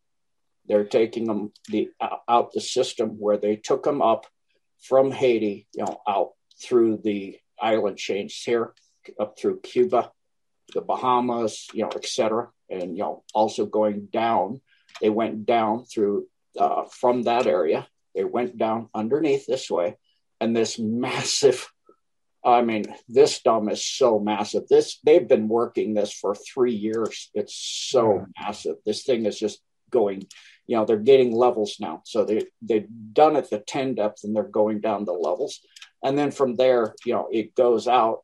They're 0.66 0.85
taking 0.85 1.27
them 1.27 1.53
the 1.68 1.90
out 2.29 2.53
the 2.53 2.61
system 2.61 3.11
where 3.18 3.37
they 3.37 3.57
took 3.57 3.85
them 3.85 4.00
up 4.00 4.27
from 4.83 5.11
Haiti, 5.11 5.66
you 5.74 5.85
know, 5.85 6.00
out 6.09 6.31
through 6.62 7.00
the 7.05 7.38
island 7.61 7.98
chains 7.98 8.35
here, 8.42 8.72
up 9.20 9.38
through 9.38 9.61
Cuba, 9.61 10.11
the 10.72 10.81
Bahamas, 10.81 11.66
you 11.74 11.83
know, 11.83 11.90
etc. 11.94 12.48
And 12.70 12.96
you 12.96 13.03
know, 13.03 13.24
also 13.35 13.66
going 13.66 14.07
down, 14.11 14.62
they 15.03 15.11
went 15.11 15.44
down 15.44 15.85
through 15.85 16.27
uh, 16.59 16.85
from 16.90 17.24
that 17.24 17.46
area 17.46 17.87
they 18.14 18.24
went 18.24 18.57
down 18.57 18.88
underneath 18.94 19.46
this 19.46 19.70
way, 19.70 19.96
and 20.40 20.57
this 20.57 20.79
massive. 20.79 21.70
I 22.44 22.62
mean, 22.62 22.85
this 23.09 23.40
dome 23.40 23.68
is 23.68 23.85
so 23.85 24.18
massive. 24.18 24.68
This 24.68 24.98
they've 25.04 25.26
been 25.26 25.48
working 25.48 25.94
this 25.94 26.12
for 26.12 26.35
three 26.35 26.74
years. 26.74 27.30
It's 27.35 27.54
so 27.54 28.14
yeah. 28.14 28.24
massive. 28.46 28.76
This 28.85 29.04
thing 29.04 29.26
is 29.26 29.38
just 29.38 29.61
going. 29.90 30.26
You 30.66 30.76
know, 30.76 30.85
they're 30.85 30.96
getting 30.96 31.33
levels 31.33 31.76
now. 31.80 32.02
So 32.04 32.24
they 32.24 32.42
they've 32.61 32.88
done 33.12 33.37
it 33.37 33.50
the 33.50 33.59
ten 33.59 33.94
depth, 33.94 34.24
and 34.24 34.35
they're 34.35 34.44
going 34.44 34.80
down 34.80 35.04
the 35.04 35.12
levels, 35.12 35.61
and 36.02 36.18
then 36.18 36.30
from 36.30 36.57
there, 36.57 36.94
you 37.04 37.14
know, 37.14 37.28
it 37.33 37.54
goes 37.54 37.88
out 37.88 38.20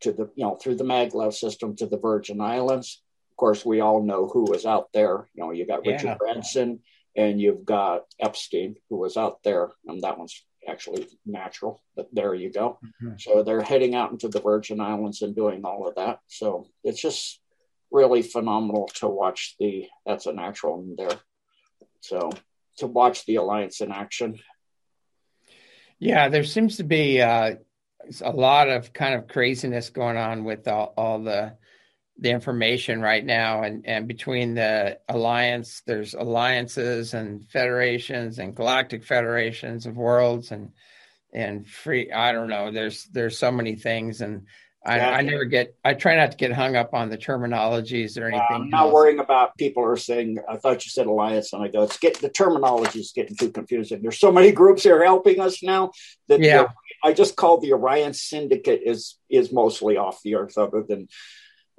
to 0.00 0.12
the 0.12 0.30
you 0.34 0.44
know 0.44 0.56
through 0.56 0.76
the 0.76 0.84
maglev 0.84 1.32
system 1.32 1.76
to 1.76 1.86
the 1.86 1.98
Virgin 1.98 2.40
Islands. 2.40 3.02
Of 3.30 3.36
course, 3.36 3.64
we 3.64 3.80
all 3.80 4.02
know 4.02 4.28
who 4.28 4.44
was 4.44 4.66
out 4.66 4.88
there. 4.92 5.28
You 5.34 5.44
know, 5.44 5.50
you 5.52 5.66
got 5.66 5.86
Richard 5.86 6.06
yeah. 6.06 6.16
Branson, 6.18 6.80
and 7.16 7.40
you've 7.40 7.64
got 7.64 8.04
Epstein, 8.20 8.76
who 8.90 8.96
was 8.96 9.16
out 9.16 9.42
there, 9.42 9.70
and 9.86 10.02
that 10.02 10.18
one's 10.18 10.44
actually 10.68 11.08
natural, 11.26 11.82
but 11.96 12.08
there 12.12 12.34
you 12.34 12.50
go. 12.50 12.78
Mm-hmm. 12.84 13.14
So 13.18 13.42
they're 13.42 13.62
heading 13.62 13.94
out 13.94 14.12
into 14.12 14.28
the 14.28 14.40
Virgin 14.40 14.80
Islands 14.80 15.22
and 15.22 15.34
doing 15.34 15.64
all 15.64 15.88
of 15.88 15.96
that. 15.96 16.20
So 16.28 16.66
it's 16.84 17.00
just 17.00 17.40
really 17.90 18.22
phenomenal 18.22 18.88
to 18.94 19.08
watch 19.08 19.56
the 19.58 19.88
that's 20.06 20.26
a 20.26 20.32
natural 20.32 20.80
in 20.80 20.96
there. 20.96 21.18
So 22.00 22.30
to 22.78 22.86
watch 22.86 23.26
the 23.26 23.36
alliance 23.36 23.80
in 23.80 23.92
action. 23.92 24.38
Yeah, 25.98 26.28
there 26.28 26.44
seems 26.44 26.78
to 26.78 26.84
be 26.84 27.20
uh, 27.20 27.56
a 28.22 28.30
lot 28.32 28.68
of 28.68 28.92
kind 28.92 29.14
of 29.14 29.28
craziness 29.28 29.90
going 29.90 30.16
on 30.16 30.44
with 30.44 30.66
all, 30.66 30.94
all 30.96 31.22
the 31.22 31.56
the 32.18 32.30
information 32.30 33.00
right 33.00 33.24
now 33.24 33.62
and 33.62 33.86
and 33.86 34.06
between 34.06 34.54
the 34.54 34.98
alliance 35.08 35.82
there's 35.86 36.14
alliances 36.14 37.14
and 37.14 37.48
federations 37.50 38.38
and 38.38 38.54
galactic 38.54 39.04
federations 39.04 39.86
of 39.86 39.96
worlds 39.96 40.52
and 40.52 40.70
and 41.32 41.66
free 41.66 42.12
i 42.12 42.32
don't 42.32 42.48
know 42.48 42.70
there's 42.70 43.04
there's 43.06 43.38
so 43.38 43.50
many 43.50 43.76
things 43.76 44.20
and 44.20 44.46
I, 44.84 44.96
yeah. 44.96 45.10
I 45.10 45.22
never 45.22 45.44
get 45.44 45.74
i 45.84 45.94
try 45.94 46.16
not 46.16 46.32
to 46.32 46.36
get 46.36 46.52
hung 46.52 46.76
up 46.76 46.92
on 46.92 47.08
the 47.08 47.16
terminologies 47.16 48.20
or 48.20 48.26
anything 48.26 48.46
uh, 48.50 48.54
i'm 48.54 48.68
not 48.68 48.84
else. 48.86 48.92
worrying 48.92 49.18
about 49.18 49.56
people 49.56 49.82
are 49.82 49.96
saying 49.96 50.38
i 50.48 50.56
thought 50.56 50.84
you 50.84 50.90
said 50.90 51.06
alliance 51.06 51.52
and 51.54 51.62
i 51.62 51.68
go 51.68 51.82
it's 51.82 51.98
get 51.98 52.20
the 52.20 52.28
terminology 52.28 53.00
is 53.00 53.12
getting 53.14 53.36
too 53.36 53.50
confusing 53.50 54.02
there's 54.02 54.20
so 54.20 54.32
many 54.32 54.52
groups 54.52 54.82
here 54.82 55.02
helping 55.02 55.40
us 55.40 55.62
now 55.62 55.92
that 56.28 56.40
yeah. 56.40 56.66
i 57.02 57.12
just 57.12 57.36
call 57.36 57.58
the 57.58 57.72
orion 57.72 58.12
syndicate 58.12 58.82
is 58.84 59.16
is 59.30 59.50
mostly 59.50 59.96
off 59.96 60.20
the 60.22 60.34
earth 60.34 60.58
other 60.58 60.82
than 60.86 61.08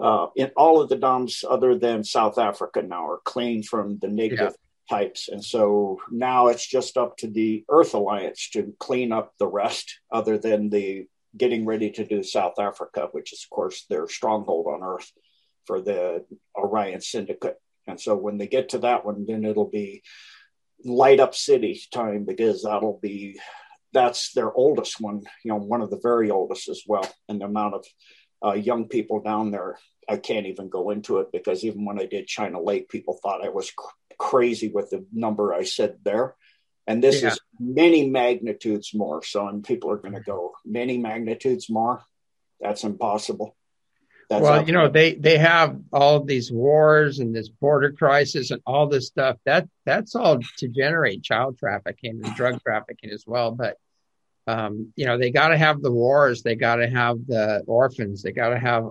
uh, 0.01 0.27
in 0.35 0.51
all 0.55 0.81
of 0.81 0.89
the 0.89 0.97
DUMBs 0.97 1.43
other 1.47 1.77
than 1.77 2.03
South 2.03 2.37
Africa 2.37 2.81
now 2.81 3.07
are 3.07 3.21
clean 3.23 3.63
from 3.63 3.99
the 3.99 4.07
negative 4.07 4.53
yeah. 4.89 4.97
types. 4.97 5.29
And 5.29 5.43
so 5.43 5.99
now 6.11 6.47
it's 6.47 6.65
just 6.65 6.97
up 6.97 7.17
to 7.17 7.27
the 7.27 7.63
Earth 7.69 7.93
Alliance 7.93 8.49
to 8.53 8.73
clean 8.79 9.11
up 9.11 9.33
the 9.39 9.47
rest, 9.47 9.99
other 10.11 10.37
than 10.37 10.69
the 10.69 11.05
getting 11.35 11.65
ready 11.65 11.89
to 11.91 12.05
do 12.05 12.23
South 12.23 12.59
Africa, 12.59 13.07
which 13.11 13.33
is, 13.33 13.45
of 13.45 13.49
course, 13.49 13.85
their 13.89 14.07
stronghold 14.07 14.67
on 14.67 14.83
Earth 14.83 15.11
for 15.65 15.81
the 15.81 16.25
Orion 16.57 17.01
Syndicate. 17.01 17.57
And 17.87 17.99
so 17.99 18.15
when 18.15 18.37
they 18.37 18.47
get 18.47 18.69
to 18.69 18.79
that 18.79 19.05
one, 19.05 19.25
then 19.27 19.43
it'll 19.43 19.69
be 19.69 20.03
light 20.85 21.19
up 21.19 21.33
city 21.33 21.81
time 21.91 22.25
because 22.25 22.63
that'll 22.63 22.99
be 23.01 23.39
that's 23.93 24.33
their 24.33 24.51
oldest 24.51 24.99
one, 24.99 25.21
you 25.43 25.51
know, 25.51 25.57
one 25.57 25.81
of 25.81 25.91
the 25.91 25.99
very 26.01 26.31
oldest 26.31 26.67
as 26.67 26.81
well, 26.87 27.07
and 27.29 27.39
the 27.39 27.45
amount 27.45 27.75
of 27.75 27.85
uh, 28.43 28.53
young 28.53 28.87
people 28.87 29.21
down 29.21 29.51
there. 29.51 29.77
I 30.09 30.17
can't 30.17 30.47
even 30.47 30.69
go 30.69 30.89
into 30.89 31.19
it 31.19 31.31
because 31.31 31.63
even 31.63 31.85
when 31.85 31.99
I 31.99 32.05
did 32.05 32.27
China 32.27 32.61
Lake, 32.61 32.89
people 32.89 33.17
thought 33.21 33.43
I 33.43 33.49
was 33.49 33.71
cr- 33.71 33.87
crazy 34.17 34.69
with 34.69 34.89
the 34.89 35.05
number 35.13 35.53
I 35.53 35.63
said 35.63 35.99
there. 36.03 36.35
And 36.85 37.01
this 37.01 37.21
yeah. 37.21 37.29
is 37.29 37.39
many 37.59 38.09
magnitudes 38.09 38.93
more. 38.93 39.23
So, 39.23 39.47
and 39.47 39.63
people 39.63 39.91
are 39.91 39.97
going 39.97 40.15
to 40.15 40.19
go 40.19 40.53
many 40.65 40.97
magnitudes 40.97 41.69
more. 41.69 42.03
That's 42.59 42.83
impossible. 42.83 43.55
That's 44.29 44.41
well, 44.41 44.65
you 44.65 44.73
know, 44.73 44.89
they 44.89 45.13
they 45.13 45.37
have 45.37 45.79
all 45.91 46.23
these 46.23 46.51
wars 46.51 47.19
and 47.19 47.35
this 47.35 47.49
border 47.49 47.91
crisis 47.91 48.51
and 48.51 48.61
all 48.65 48.87
this 48.87 49.07
stuff. 49.07 49.37
That 49.45 49.67
that's 49.85 50.15
all 50.15 50.39
to 50.57 50.67
generate 50.67 51.23
child 51.23 51.57
trafficking 51.57 52.21
and 52.23 52.35
drug 52.35 52.61
trafficking 52.61 53.11
as 53.11 53.25
well. 53.27 53.51
But 53.51 53.77
um, 54.47 54.91
you 54.95 55.05
know, 55.05 55.17
they 55.17 55.31
got 55.31 55.49
to 55.49 55.57
have 55.57 55.81
the 55.81 55.91
wars, 55.91 56.43
they 56.43 56.55
got 56.55 56.77
to 56.77 56.89
have 56.89 57.17
the 57.27 57.63
orphans, 57.67 58.21
they 58.21 58.31
got 58.31 58.49
to 58.49 58.59
have, 58.59 58.89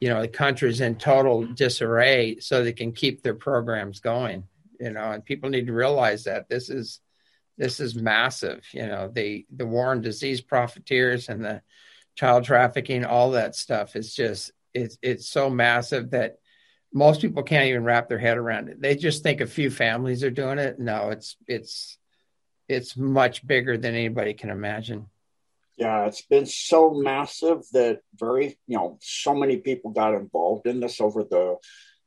you 0.00 0.08
know, 0.08 0.20
the 0.20 0.28
countries 0.28 0.80
in 0.80 0.96
total 0.96 1.46
disarray 1.46 2.38
so 2.40 2.62
they 2.62 2.72
can 2.72 2.92
keep 2.92 3.22
their 3.22 3.34
programs 3.34 4.00
going. 4.00 4.44
You 4.80 4.90
know, 4.90 5.12
and 5.12 5.24
people 5.24 5.50
need 5.50 5.66
to 5.68 5.72
realize 5.72 6.24
that 6.24 6.48
this 6.48 6.68
is 6.68 7.00
this 7.56 7.80
is 7.80 7.94
massive. 7.94 8.64
You 8.72 8.86
know, 8.86 9.08
the 9.08 9.46
the 9.54 9.66
war 9.66 9.92
and 9.92 10.02
disease 10.02 10.40
profiteers 10.40 11.28
and 11.28 11.44
the 11.44 11.62
child 12.16 12.44
trafficking, 12.44 13.04
all 13.04 13.32
that 13.32 13.54
stuff 13.54 13.96
is 13.96 14.14
just 14.14 14.52
it's 14.74 14.98
it's 15.00 15.28
so 15.28 15.48
massive 15.48 16.10
that 16.10 16.36
most 16.92 17.20
people 17.20 17.42
can't 17.42 17.66
even 17.66 17.84
wrap 17.84 18.08
their 18.08 18.18
head 18.18 18.36
around 18.36 18.68
it. 18.68 18.80
They 18.80 18.96
just 18.96 19.22
think 19.22 19.40
a 19.40 19.46
few 19.46 19.70
families 19.70 20.22
are 20.22 20.30
doing 20.30 20.58
it. 20.58 20.78
No, 20.78 21.10
it's 21.10 21.36
it's 21.46 21.98
it's 22.68 22.96
much 22.96 23.46
bigger 23.46 23.76
than 23.76 23.94
anybody 23.94 24.34
can 24.34 24.50
imagine. 24.50 25.06
Yeah, 25.76 26.06
it's 26.06 26.22
been 26.22 26.46
so 26.46 26.90
massive 26.92 27.62
that 27.72 28.00
very, 28.14 28.58
you 28.66 28.76
know, 28.76 28.98
so 29.00 29.34
many 29.34 29.56
people 29.56 29.90
got 29.90 30.14
involved 30.14 30.66
in 30.66 30.80
this 30.80 31.00
over 31.00 31.24
the 31.24 31.56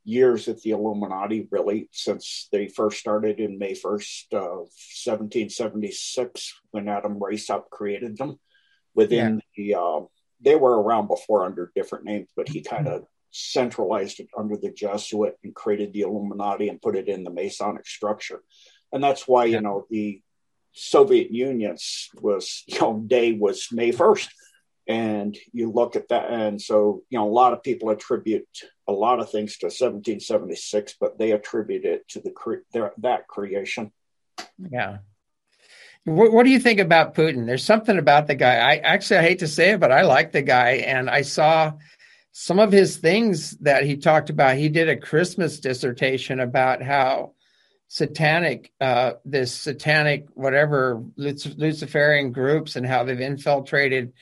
years 0.04 0.48
at 0.48 0.62
the 0.62 0.70
Illuminati, 0.70 1.46
really, 1.50 1.88
since 1.92 2.48
they 2.50 2.68
first 2.68 2.98
started 2.98 3.40
in 3.40 3.58
May 3.58 3.74
1st 3.74 4.32
of 4.32 4.70
1776 5.04 6.54
when 6.70 6.88
Adam 6.88 7.20
Weishaupt 7.20 7.68
created 7.70 8.16
them. 8.16 8.38
Within 8.94 9.42
yeah. 9.56 9.74
the, 9.74 9.80
uh, 9.80 10.00
they 10.40 10.56
were 10.56 10.80
around 10.80 11.08
before 11.08 11.44
under 11.44 11.70
different 11.74 12.06
names, 12.06 12.28
but 12.34 12.48
he 12.48 12.62
kind 12.62 12.88
of 12.88 13.04
centralized 13.30 14.20
it 14.20 14.28
under 14.36 14.56
the 14.56 14.72
Jesuit 14.72 15.36
and 15.44 15.54
created 15.54 15.92
the 15.92 16.00
Illuminati 16.00 16.68
and 16.70 16.80
put 16.80 16.96
it 16.96 17.08
in 17.08 17.22
the 17.22 17.30
Masonic 17.30 17.86
structure. 17.86 18.42
And 18.92 19.04
that's 19.04 19.28
why, 19.28 19.44
you 19.44 19.60
know, 19.60 19.86
the 19.90 20.22
Soviet 20.78 21.30
Union's 21.30 22.08
was 22.20 22.64
you 22.66 22.80
know 22.80 23.02
day 23.06 23.32
was 23.32 23.68
May 23.72 23.90
first, 23.90 24.30
and 24.86 25.36
you 25.52 25.70
look 25.70 25.96
at 25.96 26.08
that, 26.08 26.30
and 26.30 26.60
so 26.60 27.02
you 27.10 27.18
know 27.18 27.28
a 27.28 27.30
lot 27.30 27.52
of 27.52 27.62
people 27.62 27.90
attribute 27.90 28.46
a 28.86 28.92
lot 28.92 29.20
of 29.20 29.30
things 29.30 29.58
to 29.58 29.66
1776, 29.66 30.94
but 30.98 31.18
they 31.18 31.32
attribute 31.32 31.84
it 31.84 32.08
to 32.08 32.20
the 32.20 32.32
their, 32.72 32.92
that 32.98 33.28
creation. 33.28 33.92
Yeah. 34.58 34.98
What, 36.04 36.32
what, 36.32 36.44
do 36.44 36.50
you 36.50 36.60
think 36.60 36.80
about 36.80 37.14
Putin? 37.14 37.44
There's 37.44 37.64
something 37.64 37.98
about 37.98 38.26
the 38.28 38.34
guy. 38.34 38.56
I 38.56 38.76
actually 38.76 39.18
I 39.18 39.22
hate 39.22 39.40
to 39.40 39.48
say 39.48 39.72
it, 39.72 39.80
but 39.80 39.92
I 39.92 40.02
like 40.02 40.32
the 40.32 40.42
guy, 40.42 40.76
and 40.86 41.10
I 41.10 41.22
saw 41.22 41.72
some 42.32 42.58
of 42.58 42.72
his 42.72 42.96
things 42.96 43.50
that 43.58 43.84
he 43.84 43.96
talked 43.96 44.30
about. 44.30 44.56
He 44.56 44.68
did 44.68 44.88
a 44.88 44.96
Christmas 44.96 45.60
dissertation 45.60 46.40
about 46.40 46.82
how 46.82 47.32
satanic, 47.88 48.72
uh, 48.80 49.12
this 49.24 49.52
satanic 49.52 50.28
whatever 50.34 51.02
Luciferian 51.16 52.32
groups 52.32 52.76
and 52.76 52.86
how 52.86 53.04
they've 53.04 53.20
infiltrated 53.20 54.12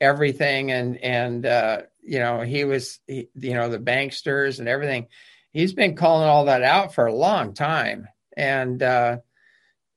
everything, 0.00 0.70
and 0.70 0.96
and 0.98 1.46
uh, 1.46 1.82
you 2.02 2.18
know 2.18 2.40
he 2.42 2.64
was 2.64 3.00
he, 3.06 3.28
you 3.34 3.54
know 3.54 3.68
the 3.68 3.78
banksters 3.78 4.58
and 4.58 4.68
everything. 4.68 5.06
He's 5.52 5.72
been 5.72 5.96
calling 5.96 6.28
all 6.28 6.46
that 6.46 6.62
out 6.62 6.94
for 6.94 7.06
a 7.06 7.14
long 7.14 7.54
time, 7.54 8.08
and 8.36 8.82
uh, 8.82 9.18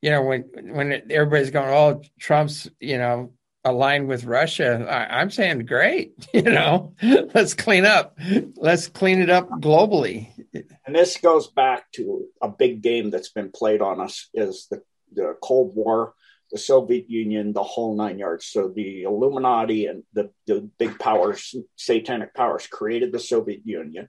you 0.00 0.10
know 0.10 0.22
when 0.22 0.44
when 0.54 1.02
everybody's 1.10 1.50
going, 1.50 1.68
oh, 1.68 2.02
Trump's 2.18 2.70
you 2.80 2.98
know 2.98 3.32
aligned 3.66 4.08
with 4.08 4.24
Russia, 4.24 4.86
I, 4.88 5.20
am 5.20 5.30
saying 5.30 5.66
great. 5.66 6.14
You 6.32 6.42
know, 6.42 6.94
let's 7.02 7.54
clean 7.54 7.84
up. 7.84 8.18
Let's 8.56 8.88
clean 8.88 9.20
it 9.20 9.30
up 9.30 9.48
globally. 9.50 10.28
And 10.86 10.94
this 10.94 11.16
goes 11.16 11.48
back 11.48 11.90
to 11.92 12.26
a 12.42 12.48
big 12.48 12.82
game 12.82 13.10
that's 13.10 13.30
been 13.30 13.50
played 13.50 13.80
on 13.80 14.00
us 14.00 14.28
is 14.34 14.66
the, 14.70 14.82
the 15.12 15.34
Cold 15.42 15.74
War, 15.74 16.14
the 16.52 16.58
Soviet 16.58 17.08
Union, 17.08 17.52
the 17.52 17.62
whole 17.62 17.96
nine 17.96 18.18
yards. 18.18 18.46
So 18.46 18.68
the 18.68 19.02
Illuminati 19.02 19.86
and 19.86 20.04
the, 20.12 20.30
the 20.46 20.68
big 20.78 20.98
powers, 20.98 21.54
satanic 21.74 22.34
powers, 22.34 22.66
created 22.66 23.12
the 23.12 23.18
Soviet 23.18 23.62
Union, 23.64 24.08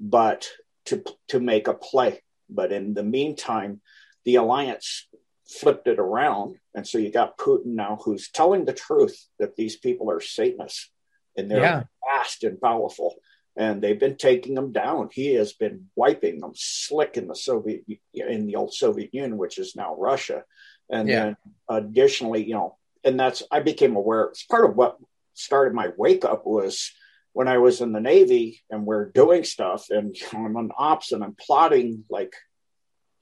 but 0.00 0.48
to 0.86 1.04
to 1.28 1.38
make 1.38 1.68
a 1.68 1.74
play. 1.74 2.22
But 2.48 2.72
in 2.72 2.94
the 2.94 3.04
meantime, 3.04 3.82
the 4.24 4.36
alliance 4.36 5.06
flipped 5.48 5.88
it 5.88 5.98
around. 5.98 6.56
And 6.74 6.86
so 6.86 6.98
you 6.98 7.10
got 7.10 7.38
Putin 7.38 7.74
now 7.74 7.98
who's 8.04 8.30
telling 8.30 8.64
the 8.64 8.72
truth 8.72 9.18
that 9.38 9.56
these 9.56 9.76
people 9.76 10.10
are 10.10 10.20
Satanists 10.20 10.90
and 11.36 11.50
they're 11.50 11.60
yeah. 11.60 11.82
fast 12.04 12.44
and 12.44 12.60
powerful. 12.60 13.16
And 13.56 13.82
they've 13.82 13.98
been 13.98 14.16
taking 14.16 14.54
them 14.54 14.72
down. 14.72 15.08
He 15.12 15.34
has 15.34 15.52
been 15.52 15.86
wiping 15.96 16.38
them 16.38 16.52
slick 16.54 17.16
in 17.16 17.26
the 17.26 17.34
Soviet 17.34 17.84
in 18.14 18.46
the 18.46 18.54
old 18.54 18.72
Soviet 18.72 19.12
Union, 19.12 19.36
which 19.36 19.58
is 19.58 19.74
now 19.74 19.96
Russia. 19.96 20.44
And 20.90 21.08
yeah. 21.08 21.24
then 21.24 21.36
additionally, 21.68 22.44
you 22.46 22.54
know, 22.54 22.76
and 23.02 23.18
that's 23.18 23.42
I 23.50 23.60
became 23.60 23.96
aware. 23.96 24.24
It's 24.26 24.44
part 24.44 24.68
of 24.68 24.76
what 24.76 24.98
started 25.34 25.74
my 25.74 25.90
wake 25.96 26.24
up 26.24 26.46
was 26.46 26.92
when 27.32 27.48
I 27.48 27.58
was 27.58 27.80
in 27.80 27.92
the 27.92 28.00
Navy 28.00 28.62
and 28.70 28.84
we're 28.84 29.10
doing 29.10 29.44
stuff 29.44 29.90
and 29.90 30.14
you 30.16 30.26
know, 30.32 30.44
I'm 30.44 30.56
on 30.56 30.70
ops 30.76 31.12
and 31.12 31.24
I'm 31.24 31.34
plotting 31.34 32.04
like 32.08 32.34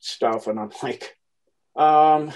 stuff 0.00 0.48
and 0.48 0.58
I'm 0.58 0.70
like, 0.82 1.16
um, 1.76 2.32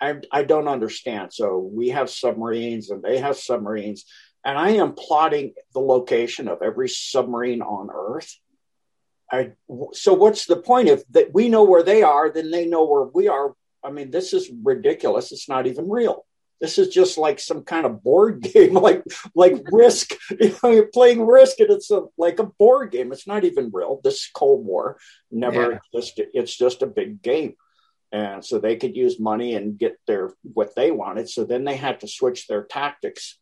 I, 0.00 0.20
I 0.30 0.44
don't 0.44 0.68
understand. 0.68 1.32
So 1.32 1.58
we 1.58 1.88
have 1.88 2.10
submarines 2.10 2.90
and 2.90 3.02
they 3.02 3.18
have 3.18 3.36
submarines, 3.36 4.04
and 4.44 4.56
I 4.56 4.70
am 4.70 4.94
plotting 4.94 5.54
the 5.74 5.80
location 5.80 6.48
of 6.48 6.62
every 6.62 6.88
submarine 6.88 7.62
on 7.62 7.88
Earth. 7.92 8.32
I, 9.30 9.52
so 9.92 10.14
what's 10.14 10.46
the 10.46 10.56
point 10.56 10.88
if 10.88 11.06
that 11.08 11.34
we 11.34 11.48
know 11.48 11.64
where 11.64 11.82
they 11.82 12.02
are, 12.02 12.30
then 12.30 12.50
they 12.50 12.66
know 12.66 12.84
where 12.84 13.04
we 13.04 13.28
are. 13.28 13.54
I 13.84 13.90
mean, 13.90 14.10
this 14.10 14.32
is 14.32 14.50
ridiculous. 14.62 15.32
It's 15.32 15.48
not 15.48 15.66
even 15.66 15.88
real. 15.90 16.24
This 16.60 16.78
is 16.78 16.88
just 16.88 17.18
like 17.18 17.38
some 17.38 17.62
kind 17.62 17.84
of 17.84 18.02
board 18.02 18.40
game, 18.54 18.74
like 18.74 19.02
like 19.34 19.56
Risk. 19.70 20.14
You 20.40 20.56
know, 20.62 20.70
you're 20.70 20.86
playing 20.86 21.26
Risk, 21.26 21.58
and 21.60 21.70
it's 21.70 21.90
a, 21.90 22.02
like 22.16 22.38
a 22.38 22.44
board 22.44 22.92
game. 22.92 23.12
It's 23.12 23.26
not 23.26 23.44
even 23.44 23.70
real. 23.72 24.00
This 24.04 24.30
Cold 24.32 24.64
War 24.64 24.98
never 25.30 25.72
yeah. 25.72 25.78
existed. 25.92 26.28
It's 26.32 26.56
just 26.56 26.82
a 26.82 26.86
big 26.86 27.20
game 27.20 27.56
and 28.10 28.44
so 28.44 28.58
they 28.58 28.76
could 28.76 28.96
use 28.96 29.20
money 29.20 29.54
and 29.54 29.78
get 29.78 29.98
their 30.06 30.32
what 30.42 30.74
they 30.74 30.90
wanted. 30.90 31.28
So 31.28 31.44
then 31.44 31.64
they 31.64 31.76
had 31.76 32.00
to 32.00 32.08
switch 32.08 32.46
their 32.46 32.64
tactics 32.64 33.38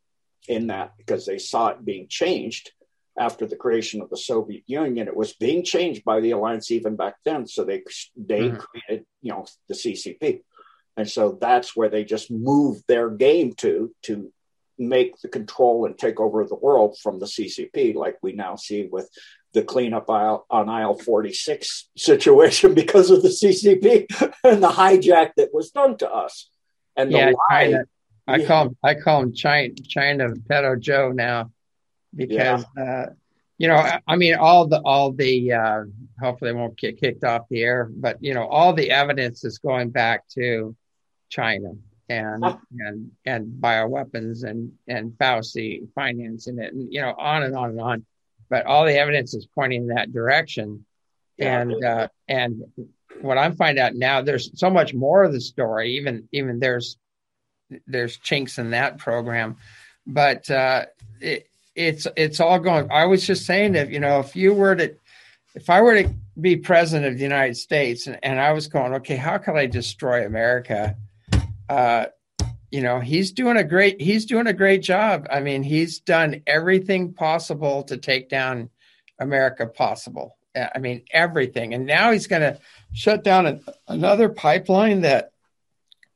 in 0.48 0.68
that 0.68 0.92
because 0.96 1.26
they 1.26 1.38
saw 1.38 1.68
it 1.68 1.84
being 1.84 2.08
changed 2.08 2.72
after 3.18 3.46
the 3.46 3.56
creation 3.56 4.02
of 4.02 4.10
the 4.10 4.16
soviet 4.16 4.64
union. 4.66 5.08
It 5.08 5.16
was 5.16 5.34
being 5.34 5.64
changed 5.64 6.04
by 6.04 6.20
the 6.20 6.32
alliance 6.32 6.70
even 6.70 6.96
back 6.96 7.14
then. 7.24 7.46
So 7.46 7.64
they 7.64 7.82
they 8.16 8.48
mm-hmm. 8.48 8.56
created 8.56 9.06
you 9.26 9.32
know 9.32 9.46
the 9.68 9.74
ccp 9.74 10.42
and 10.96 11.08
so 11.08 11.36
that's 11.40 11.76
where 11.76 11.88
they 11.88 12.04
just 12.04 12.30
moved 12.30 12.84
their 12.86 13.10
game 13.10 13.52
to 13.54 13.92
to 14.02 14.32
make 14.78 15.20
the 15.20 15.28
control 15.28 15.86
and 15.86 15.98
take 15.98 16.20
over 16.20 16.44
the 16.44 16.54
world 16.54 16.96
from 17.02 17.18
the 17.18 17.26
ccp 17.26 17.94
like 17.94 18.16
we 18.22 18.32
now 18.32 18.54
see 18.56 18.88
with 18.90 19.10
the 19.56 19.62
cleanup 19.62 20.08
aisle, 20.10 20.46
on 20.50 20.68
aisle 20.68 20.94
46 20.94 21.88
situation 21.96 22.74
because 22.82 23.10
of 23.10 23.22
the 23.22 23.30
CCP 23.30 24.06
and 24.44 24.62
the 24.62 24.68
hijack 24.68 25.30
that 25.38 25.52
was 25.52 25.70
done 25.70 25.96
to 25.96 26.12
us. 26.12 26.50
And 26.94 27.10
yeah, 27.10 27.32
lie, 27.50 27.64
China. 27.64 27.84
I 28.28 28.36
yeah. 28.36 28.46
call 28.46 28.66
him, 28.66 28.76
I 28.84 28.94
call 28.94 29.22
him 29.22 29.34
China, 29.34 29.74
China 29.88 30.28
Pedo 30.28 30.78
Joe 30.78 31.10
now 31.12 31.50
because, 32.14 32.64
yeah. 32.76 32.82
uh, 32.82 33.06
you 33.56 33.68
know, 33.68 33.98
I 34.06 34.16
mean, 34.16 34.34
all 34.34 34.66
the, 34.66 34.80
all 34.82 35.12
the, 35.12 35.52
uh, 35.52 35.84
hopefully 36.20 36.52
they 36.52 36.58
won't 36.58 36.76
get 36.76 37.00
kicked 37.00 37.24
off 37.24 37.48
the 37.48 37.62
air, 37.62 37.88
but, 37.90 38.22
you 38.22 38.34
know, 38.34 38.46
all 38.46 38.74
the 38.74 38.90
evidence 38.90 39.42
is 39.42 39.56
going 39.56 39.88
back 39.88 40.28
to 40.34 40.76
China 41.30 41.70
and, 42.10 42.44
huh. 42.44 42.56
and, 42.78 43.10
and 43.24 43.46
bioweapons 43.58 44.44
and, 44.44 44.72
and 44.86 45.12
Fauci 45.12 45.88
financing 45.94 46.58
it 46.58 46.74
and, 46.74 46.92
you 46.92 47.00
know, 47.00 47.14
on 47.16 47.42
and 47.42 47.56
on 47.56 47.70
and 47.70 47.80
on 47.80 48.06
but 48.48 48.66
all 48.66 48.84
the 48.84 48.98
evidence 48.98 49.34
is 49.34 49.46
pointing 49.54 49.82
in 49.82 49.88
that 49.88 50.12
direction. 50.12 50.84
Yeah. 51.36 51.60
And 51.60 51.84
uh, 51.84 52.08
and 52.28 52.62
what 53.20 53.38
I'm 53.38 53.56
finding 53.56 53.82
out 53.82 53.94
now, 53.94 54.22
there's 54.22 54.50
so 54.58 54.70
much 54.70 54.94
more 54.94 55.24
of 55.24 55.32
the 55.32 55.40
story. 55.40 55.96
Even 55.96 56.28
even 56.32 56.58
there's 56.58 56.96
there's 57.86 58.16
chinks 58.18 58.58
in 58.58 58.70
that 58.70 58.98
program, 58.98 59.56
but 60.06 60.48
uh, 60.50 60.86
it, 61.20 61.48
it's 61.74 62.06
it's 62.16 62.40
all 62.40 62.58
going. 62.58 62.90
I 62.90 63.04
was 63.04 63.26
just 63.26 63.44
saying 63.44 63.72
that 63.72 63.90
you 63.90 64.00
know 64.00 64.20
if 64.20 64.34
you 64.34 64.54
were 64.54 64.76
to 64.76 64.94
if 65.54 65.70
I 65.70 65.80
were 65.80 66.02
to 66.02 66.14
be 66.40 66.56
president 66.56 67.12
of 67.12 67.18
the 67.18 67.24
United 67.24 67.56
States 67.56 68.06
and, 68.06 68.18
and 68.22 68.38
I 68.38 68.52
was 68.52 68.68
going, 68.68 68.94
okay, 68.94 69.16
how 69.16 69.38
can 69.38 69.56
I 69.56 69.66
destroy 69.66 70.24
America? 70.24 70.96
Uh, 71.68 72.06
you 72.70 72.80
know 72.82 73.00
he's 73.00 73.32
doing 73.32 73.56
a 73.56 73.64
great 73.64 74.00
he's 74.00 74.26
doing 74.26 74.46
a 74.46 74.52
great 74.52 74.82
job. 74.82 75.26
I 75.30 75.40
mean 75.40 75.62
he's 75.62 76.00
done 76.00 76.42
everything 76.46 77.12
possible 77.12 77.84
to 77.84 77.96
take 77.96 78.28
down 78.28 78.70
america 79.20 79.66
possible. 79.66 80.36
I 80.56 80.78
mean 80.78 81.02
everything. 81.10 81.74
And 81.74 81.86
now 81.86 82.12
he's 82.12 82.26
going 82.26 82.42
to 82.42 82.58
shut 82.92 83.22
down 83.22 83.60
another 83.88 84.28
pipeline 84.28 85.02
that 85.02 85.32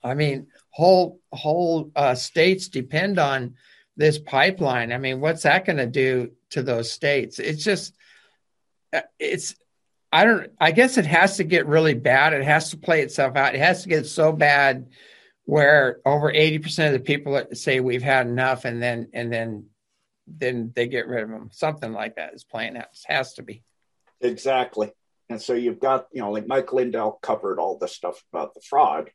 i 0.03 0.15
mean 0.15 0.47
whole 0.71 1.21
whole 1.33 1.91
uh, 1.95 2.15
states 2.15 2.69
depend 2.69 3.19
on 3.19 3.55
this 3.97 4.19
pipeline. 4.19 4.93
I 4.93 4.99
mean 4.99 5.21
what's 5.21 5.43
that 5.43 5.65
going 5.65 5.79
to 5.79 5.87
do 5.87 6.33
to 6.51 6.63
those 6.63 6.91
states? 6.91 7.39
It's 7.39 7.63
just 7.63 7.95
uh, 8.93 9.03
it's 9.19 9.55
i 10.13 10.25
don't 10.25 10.51
i 10.61 10.73
guess 10.73 10.99
it 10.99 11.07
has 11.07 11.37
to 11.37 11.45
get 11.45 11.67
really 11.67 11.95
bad. 11.95 12.33
It 12.33 12.45
has 12.45 12.71
to 12.71 12.77
play 12.77 13.03
itself 13.03 13.37
out. 13.37 13.55
It 13.55 13.61
has 13.61 13.83
to 13.85 13.89
get 13.89 14.07
so 14.07 14.33
bad 14.33 14.89
where 15.51 16.01
over 16.07 16.33
80% 16.33 16.87
of 16.87 16.93
the 16.93 17.01
people 17.01 17.43
say 17.55 17.81
we've 17.81 18.05
had 18.05 18.29
enough 18.29 18.65
and 18.65 18.81
then 18.81 19.09
and 19.13 19.33
then 19.33 19.67
then 20.29 20.71
they 20.77 20.87
get 20.87 21.09
rid 21.09 21.25
of 21.25 21.29
them 21.29 21.49
something 21.51 21.93
like 21.93 22.15
that 22.15 22.35
is 22.35 22.45
playing 22.45 22.77
out. 22.77 22.85
It 22.85 23.13
has 23.13 23.35
to 23.35 23.43
be. 23.43 23.65
Exactly. 24.21 24.93
And 25.29 25.43
so 25.43 25.55
you've 25.55 25.81
got 25.81 26.07
you 26.13 26.21
know 26.21 26.31
like 26.31 26.47
mike 26.47 26.73
lindell 26.73 27.19
covered 27.21 27.59
all 27.59 27.79
the 27.79 27.89
stuff 27.89 28.23
about 28.33 28.55
the 28.55 28.61
fraud. 28.61 29.11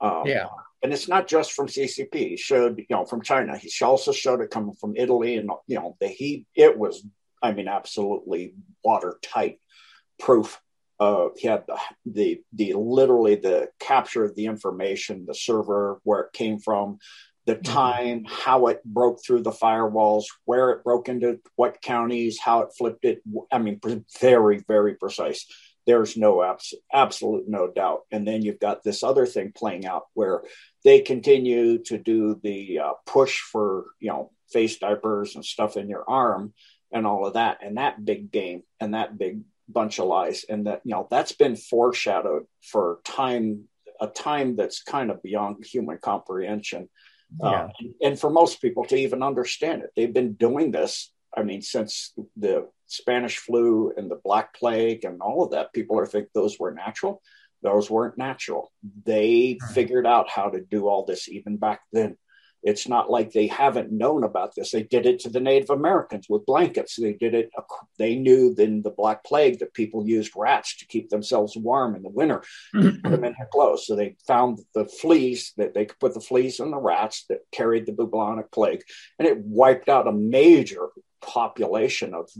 Um, 0.00 0.24
yeah. 0.26 0.46
And 0.82 0.92
it's 0.92 1.06
not 1.06 1.28
just 1.28 1.52
from 1.52 1.68
ccp 1.68 2.12
he 2.12 2.36
showed 2.36 2.78
you 2.78 2.86
know 2.90 3.04
from 3.04 3.22
china. 3.22 3.56
He 3.56 3.70
also 3.84 4.10
showed 4.10 4.40
it 4.40 4.50
coming 4.50 4.74
from 4.74 4.96
italy 4.96 5.36
and 5.36 5.48
you 5.68 5.76
know 5.76 5.96
the 6.00 6.08
he 6.08 6.44
it 6.56 6.76
was 6.76 7.06
i 7.40 7.52
mean 7.52 7.68
absolutely 7.68 8.54
watertight 8.82 9.60
proof 10.18 10.60
uh, 11.00 11.28
he 11.36 11.46
had 11.48 11.64
the, 11.66 11.78
the, 12.06 12.42
the 12.52 12.72
literally 12.74 13.36
the 13.36 13.68
capture 13.78 14.24
of 14.24 14.34
the 14.34 14.46
information, 14.46 15.26
the 15.26 15.34
server, 15.34 16.00
where 16.02 16.20
it 16.20 16.32
came 16.32 16.58
from, 16.58 16.98
the 17.46 17.54
mm-hmm. 17.54 17.72
time, 17.72 18.18
mm-hmm. 18.24 18.34
how 18.44 18.66
it 18.66 18.84
broke 18.84 19.24
through 19.24 19.42
the 19.42 19.50
firewalls, 19.50 20.24
where 20.44 20.70
it 20.70 20.84
broke 20.84 21.08
into 21.08 21.40
what 21.56 21.80
counties, 21.80 22.38
how 22.38 22.60
it 22.60 22.70
flipped 22.76 23.04
it. 23.04 23.22
I 23.50 23.58
mean, 23.58 23.80
very, 24.20 24.58
very 24.66 24.94
precise. 24.94 25.46
There's 25.86 26.18
no 26.18 26.42
abs- 26.42 26.74
absolute 26.92 27.48
no 27.48 27.70
doubt. 27.70 28.00
And 28.10 28.28
then 28.28 28.42
you've 28.42 28.60
got 28.60 28.82
this 28.82 29.02
other 29.02 29.24
thing 29.24 29.52
playing 29.56 29.86
out 29.86 30.04
where 30.12 30.42
they 30.84 31.00
continue 31.00 31.78
to 31.84 31.96
do 31.96 32.38
the 32.42 32.80
uh, 32.80 32.92
push 33.06 33.40
for, 33.40 33.86
you 33.98 34.10
know, 34.10 34.30
face 34.52 34.78
diapers 34.78 35.34
and 35.34 35.44
stuff 35.44 35.78
in 35.78 35.88
your 35.88 36.04
arm 36.08 36.52
and 36.92 37.06
all 37.06 37.26
of 37.26 37.34
that. 37.34 37.58
And 37.62 37.78
that 37.78 38.04
big 38.04 38.30
game 38.30 38.64
and 38.80 38.92
that 38.92 39.16
big 39.16 39.40
bunch 39.68 39.98
of 39.98 40.06
lies 40.06 40.44
and 40.48 40.66
that 40.66 40.80
you 40.84 40.92
know 40.92 41.06
that's 41.10 41.32
been 41.32 41.56
foreshadowed 41.56 42.44
for 42.62 43.00
time 43.04 43.64
a 44.00 44.06
time 44.06 44.56
that's 44.56 44.82
kind 44.82 45.10
of 45.10 45.22
beyond 45.22 45.64
human 45.64 45.98
comprehension 45.98 46.88
uh, 47.42 47.50
yeah. 47.50 47.68
and, 47.80 47.94
and 48.02 48.20
for 48.20 48.30
most 48.30 48.62
people 48.62 48.84
to 48.84 48.96
even 48.96 49.22
understand 49.22 49.82
it 49.82 49.90
they've 49.96 50.14
been 50.14 50.32
doing 50.34 50.70
this 50.70 51.12
i 51.36 51.42
mean 51.42 51.60
since 51.60 52.14
the 52.36 52.66
Spanish 52.88 53.36
flu 53.38 53.92
and 53.96 54.10
the 54.10 54.20
Black 54.24 54.54
Plague 54.54 55.04
and 55.04 55.20
all 55.20 55.44
of 55.44 55.52
that, 55.52 55.72
people 55.72 55.98
are 55.98 56.06
think 56.06 56.28
those 56.34 56.58
were 56.58 56.72
natural. 56.72 57.22
Those 57.62 57.90
weren't 57.90 58.18
natural. 58.18 58.72
They 59.04 59.58
figured 59.74 60.06
out 60.06 60.28
how 60.28 60.50
to 60.50 60.60
do 60.60 60.88
all 60.88 61.04
this 61.04 61.28
even 61.28 61.56
back 61.58 61.80
then. 61.92 62.16
It's 62.62 62.88
not 62.88 63.10
like 63.10 63.32
they 63.32 63.46
haven't 63.46 63.92
known 63.92 64.24
about 64.24 64.54
this. 64.54 64.72
They 64.72 64.82
did 64.82 65.06
it 65.06 65.20
to 65.20 65.28
the 65.28 65.40
Native 65.40 65.70
Americans 65.70 66.26
with 66.28 66.44
blankets. 66.44 66.96
They 66.96 67.12
did 67.12 67.34
it. 67.34 67.50
They 67.98 68.16
knew 68.16 68.54
in 68.58 68.82
the 68.82 68.90
Black 68.90 69.24
Plague 69.24 69.60
that 69.60 69.74
people 69.74 70.06
used 70.06 70.32
rats 70.36 70.76
to 70.78 70.86
keep 70.86 71.08
themselves 71.08 71.56
warm 71.56 71.94
in 71.94 72.02
the 72.02 72.08
winter, 72.08 72.42
put 72.72 73.02
them 73.02 73.24
in 73.24 73.34
clothes. 73.52 73.86
So 73.86 73.94
they 73.94 74.16
found 74.26 74.60
the 74.74 74.86
fleas 74.86 75.52
that 75.56 75.74
they 75.74 75.86
could 75.86 76.00
put 76.00 76.14
the 76.14 76.20
fleas 76.20 76.58
on 76.58 76.70
the 76.70 76.78
rats 76.78 77.24
that 77.28 77.40
carried 77.52 77.86
the 77.86 77.92
bubonic 77.92 78.50
plague, 78.50 78.82
and 79.18 79.28
it 79.28 79.38
wiped 79.38 79.88
out 79.88 80.08
a 80.08 80.12
major 80.12 80.88
population 81.20 82.14
of 82.14 82.30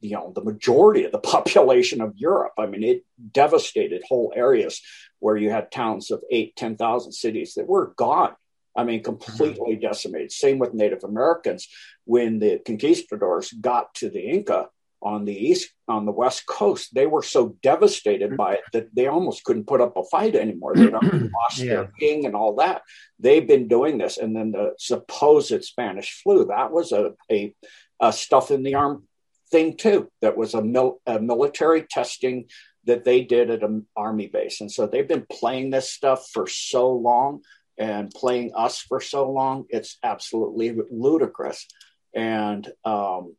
you 0.00 0.16
know 0.16 0.32
the 0.34 0.44
majority 0.44 1.04
of 1.04 1.12
the 1.12 1.18
population 1.36 2.00
of 2.02 2.12
Europe. 2.16 2.52
I 2.58 2.66
mean, 2.66 2.82
it 2.82 3.04
devastated 3.32 4.02
whole 4.06 4.32
areas 4.36 4.82
where 5.18 5.36
you 5.36 5.50
had 5.50 5.70
towns 5.70 6.10
of 6.10 6.22
eight, 6.30 6.56
ten 6.56 6.76
thousand 6.76 7.12
cities 7.12 7.54
that 7.54 7.68
were 7.68 7.94
gone 7.96 8.34
I 8.76 8.84
mean, 8.84 9.02
completely 9.02 9.74
mm-hmm. 9.74 9.86
decimated. 9.86 10.32
Same 10.32 10.58
with 10.58 10.74
Native 10.74 11.04
Americans. 11.04 11.68
When 12.04 12.38
the 12.38 12.58
conquistadors 12.64 13.52
got 13.52 13.94
to 13.96 14.10
the 14.10 14.20
Inca 14.20 14.68
on 15.02 15.24
the 15.24 15.34
east, 15.34 15.72
on 15.88 16.06
the 16.06 16.12
west 16.12 16.46
coast, 16.46 16.94
they 16.94 17.06
were 17.06 17.22
so 17.22 17.56
devastated 17.62 18.28
mm-hmm. 18.28 18.36
by 18.36 18.54
it 18.54 18.60
that 18.72 18.94
they 18.94 19.08
almost 19.08 19.44
couldn't 19.44 19.66
put 19.66 19.80
up 19.80 19.96
a 19.96 20.04
fight 20.04 20.34
anymore. 20.34 20.74
They 20.74 20.86
lost 20.90 21.58
yeah. 21.58 21.74
their 21.74 21.92
king 21.98 22.24
and 22.24 22.34
all 22.34 22.56
that. 22.56 22.82
They've 23.18 23.46
been 23.46 23.68
doing 23.68 23.98
this, 23.98 24.16
and 24.18 24.34
then 24.34 24.52
the 24.52 24.74
supposed 24.78 25.64
Spanish 25.64 26.22
flu 26.22 26.46
that 26.46 26.72
was 26.72 26.92
a 26.92 27.14
a, 27.30 27.54
a 28.00 28.12
stuff 28.12 28.50
in 28.50 28.62
the 28.62 28.74
arm 28.74 29.06
thing 29.50 29.76
too. 29.76 30.10
That 30.22 30.36
was 30.36 30.54
a, 30.54 30.62
mil, 30.62 31.00
a 31.06 31.20
military 31.20 31.82
testing 31.82 32.46
that 32.84 33.04
they 33.04 33.22
did 33.22 33.50
at 33.50 33.62
an 33.62 33.86
army 33.96 34.28
base, 34.28 34.60
and 34.60 34.70
so 34.70 34.86
they've 34.86 35.06
been 35.06 35.26
playing 35.30 35.70
this 35.70 35.90
stuff 35.90 36.28
for 36.32 36.46
so 36.46 36.90
long 36.92 37.42
and 37.82 38.12
playing 38.12 38.52
us 38.54 38.78
for 38.78 39.00
so 39.00 39.28
long, 39.28 39.66
it's 39.68 39.98
absolutely 40.04 40.72
ludicrous. 40.88 41.66
And 42.14 42.64
um, 42.84 43.34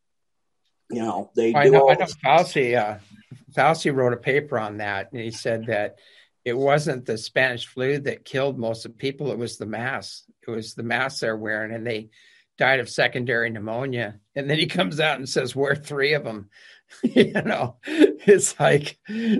you 0.91 1.01
know, 1.01 1.31
they 1.33 1.55
I 1.55 1.69
know, 1.69 1.89
I 1.89 1.93
know 1.93 2.07
Fauci. 2.25 2.77
Uh, 2.77 2.99
Fauci 3.55 3.95
wrote 3.95 4.11
a 4.11 4.17
paper 4.17 4.59
on 4.59 4.77
that, 4.77 5.13
and 5.13 5.21
he 5.21 5.31
said 5.31 5.67
that 5.67 5.99
it 6.43 6.57
wasn't 6.57 7.05
the 7.05 7.17
Spanish 7.17 7.67
flu 7.67 7.99
that 7.99 8.25
killed 8.25 8.59
most 8.59 8.85
of 8.85 8.91
the 8.91 8.97
people; 8.97 9.31
it 9.31 9.37
was 9.37 9.57
the 9.57 9.65
mask. 9.65 10.23
It 10.45 10.51
was 10.51 10.73
the 10.73 10.83
mask 10.83 11.21
they're 11.21 11.37
wearing, 11.37 11.73
and 11.73 11.87
they 11.87 12.09
died 12.57 12.81
of 12.81 12.89
secondary 12.89 13.49
pneumonia. 13.49 14.19
And 14.35 14.49
then 14.49 14.59
he 14.59 14.65
comes 14.65 14.99
out 14.99 15.19
and 15.19 15.29
says, 15.29 15.55
"We're 15.55 15.75
three 15.75 16.13
of 16.15 16.25
them." 16.25 16.49
you 17.03 17.31
know, 17.31 17.77
it's 17.85 18.59
like 18.59 18.97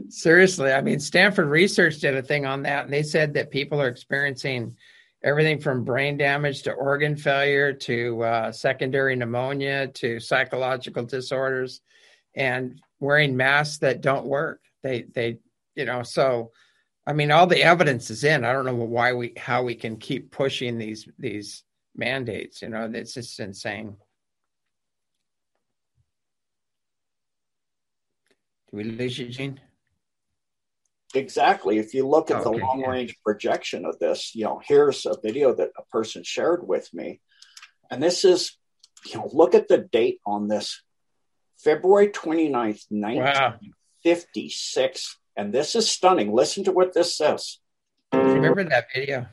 seriously. 0.08 0.72
I 0.72 0.80
mean, 0.80 1.02
Stanford 1.02 1.48
Research 1.48 2.00
did 2.00 2.16
a 2.16 2.22
thing 2.22 2.46
on 2.46 2.63
that, 2.63 2.86
and 2.86 2.94
they 2.94 3.04
said 3.04 3.34
that 3.34 3.52
people 3.52 3.82
are 3.82 3.89
experiencing 3.89 4.78
everything 5.24 5.60
from 5.60 5.84
brain 5.84 6.18
damage 6.18 6.64
to 6.64 6.74
organ 6.74 7.16
failure 7.16 7.74
to 7.74 8.24
uh, 8.24 8.52
secondary 8.52 9.16
pneumonia 9.16 9.88
to 9.88 10.20
psychological 10.20 11.06
disorders, 11.06 11.82
and 12.36 12.82
wearing 13.00 13.38
masks 13.38 13.78
that 13.80 14.02
don't 14.02 14.26
work. 14.26 14.62
They 14.82 15.04
they 15.04 15.40
you 15.76 15.86
know 15.86 16.04
so. 16.04 16.52
I 17.06 17.12
mean, 17.12 17.32
all 17.32 17.48
the 17.48 17.62
evidence 17.62 18.10
is 18.10 18.24
in. 18.24 18.46
I 18.46 18.54
don't 18.54 18.66
know 18.66 18.76
why 18.76 19.14
we 19.14 19.34
how 19.38 19.64
we 19.64 19.76
can 19.76 19.98
keep 19.98 20.32
pushing 20.32 20.78
these 20.78 21.08
these 21.20 21.64
mandates. 21.96 22.62
You 22.62 22.70
know, 22.70 22.90
it's 22.94 23.14
just 23.14 23.40
insane. 23.40 23.98
Do 28.72 28.78
we 28.78 28.84
lose 28.86 29.20
you, 29.20 29.28
Gene? 29.28 29.60
Exactly. 31.13 31.78
If 31.78 31.93
you 31.93 32.08
look 32.08 32.32
at 32.32 32.38
oh, 32.38 32.49
okay, 32.49 32.60
the 32.60 32.65
long 32.65 32.84
range 32.88 33.15
projection 33.23 33.86
of 33.86 33.99
this, 33.99 34.34
you 34.34 34.45
know, 34.45 34.60
here's 34.65 35.06
a 35.06 35.15
video 35.21 35.54
that 35.54 35.69
a 35.78 35.84
person 35.91 36.23
shared 36.23 36.67
with 36.67 36.91
me. 36.93 37.21
And 37.91 38.02
this 38.02 38.26
is, 38.26 38.58
you 39.06 39.17
know, 39.17 39.30
look 39.32 39.54
at 39.54 39.67
the 39.67 39.78
date 39.78 40.19
on 40.26 40.47
this 40.47 40.82
February 41.60 42.10
29th, 42.10 42.86
1956. 42.89 45.17
Wow. 45.38 45.43
And 45.43 45.54
this 45.54 45.76
is 45.76 45.89
stunning. 45.89 46.34
Listen 46.34 46.63
to 46.63 46.71
what 46.71 46.93
this 46.93 47.15
says. 47.15 47.60
Remember 48.12 48.63
that 48.63 48.88
video? 48.93 49.28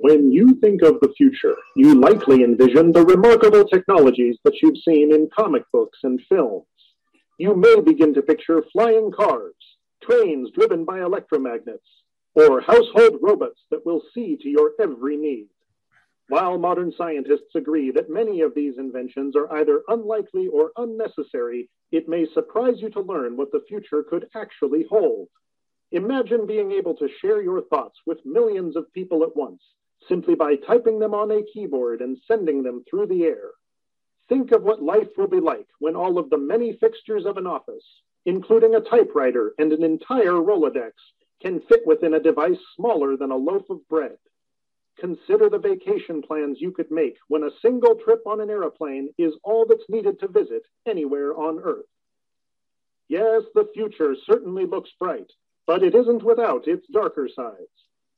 When 0.00 0.30
you 0.30 0.54
think 0.60 0.82
of 0.82 1.00
the 1.00 1.12
future, 1.16 1.56
you 1.76 1.94
likely 1.94 2.44
envision 2.44 2.92
the 2.92 3.04
remarkable 3.04 3.64
technologies 3.64 4.36
that 4.44 4.54
you've 4.62 4.78
seen 4.78 5.14
in 5.14 5.28
comic 5.34 5.64
books 5.72 5.98
and 6.02 6.20
films 6.28 6.66
you 7.38 7.54
may 7.54 7.80
begin 7.80 8.12
to 8.14 8.22
picture 8.22 8.64
flying 8.72 9.12
cars, 9.12 9.54
trains 10.02 10.50
driven 10.50 10.84
by 10.84 10.98
electromagnets, 10.98 11.78
or 12.34 12.60
household 12.60 13.20
robots 13.22 13.60
that 13.70 13.86
will 13.86 14.02
see 14.12 14.36
to 14.36 14.48
your 14.48 14.72
every 14.80 15.16
need. 15.16 15.46
While 16.28 16.58
modern 16.58 16.92
scientists 16.98 17.54
agree 17.54 17.92
that 17.92 18.10
many 18.10 18.40
of 18.40 18.54
these 18.54 18.74
inventions 18.76 19.36
are 19.36 19.50
either 19.52 19.82
unlikely 19.86 20.48
or 20.48 20.72
unnecessary, 20.76 21.70
it 21.92 22.08
may 22.08 22.26
surprise 22.34 22.74
you 22.78 22.90
to 22.90 23.00
learn 23.00 23.36
what 23.36 23.52
the 23.52 23.64
future 23.68 24.02
could 24.02 24.26
actually 24.34 24.84
hold. 24.90 25.28
Imagine 25.92 26.44
being 26.44 26.72
able 26.72 26.94
to 26.96 27.08
share 27.20 27.40
your 27.40 27.62
thoughts 27.62 27.98
with 28.04 28.18
millions 28.26 28.76
of 28.76 28.92
people 28.92 29.22
at 29.22 29.34
once, 29.36 29.62
simply 30.08 30.34
by 30.34 30.56
typing 30.56 30.98
them 30.98 31.14
on 31.14 31.30
a 31.30 31.42
keyboard 31.54 32.02
and 32.02 32.18
sending 32.26 32.62
them 32.62 32.84
through 32.90 33.06
the 33.06 33.22
air. 33.22 33.52
Think 34.28 34.52
of 34.52 34.62
what 34.62 34.82
life 34.82 35.08
will 35.16 35.28
be 35.28 35.40
like 35.40 35.66
when 35.78 35.96
all 35.96 36.18
of 36.18 36.28
the 36.28 36.36
many 36.36 36.74
fixtures 36.74 37.24
of 37.24 37.38
an 37.38 37.46
office, 37.46 37.84
including 38.26 38.74
a 38.74 38.80
typewriter 38.80 39.54
and 39.58 39.72
an 39.72 39.82
entire 39.82 40.32
Rolodex, 40.32 40.92
can 41.40 41.60
fit 41.62 41.86
within 41.86 42.14
a 42.14 42.20
device 42.20 42.58
smaller 42.76 43.16
than 43.16 43.30
a 43.30 43.36
loaf 43.36 43.70
of 43.70 43.86
bread. 43.88 44.18
Consider 44.98 45.48
the 45.48 45.58
vacation 45.58 46.22
plans 46.22 46.60
you 46.60 46.72
could 46.72 46.90
make 46.90 47.16
when 47.28 47.44
a 47.44 47.50
single 47.62 47.94
trip 47.94 48.26
on 48.26 48.40
an 48.40 48.50
airplane 48.50 49.10
is 49.16 49.32
all 49.44 49.64
that's 49.64 49.88
needed 49.88 50.18
to 50.20 50.28
visit 50.28 50.62
anywhere 50.86 51.34
on 51.38 51.60
Earth. 51.60 51.86
Yes, 53.08 53.42
the 53.54 53.68
future 53.72 54.14
certainly 54.26 54.66
looks 54.66 54.90
bright, 54.98 55.30
but 55.66 55.82
it 55.82 55.94
isn't 55.94 56.24
without 56.24 56.66
its 56.66 56.86
darker 56.88 57.28
sides. 57.34 57.70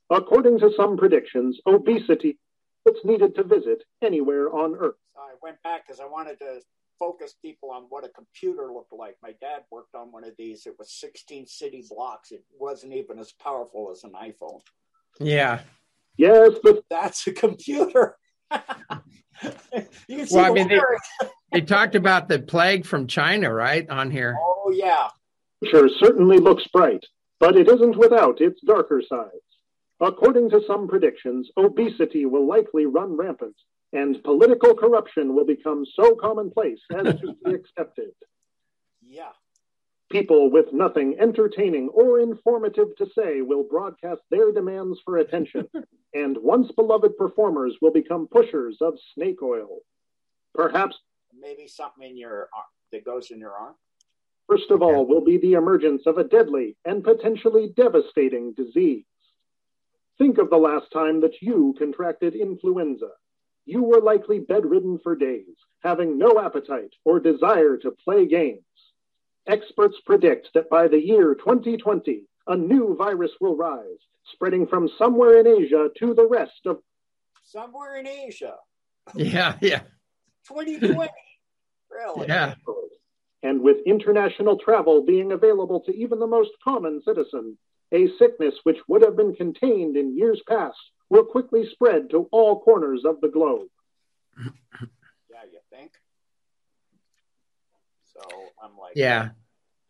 According 0.09 0.59
to 0.59 0.73
some 0.75 0.97
predictions, 0.97 1.59
obesity 1.65 2.37
is 2.85 3.03
needed 3.03 3.35
to 3.35 3.43
visit 3.43 3.83
anywhere 4.03 4.53
on 4.53 4.75
Earth. 4.75 4.95
I 5.17 5.33
went 5.41 5.61
back 5.63 5.87
because 5.87 5.99
I 5.99 6.05
wanted 6.05 6.39
to 6.39 6.61
focus 6.99 7.35
people 7.41 7.71
on 7.71 7.83
what 7.89 8.05
a 8.05 8.09
computer 8.09 8.71
looked 8.71 8.93
like. 8.93 9.15
My 9.23 9.33
dad 9.41 9.63
worked 9.71 9.95
on 9.95 10.11
one 10.11 10.23
of 10.23 10.33
these. 10.37 10.65
It 10.65 10.75
was 10.77 10.91
16 10.99 11.47
city 11.47 11.83
blocks. 11.89 12.31
It 12.31 12.43
wasn't 12.59 12.93
even 12.93 13.17
as 13.19 13.31
powerful 13.31 13.89
as 13.91 14.03
an 14.03 14.11
iPhone. 14.11 14.61
Yeah. 15.19 15.61
Yes, 16.17 16.51
but 16.63 16.83
that's 16.89 17.25
a 17.27 17.31
computer. 17.31 18.17
you 18.51 20.17
can 20.17 20.27
see 20.27 20.35
well, 20.35 20.45
I 20.45 20.51
mean, 20.51 20.67
they, 20.67 20.79
they, 21.51 21.61
talked 21.61 21.95
about 21.95 22.27
the 22.27 22.39
plague 22.39 22.85
from 22.85 23.07
China, 23.07 23.51
right, 23.51 23.89
on 23.89 24.11
here. 24.11 24.37
Oh, 24.39 24.71
yeah. 24.75 25.07
Sure, 25.63 25.89
certainly 25.99 26.37
looks 26.37 26.67
bright, 26.67 27.03
but 27.39 27.55
it 27.55 27.67
isn't 27.67 27.97
without 27.97 28.41
its 28.41 28.59
darker 28.65 29.01
sides. 29.07 29.50
According 30.01 30.49
to 30.49 30.61
some 30.65 30.87
predictions, 30.87 31.49
obesity 31.57 32.25
will 32.25 32.47
likely 32.47 32.85
run 32.85 33.15
rampant 33.15 33.55
and 33.93 34.23
political 34.23 34.73
corruption 34.73 35.35
will 35.35 35.45
become 35.45 35.85
so 35.85 36.15
commonplace 36.15 36.79
as 36.93 37.19
to 37.19 37.35
be 37.43 37.51
accepted. 37.53 38.11
Yeah. 39.05 39.31
People 40.09 40.51
with 40.51 40.73
nothing 40.73 41.17
entertaining 41.19 41.89
or 41.89 42.19
informative 42.19 42.95
to 42.97 43.07
say 43.15 43.41
will 43.41 43.63
broadcast 43.63 44.21
their 44.29 44.51
demands 44.51 44.99
for 45.05 45.17
attention, 45.17 45.67
and 46.13 46.37
once 46.37 46.71
beloved 46.71 47.17
performers 47.17 47.75
will 47.81 47.93
become 47.93 48.27
pushers 48.27 48.77
of 48.81 48.97
snake 49.13 49.41
oil. 49.41 49.79
Perhaps 50.53 50.97
maybe 51.39 51.67
something 51.67 52.09
in 52.09 52.17
your 52.17 52.49
arm 52.53 52.65
that 52.91 53.05
goes 53.05 53.31
in 53.31 53.39
your 53.39 53.53
arm. 53.53 53.75
First 54.49 54.69
of 54.69 54.81
all, 54.81 55.05
will 55.05 55.23
be 55.23 55.37
the 55.37 55.53
emergence 55.53 56.03
of 56.05 56.17
a 56.17 56.25
deadly 56.25 56.75
and 56.83 57.05
potentially 57.05 57.71
devastating 57.77 58.53
disease. 58.53 59.05
Think 60.21 60.37
of 60.37 60.51
the 60.51 60.57
last 60.57 60.91
time 60.93 61.21
that 61.21 61.41
you 61.41 61.73
contracted 61.79 62.35
influenza 62.35 63.09
you 63.65 63.81
were 63.81 64.01
likely 64.01 64.37
bedridden 64.37 64.99
for 65.01 65.15
days, 65.15 65.55
having 65.81 66.19
no 66.19 66.39
appetite 66.39 66.93
or 67.05 67.19
desire 67.19 67.75
to 67.77 67.89
play 68.05 68.27
games. 68.27 68.61
Experts 69.47 69.97
predict 70.05 70.49
that 70.53 70.69
by 70.69 70.87
the 70.87 71.03
year 71.03 71.33
2020, 71.33 72.21
a 72.45 72.55
new 72.55 72.95
virus 72.95 73.31
will 73.41 73.57
rise, 73.57 73.97
spreading 74.33 74.67
from 74.67 74.89
somewhere 74.95 75.39
in 75.39 75.47
Asia 75.47 75.89
to 75.97 76.13
the 76.13 76.27
rest 76.27 76.67
of. 76.67 76.77
Somewhere 77.43 77.97
in 77.97 78.05
Asia. 78.05 78.57
Yeah, 79.15 79.57
yeah. 79.59 79.81
2020. 80.47 81.09
really? 81.91 82.27
Yeah. 82.27 82.53
And 83.41 83.61
with 83.61 83.77
international 83.87 84.59
travel 84.59 85.03
being 85.03 85.31
available 85.31 85.79
to 85.87 85.95
even 85.95 86.19
the 86.19 86.27
most 86.27 86.51
common 86.63 87.01
citizen, 87.03 87.57
a 87.93 88.07
sickness 88.17 88.55
which 88.63 88.77
would 88.87 89.03
have 89.03 89.15
been 89.17 89.35
contained 89.35 89.97
in 89.97 90.17
years 90.17 90.41
past 90.47 90.77
will 91.09 91.25
quickly 91.25 91.67
spread 91.71 92.09
to 92.09 92.27
all 92.31 92.61
corners 92.61 93.03
of 93.05 93.19
the 93.21 93.27
globe. 93.27 93.67
Yeah, 94.37 95.43
you 95.51 95.59
think? 95.69 95.91
So 98.05 98.21
I'm 98.63 98.77
like, 98.77 98.93
Yeah. 98.95 99.29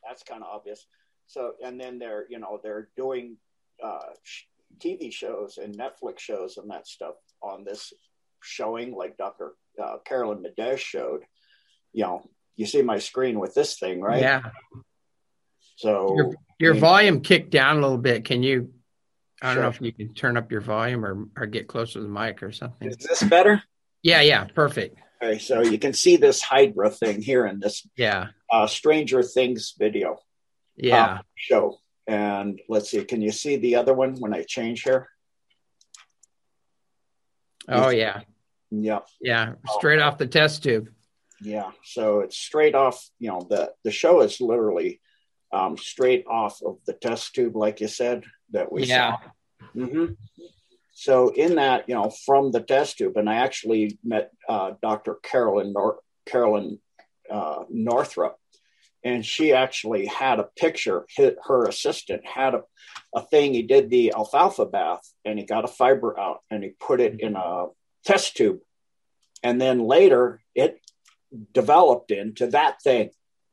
that's 0.08 0.24
kind 0.24 0.42
of 0.44 0.50
obvious. 0.50 0.86
So, 1.28 1.54
and 1.64 1.80
then 1.80 2.00
they're, 2.00 2.26
you 2.30 2.40
know, 2.40 2.60
they're 2.62 2.90
doing 2.98 3.38
uh, 3.84 4.00
sh- 4.24 4.44
TV 4.80 5.12
shows 5.14 5.58
and 5.58 5.78
Netflix 5.78 6.20
shows 6.20 6.58
and 6.58 6.70
that 6.72 6.88
stuff 6.88 7.16
on 7.42 7.64
this 7.64 7.94
showing, 8.42 8.94
like 8.94 9.18
Dr. 9.18 9.54
Uh, 9.82 9.98
Carolyn 10.06 10.44
Madej 10.44 10.78
showed. 10.78 11.24
You 11.94 12.04
know, 12.04 12.30
you 12.56 12.66
see 12.66 12.82
my 12.82 13.00
screen 13.00 13.40
with 13.40 13.54
this 13.54 13.78
thing, 13.80 14.02
right? 14.02 14.22
Yeah. 14.22 14.42
So, 15.82 16.16
Your, 16.16 16.34
your 16.60 16.74
Yeah. 16.76 16.80
volume 16.82 17.22
kicked 17.22 17.50
down 17.50 17.78
a 17.78 17.82
little 17.82 17.98
bit. 17.98 18.24
Can 18.26 18.44
you? 18.44 18.74
I 19.42 19.54
don't 19.56 19.64
know 19.64 19.70
if 19.70 19.82
you 19.82 19.92
can 19.92 20.14
turn 20.14 20.38
up 20.38 20.52
your 20.52 20.62
volume 20.62 21.04
or, 21.04 21.26
or 21.36 21.48
get 21.48 21.68
closer 21.68 21.94
to 21.94 22.02
the 22.04 22.08
mic 22.08 22.44
or 22.44 22.52
something. 22.52 22.88
is 22.90 22.98
this 22.98 23.24
better? 23.24 23.64
Yeah, 24.04 24.22
yeah, 24.22 24.44
perfect. 24.46 25.00
Okay, 25.24 25.40
so 25.40 25.62
you 25.62 25.80
can 25.80 25.94
see 25.94 26.18
this 26.18 26.42
Hydra 26.44 26.92
thing 26.92 27.22
here 27.24 27.46
in 27.48 27.60
this 27.60 27.88
Yeah, 27.96 28.28
uh, 28.52 28.68
Stranger 28.68 29.24
Things 29.24 29.74
video 29.78 30.18
yeah. 30.76 31.06
uh, 31.06 31.18
show. 31.36 31.78
And 32.06 32.60
let's 32.70 32.92
see, 32.92 33.04
can 33.06 33.22
you 33.22 33.32
see 33.32 33.58
the 33.58 33.76
other 33.78 33.94
one 33.96 34.16
when 34.20 34.34
I 34.34 34.44
change 34.44 34.84
here? 34.84 35.08
oh, 37.68 37.90
yeah, 37.90 38.22
Yeah, 38.70 39.00
yeah. 39.22 39.54
Straight 39.78 40.00
off 40.02 40.18
the 40.20 40.28
test 40.28 40.64
tube. 40.64 40.90
yeah. 41.42 41.72
So 41.84 42.20
it's 42.22 42.38
straight 42.38 42.76
off. 42.76 43.08
You 43.20 43.30
know, 43.30 43.48
the 43.50 43.74
the 43.84 43.92
show 43.92 44.22
is 44.22 44.40
literally 44.42 45.02
um, 45.54 45.78
straight 45.78 46.26
off 46.28 46.62
of 46.64 46.78
the 46.86 46.94
test 46.94 47.34
tube, 47.36 47.56
like 47.56 47.82
you 47.82 47.88
said 47.88 48.24
that 48.52 48.72
we 48.72 48.86
Yeah. 48.86 49.18
saw. 49.18 49.32
hmm 49.74 50.06
So 50.94 51.30
in 51.30 51.56
that, 51.56 51.88
you 51.90 51.96
know, 51.96 52.10
from 52.26 52.52
the 52.52 52.62
test 52.62 52.98
tube, 52.98 53.18
and 53.18 53.30
I 53.30 53.36
actually 53.36 53.98
met 54.04 54.32
uh, 54.48 54.74
Dr. 54.82 55.16
Carolyn 55.16 55.74
Nor- 55.74 56.00
Carolyn 56.26 56.80
uh, 57.30 57.64
Northrup, 57.70 58.38
and 59.04 59.26
she 59.26 59.54
actually 59.54 60.06
had 60.06 60.40
a 60.40 60.50
picture. 60.58 61.06
Her, 61.18 61.36
her 61.44 61.66
assistant 61.66 62.26
had 62.26 62.54
a, 62.54 62.64
a 63.16 63.22
thing. 63.22 63.54
He 63.54 63.64
did 63.64 63.90
the 63.90 64.14
alfalfa 64.14 64.66
bath, 64.66 65.10
and 65.26 65.40
he 65.40 65.46
got 65.46 65.64
a 65.66 65.70
fiber 65.70 66.20
out, 66.20 66.42
and 66.52 66.64
he 66.64 66.70
put 66.80 67.00
it 67.02 67.20
in 67.20 67.36
a 67.36 67.68
test 68.06 68.36
tube, 68.38 68.60
and 69.44 69.60
then 69.60 69.80
later 69.80 70.42
it 70.56 70.80
developed 71.54 72.12
into 72.12 72.48
that 72.48 72.82
thing, 72.84 73.10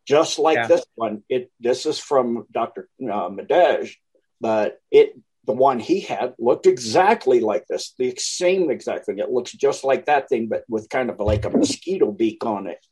just 0.09 0.39
like 0.39 0.57
Yeah. 0.57 0.67
this 0.69 0.85
one. 0.95 1.23
It 1.29 1.51
this 1.61 1.85
is 1.85 1.99
from 1.99 2.47
Dr. 2.51 2.89
Uh, 3.03 3.29
Madej, 3.29 3.95
but 4.41 4.81
it 4.91 5.15
the 5.45 5.53
one 5.53 5.79
he 5.79 6.01
had 6.01 6.35
looked 6.39 6.67
exactly 6.67 7.41
like 7.41 7.67
this, 7.69 7.95
the 7.99 8.15
same 8.19 8.71
exact 8.71 9.07
thing. 9.07 9.19
It 9.19 9.31
looks 9.31 9.53
just 9.53 9.85
like 9.85 10.07
that 10.07 10.29
thing, 10.29 10.49
but 10.49 10.65
with 10.69 10.89
kind 10.89 11.09
of 11.11 11.21
like 11.21 11.45
a 11.45 11.51
mosquito 11.51 12.11
beak 12.13 12.45
on 12.45 12.67
it. 12.67 12.85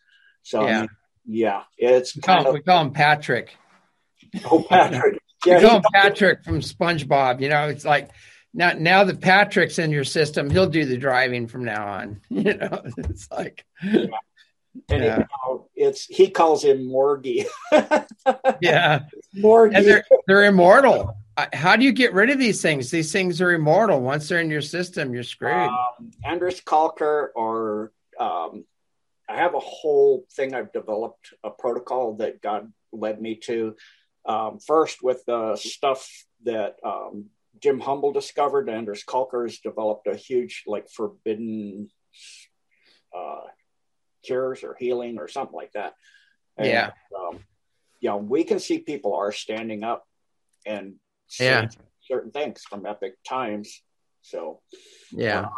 So 0.42 0.60
I 0.62 0.68
Yeah. 0.68 0.80
mean, 0.80 0.88
yeah, 1.26 1.62
it's 1.78 2.14
We 2.16 2.22
call, 2.22 2.34
kind 2.36 2.46
of 2.48 2.54
we 2.54 2.60
call 2.62 2.82
him 2.82 2.92
Patrick. 2.92 3.56
oh 4.50 4.62
Patrick. 4.68 5.18
We 5.46 5.60
call 5.60 5.76
him 5.76 5.82
Patrick 5.92 6.42
from 6.44 6.60
SpongeBob. 6.60 7.40
You 7.40 7.48
know, 7.50 7.68
it's 7.68 7.84
like 7.84 8.10
now 8.52 8.72
now 8.72 9.04
that 9.04 9.20
Patrick's 9.20 9.78
in 9.78 9.90
your 9.92 10.02
system, 10.04 10.50
he'll 10.50 10.68
do 10.68 10.84
the 10.84 10.96
driving 10.96 11.46
from 11.46 11.64
now 11.64 11.86
on. 11.86 12.20
You 12.30 12.54
know, 12.54 12.82
it's 12.98 13.30
like 13.30 13.64
and 13.82 14.10
yeah. 14.90 15.18
you 15.18 15.26
know, 15.46 15.65
it's 15.76 16.06
he 16.06 16.30
calls 16.30 16.64
him 16.64 16.86
Morgy. 16.86 17.46
yeah. 18.60 19.00
Morgie. 19.36 19.76
and 19.76 19.86
they're 19.86 20.04
they're 20.26 20.44
immortal. 20.44 21.16
How 21.52 21.76
do 21.76 21.84
you 21.84 21.92
get 21.92 22.14
rid 22.14 22.30
of 22.30 22.38
these 22.38 22.62
things? 22.62 22.90
These 22.90 23.12
things 23.12 23.42
are 23.42 23.52
immortal. 23.52 24.00
Once 24.00 24.28
they're 24.28 24.40
in 24.40 24.50
your 24.50 24.62
system, 24.62 25.12
you're 25.12 25.22
screwed. 25.22 25.52
um, 25.52 26.10
Andreas 26.24 26.62
Kalcker 26.62 27.28
or 27.34 27.92
um, 28.18 28.64
I 29.28 29.36
have 29.36 29.54
a 29.54 29.60
whole 29.60 30.24
thing 30.32 30.54
I've 30.54 30.72
developed 30.72 31.34
a 31.44 31.50
protocol 31.50 32.16
that 32.16 32.40
God 32.40 32.72
led 32.92 33.20
me 33.20 33.36
to. 33.44 33.76
Um, 34.24 34.58
first 34.58 35.02
with 35.02 35.24
the 35.26 35.56
stuff 35.56 36.08
that 36.44 36.76
um, 36.82 37.26
Jim 37.60 37.80
Humble 37.80 38.12
discovered, 38.12 38.70
Andreas 38.70 39.04
Kalcker 39.04 39.46
has 39.46 39.58
developed 39.58 40.06
a 40.06 40.16
huge 40.16 40.64
like 40.66 40.88
forbidden 40.88 41.90
uh, 43.16 43.42
cures 44.26 44.64
or 44.64 44.76
healing 44.78 45.18
or 45.18 45.28
something 45.28 45.56
like 45.56 45.72
that. 45.72 45.94
And, 46.56 46.68
Yeah. 46.68 46.90
Um, 47.16 47.40
you 48.00 48.10
know, 48.10 48.18
we 48.18 48.44
can 48.44 48.58
see 48.60 48.78
people 48.78 49.14
are 49.14 49.32
standing 49.32 49.82
up 49.82 50.06
and 50.66 50.96
Yeah. 51.40 51.68
certain 52.02 52.30
things 52.30 52.62
from 52.62 52.86
epic 52.86 53.14
times. 53.24 53.82
So 54.22 54.60
yeah, 55.12 55.48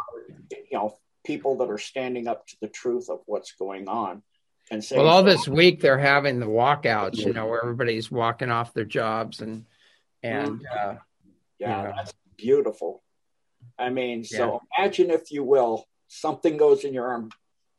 you 0.51 0.77
know 0.77 0.97
people 1.25 1.57
that 1.57 1.69
are 1.69 1.77
standing 1.79 2.27
up 2.27 2.45
to 2.47 2.55
the 2.61 2.67
truth 2.67 3.09
of 3.09 3.19
what's 3.25 3.53
going 3.53 3.87
on 3.87 4.23
and 4.71 4.83
saying 4.83 5.01
well, 5.01 5.11
all 5.11 5.23
this 5.23 5.47
week 5.47 5.81
they're 5.81 5.97
having 5.97 6.39
the 6.39 6.45
walkouts. 6.45 7.17
You 7.17 7.33
know, 7.33 7.47
where 7.47 7.61
everybody's 7.61 8.11
walking 8.11 8.51
off 8.51 8.73
their 8.73 8.85
jobs 8.85 9.41
and 9.41 9.65
and 10.23 10.61
uh, 10.67 10.95
yeah, 11.59 11.83
yeah. 11.83 11.91
that's 11.95 12.13
beautiful 12.37 13.03
i 13.77 13.89
mean 13.89 14.23
so 14.23 14.61
imagine 14.77 15.09
if 15.11 15.31
you 15.31 15.43
will 15.43 15.85
something 16.07 16.57
goes 16.57 16.83
in 16.83 16.93
your 16.93 17.07
arm 17.07 17.29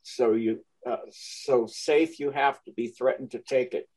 so 0.03 0.33
you 0.33 0.65
uh, 0.87 0.97
so 1.11 1.67
safe 1.67 2.19
you 2.19 2.31
have 2.31 2.63
to 2.65 2.73
be 2.73 2.89
threatened 2.89 3.31
to 3.33 3.39
take 3.39 3.75
it 3.75 3.89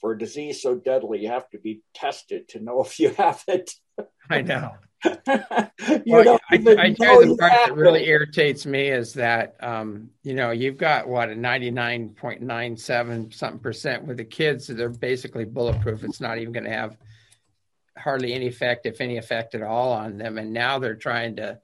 for 0.00 0.12
a 0.12 0.18
disease 0.18 0.60
so 0.62 0.74
deadly 0.74 1.20
you 1.20 1.28
have 1.28 1.48
to 1.50 1.58
be 1.58 1.82
tested 1.94 2.48
to 2.48 2.60
know 2.60 2.80
if 2.84 2.98
you 2.98 3.10
have 3.10 3.42
it 3.48 3.70
I 4.30 4.40
know. 4.42 4.72
you 5.04 6.02
Well, 6.06 6.24
don't 6.24 6.42
I, 6.50 6.56
I 6.78 6.92
tell 6.92 7.22
you 7.22 7.26
the 7.26 7.36
part 7.36 7.52
that 7.52 7.74
really 7.74 8.04
it. 8.04 8.08
irritates 8.08 8.64
me 8.66 8.88
is 8.88 9.14
that 9.14 9.56
um, 9.60 10.10
you 10.22 10.34
know 10.34 10.52
you've 10.52 10.76
got 10.76 11.08
what 11.08 11.28
a 11.28 11.34
ninety 11.34 11.70
nine 11.70 12.10
point 12.10 12.40
nine 12.40 12.76
seven 12.76 13.30
something 13.32 13.58
percent 13.60 14.04
with 14.04 14.16
the 14.18 14.24
kids 14.24 14.66
they're 14.68 14.88
basically 14.88 15.44
bulletproof. 15.44 16.04
It's 16.04 16.20
not 16.20 16.38
even 16.38 16.52
going 16.52 16.64
to 16.64 16.70
have 16.72 16.96
hardly 17.98 18.32
any 18.32 18.46
effect, 18.46 18.86
if 18.86 19.00
any 19.00 19.18
effect 19.18 19.54
at 19.54 19.62
all, 19.62 19.92
on 19.92 20.18
them. 20.18 20.38
And 20.38 20.52
now 20.52 20.78
they're 20.78 20.94
trying 20.94 21.36
to 21.36 21.58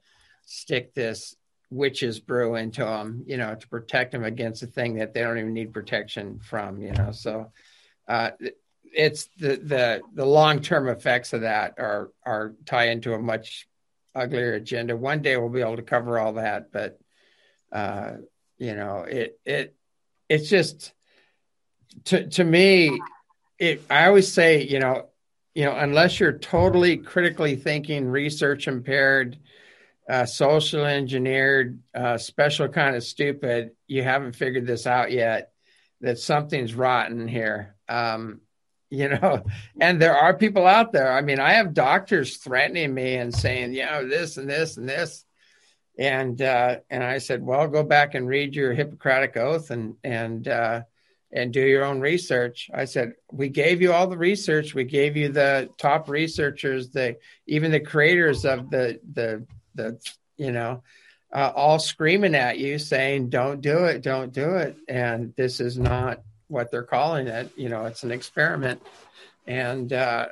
stick 0.45 0.93
this 0.93 1.35
witch's 1.69 2.19
brew 2.19 2.55
into 2.55 2.83
them, 2.83 3.23
you 3.27 3.37
know, 3.37 3.55
to 3.55 3.67
protect 3.67 4.11
them 4.11 4.23
against 4.23 4.63
a 4.63 4.67
thing 4.67 4.95
that 4.95 5.13
they 5.13 5.21
don't 5.21 5.37
even 5.37 5.53
need 5.53 5.73
protection 5.73 6.39
from. 6.39 6.81
You 6.81 6.91
know, 6.91 7.11
so 7.11 7.51
uh, 8.07 8.31
it's 8.83 9.25
the 9.37 9.57
the 9.57 10.01
the 10.13 10.25
long 10.25 10.61
term 10.61 10.87
effects 10.87 11.33
of 11.33 11.41
that 11.41 11.75
are 11.77 12.11
are 12.25 12.55
tie 12.65 12.89
into 12.89 13.13
a 13.13 13.19
much 13.19 13.67
uglier 14.15 14.53
agenda. 14.53 14.95
One 14.95 15.21
day 15.21 15.37
we'll 15.37 15.49
be 15.49 15.61
able 15.61 15.77
to 15.77 15.83
cover 15.83 16.19
all 16.19 16.33
that, 16.33 16.71
but 16.71 16.99
uh, 17.71 18.13
you 18.57 18.75
know, 18.75 19.05
it 19.07 19.39
it 19.45 19.75
it's 20.27 20.49
just 20.49 20.93
to 22.05 22.27
to 22.29 22.43
me, 22.43 22.99
it. 23.57 23.81
I 23.89 24.07
always 24.07 24.31
say, 24.31 24.63
you 24.63 24.79
know, 24.79 25.09
you 25.55 25.65
know, 25.65 25.75
unless 25.75 26.19
you're 26.19 26.37
totally 26.37 26.97
critically 26.97 27.55
thinking, 27.55 28.07
research 28.07 28.67
impaired, 28.67 29.37
uh, 30.09 30.25
social 30.25 30.85
engineered, 30.85 31.79
uh, 31.93 32.17
special 32.17 32.67
kind 32.67 32.95
of 32.95 33.03
stupid, 33.03 33.71
you 33.87 34.01
haven't 34.01 34.35
figured 34.35 34.65
this 34.65 34.87
out 34.87 35.11
yet. 35.11 35.51
That 36.01 36.17
something's 36.17 36.73
rotten 36.73 37.27
here. 37.27 37.75
Um, 37.87 38.41
you 38.89 39.09
know, 39.09 39.43
and 39.79 40.01
there 40.01 40.15
are 40.15 40.33
people 40.33 40.65
out 40.65 40.91
there. 40.91 41.11
I 41.11 41.21
mean, 41.21 41.39
I 41.39 41.53
have 41.53 41.73
doctors 41.73 42.37
threatening 42.37 42.93
me 42.93 43.15
and 43.15 43.33
saying, 43.33 43.73
you 43.73 43.85
know, 43.85 44.07
this 44.07 44.37
and 44.37 44.49
this 44.49 44.77
and 44.77 44.89
this. 44.89 45.25
And 45.97 46.41
uh, 46.41 46.77
and 46.89 47.03
I 47.03 47.17
said, 47.17 47.43
well, 47.43 47.67
go 47.67 47.83
back 47.83 48.15
and 48.15 48.27
read 48.27 48.55
your 48.55 48.73
Hippocratic 48.73 49.37
oath 49.37 49.69
and 49.69 49.95
and 50.03 50.47
uh, 50.47 50.83
and 51.31 51.53
do 51.53 51.61
your 51.61 51.83
own 51.83 51.99
research. 51.99 52.69
I 52.73 52.85
said, 52.85 53.13
we 53.31 53.49
gave 53.49 53.81
you 53.81 53.91
all 53.91 54.07
the 54.07 54.17
research. 54.17 54.73
We 54.73 54.85
gave 54.85 55.17
you 55.17 55.29
the 55.29 55.69
top 55.77 56.09
researchers, 56.09 56.89
the 56.89 57.17
even 57.47 57.71
the 57.71 57.81
creators 57.81 58.45
of 58.45 58.69
the 58.69 59.01
the 59.13 59.45
the 59.75 59.99
you 60.37 60.51
know, 60.51 60.83
uh, 61.33 61.51
all 61.55 61.79
screaming 61.79 62.35
at 62.35 62.57
you 62.57 62.79
saying, 62.79 63.29
don't 63.29 63.61
do 63.61 63.85
it, 63.85 64.01
don't 64.01 64.33
do 64.33 64.55
it. 64.55 64.77
And 64.87 65.33
this 65.35 65.59
is 65.59 65.77
not 65.77 66.21
what 66.47 66.71
they're 66.71 66.83
calling 66.83 67.27
it. 67.27 67.51
You 67.55 67.69
know, 67.69 67.85
it's 67.85 68.03
an 68.03 68.11
experiment. 68.11 68.81
And 69.45 69.91
uh, 69.93 70.29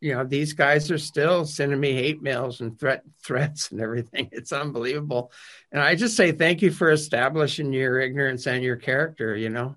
you 0.00 0.14
know, 0.14 0.24
these 0.24 0.54
guys 0.54 0.90
are 0.90 0.98
still 0.98 1.44
sending 1.44 1.78
me 1.78 1.92
hate 1.92 2.22
mails 2.22 2.60
and 2.60 2.78
threat 2.78 3.02
threats 3.22 3.70
and 3.70 3.80
everything. 3.80 4.30
It's 4.32 4.52
unbelievable. 4.52 5.30
And 5.72 5.82
I 5.82 5.94
just 5.94 6.16
say 6.16 6.32
thank 6.32 6.62
you 6.62 6.70
for 6.70 6.90
establishing 6.90 7.72
your 7.72 8.00
ignorance 8.00 8.46
and 8.46 8.64
your 8.64 8.76
character, 8.76 9.36
you 9.36 9.50
know 9.50 9.76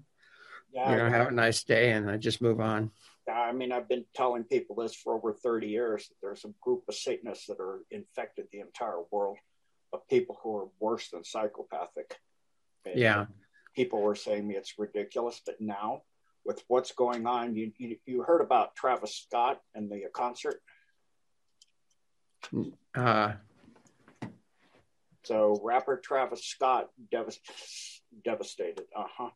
Yeah, 0.74 0.92
you 0.92 0.98
know, 0.98 1.10
have 1.10 1.28
a 1.28 1.32
nice 1.32 1.64
day, 1.64 1.92
and 1.92 2.10
I 2.10 2.18
just 2.18 2.42
move 2.42 2.62
on. 2.62 2.92
I 3.32 3.52
mean, 3.54 3.72
I've 3.72 3.88
been 3.88 4.06
telling 4.14 4.44
people 4.44 4.76
this 4.76 4.96
for 4.96 5.14
over 5.16 5.34
30 5.34 5.68
years. 5.68 6.08
that 6.08 6.16
There's 6.22 6.46
a 6.46 6.54
group 6.62 6.84
of 6.88 6.96
Satanists 6.96 7.48
that 7.48 7.60
are 7.60 7.82
infected 7.92 8.48
the 8.52 8.60
entire 8.60 9.02
world 9.12 9.38
of 9.94 10.08
people 10.08 10.38
who 10.44 10.58
are 10.58 10.68
worse 10.80 11.10
than 11.10 11.24
psychopathic. 11.24 12.18
And 12.86 12.98
Yeah, 13.00 13.26
People 13.76 14.02
were 14.02 14.16
saying 14.16 14.48
me 14.48 14.56
it's 14.56 14.78
ridiculous, 14.78 15.42
but 15.46 15.60
now 15.62 16.04
with 16.46 16.64
what's 16.68 16.92
going 16.92 17.26
on, 17.26 17.56
you, 17.56 17.72
you, 17.78 17.98
you 18.06 18.22
heard 18.24 18.42
about 18.42 18.76
Travis 18.76 19.16
Scott 19.16 19.62
and 19.74 19.90
the 19.90 20.04
concert. 20.14 20.62
uh, 22.96 23.34
So 25.24 25.60
rapper 25.64 25.98
Travis 25.98 26.44
Scott 26.46 26.90
devast- 27.12 28.02
devastated. 28.26 28.86
Uh 28.96 29.06
huh. 29.18 29.30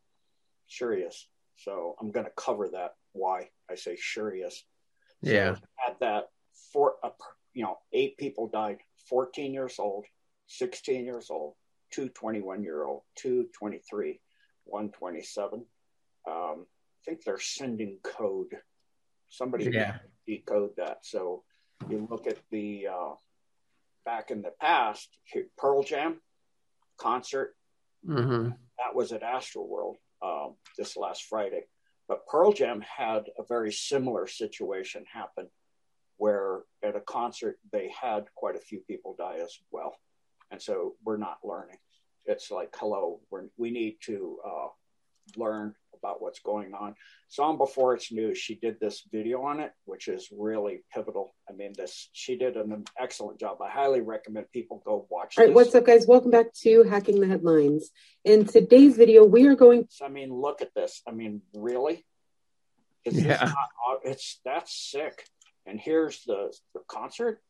Sure 0.68 0.94
he 0.94 1.04
is. 1.04 1.28
So 1.56 1.96
I'm 2.00 2.12
going 2.12 2.26
to 2.26 2.32
cover 2.36 2.68
that. 2.70 2.96
Why 3.18 3.49
I 3.70 3.76
say 3.76 3.95
sure 3.99 4.32
he 4.32 4.41
is. 4.41 4.63
So 5.24 5.32
Yeah. 5.32 5.55
At 5.88 5.99
that, 5.99 6.30
four, 6.72 6.95
uh, 7.03 7.09
you 7.53 7.63
know, 7.63 7.78
eight 7.91 8.18
people 8.18 8.47
died. 8.47 8.80
14 9.09 9.53
years 9.53 9.80
old, 9.80 10.05
16 10.47 11.05
years 11.05 11.30
old, 11.30 11.55
two 11.91 12.09
21 12.09 12.63
year 12.63 12.84
old, 12.84 13.03
two 13.15 13.47
23, 13.57 14.20
one 14.65 14.91
27. 14.91 15.65
Um, 16.28 16.65
I 16.68 17.05
think 17.05 17.24
they're 17.24 17.39
sending 17.39 17.99
code. 18.03 18.61
Somebody 19.30 19.65
Yeah. 19.72 19.99
decode 20.26 20.76
that. 20.78 21.05
So 21.05 21.43
you 21.89 22.05
look 22.09 22.28
at 22.28 22.38
the 22.51 22.88
uh, 22.88 23.13
back 24.05 24.30
in 24.32 24.41
the 24.41 24.51
past, 24.59 25.18
Pearl 25.57 25.84
Jam 25.84 26.22
concert 26.97 27.55
hmm 28.05 28.49
that 28.78 28.93
was 28.93 29.11
at 29.11 29.22
Astroworld 29.22 29.95
um, 30.22 30.55
this 30.78 30.95
last 30.97 31.24
Friday. 31.24 31.63
But 32.08 32.26
Pearl 32.26 32.53
Jam 32.53 32.82
had 32.82 33.26
a 33.38 33.43
very 33.43 33.72
similar 33.72 34.28
situation 34.28 35.03
happen 35.12 35.49
where 36.18 36.64
at 36.84 36.95
a 36.95 37.01
concert 37.01 37.60
they 37.72 37.89
had 37.89 38.26
quite 38.36 38.55
a 38.55 38.60
few 38.60 38.80
people 38.80 39.16
die 39.18 39.38
as 39.41 39.58
well. 39.72 39.95
And 40.51 40.62
so 40.62 40.95
we're 41.03 41.18
not 41.18 41.39
learning. 41.43 41.78
It's 42.26 42.49
like, 42.49 42.74
hello, 42.78 43.20
we 43.58 43.72
need 43.72 43.97
to 44.05 44.39
uh, 44.45 44.68
learn 45.36 45.76
about 45.98 46.22
what's 46.22 46.39
going 46.39 46.74
on. 46.74 46.95
Song 47.28 47.58
Before 47.58 47.93
It's 47.93 48.12
News, 48.12 48.38
she 48.38 48.56
did 48.56 48.80
this 48.80 49.04
video 49.12 49.41
on 49.43 49.60
it, 49.60 49.72
which 49.86 50.08
is 50.08 50.30
really 50.32 50.84
pivotal. 50.93 51.36
I 51.50 51.54
mean, 51.54 51.74
this 51.76 52.10
she 52.14 52.38
did 52.38 52.56
an 52.56 52.84
excellent 53.00 53.39
job. 53.39 53.62
I 53.62 53.70
highly 53.70 54.02
recommend 54.02 54.52
people 54.52 54.82
go 54.86 55.08
watch 55.10 55.38
All 55.38 55.43
right, 55.43 55.50
this. 55.50 55.56
what's 55.56 55.76
up, 55.76 55.86
guys? 55.86 56.08
Welcome 56.08 56.32
back 56.32 56.54
to 56.64 56.84
Hacking 56.84 57.20
the 57.20 57.28
Headlines. 57.28 57.89
In 58.24 58.45
today's 58.45 58.95
video, 58.95 59.26
we 59.26 59.48
are 59.48 59.56
going 59.56 59.88
I 60.04 60.10
mean, 60.10 60.34
look 60.34 60.62
at 60.62 60.74
this. 60.76 61.02
I 61.08 61.12
mean, 61.12 61.41
really? 61.54 62.06
Is 63.06 63.24
Yeah. 63.24 63.39
not, 63.43 64.00
it's 64.04 64.39
that's 64.45 64.74
sick. 64.91 65.26
And 65.66 65.80
here's 65.80 66.24
the 66.26 66.54
the 66.74 66.82
concert. 66.88 67.41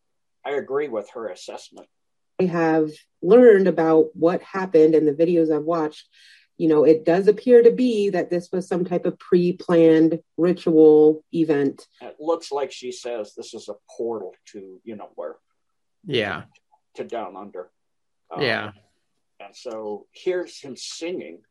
I 0.46 0.52
agree 0.52 0.88
with 0.88 1.10
her 1.14 1.28
assessment. 1.28 1.88
to 2.40 2.48
have 2.48 2.92
learned 3.22 3.68
about 3.68 4.16
what 4.16 4.42
happened 4.42 4.96
in 4.96 5.06
the 5.06 5.12
videos 5.14 5.52
I've 5.54 5.64
watched. 5.64 6.08
You 6.58 6.68
know, 6.68 6.84
it 6.84 7.06
does 7.06 7.28
appear 7.28 7.62
to 7.62 7.72
be 7.72 8.10
that 8.10 8.30
this 8.30 8.52
was 8.52 8.68
some 8.68 8.84
type 8.84 9.06
of 9.06 9.20
pre 9.20 9.54
planned 9.54 10.20
ritual 10.38 11.24
event. 11.32 11.88
It 12.02 12.18
looks 12.20 12.52
like 12.52 12.72
she 12.72 12.92
says 12.92 13.34
this 13.36 13.54
is 13.54 13.70
a 13.70 13.76
portal 13.96 14.34
to 14.54 14.82
you 14.84 14.96
know 14.96 15.10
where 15.16 15.36
Yeah. 16.04 16.44
to 16.96 17.04
down 17.04 17.36
under. 17.38 17.70
Um, 18.32 18.42
Yeah. 18.42 18.72
And 19.40 19.56
so 19.56 20.08
here's 20.12 20.60
him 20.60 20.76
singing. 20.76 21.44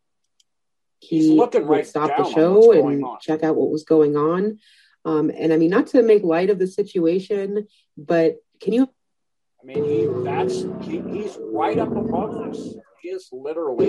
He 0.99 1.29
looking 1.37 1.63
would 1.69 1.77
right 1.77 1.87
stop 1.87 2.09
down 2.09 2.25
the 2.25 2.31
show 2.31 2.59
what's 2.69 2.79
and 2.79 3.05
on. 3.05 3.19
check 3.21 3.45
out 3.45 3.55
what 3.55 3.71
was 3.71 3.85
going 3.85 4.17
on. 4.17 4.59
Um, 5.05 5.31
and 5.31 5.53
I 5.53 5.57
mean, 5.57 5.71
not 5.71 5.87
to 5.89 6.03
make 6.03 6.25
light 6.25 6.51
of 6.51 6.59
the 6.59 6.67
situation, 6.67 7.69
but 7.97 8.39
can 8.61 8.73
you 8.73 8.91
I 9.63 9.67
mean, 9.67 9.85
he 9.85 10.07
that's 10.25 10.63
he, 10.89 11.01
he's 11.13 11.39
right 11.41 11.79
up 11.79 11.95
above 11.95 12.53
this. 12.53 12.75
He 13.07 13.13
is 13.13 13.29
literally. 13.31 13.87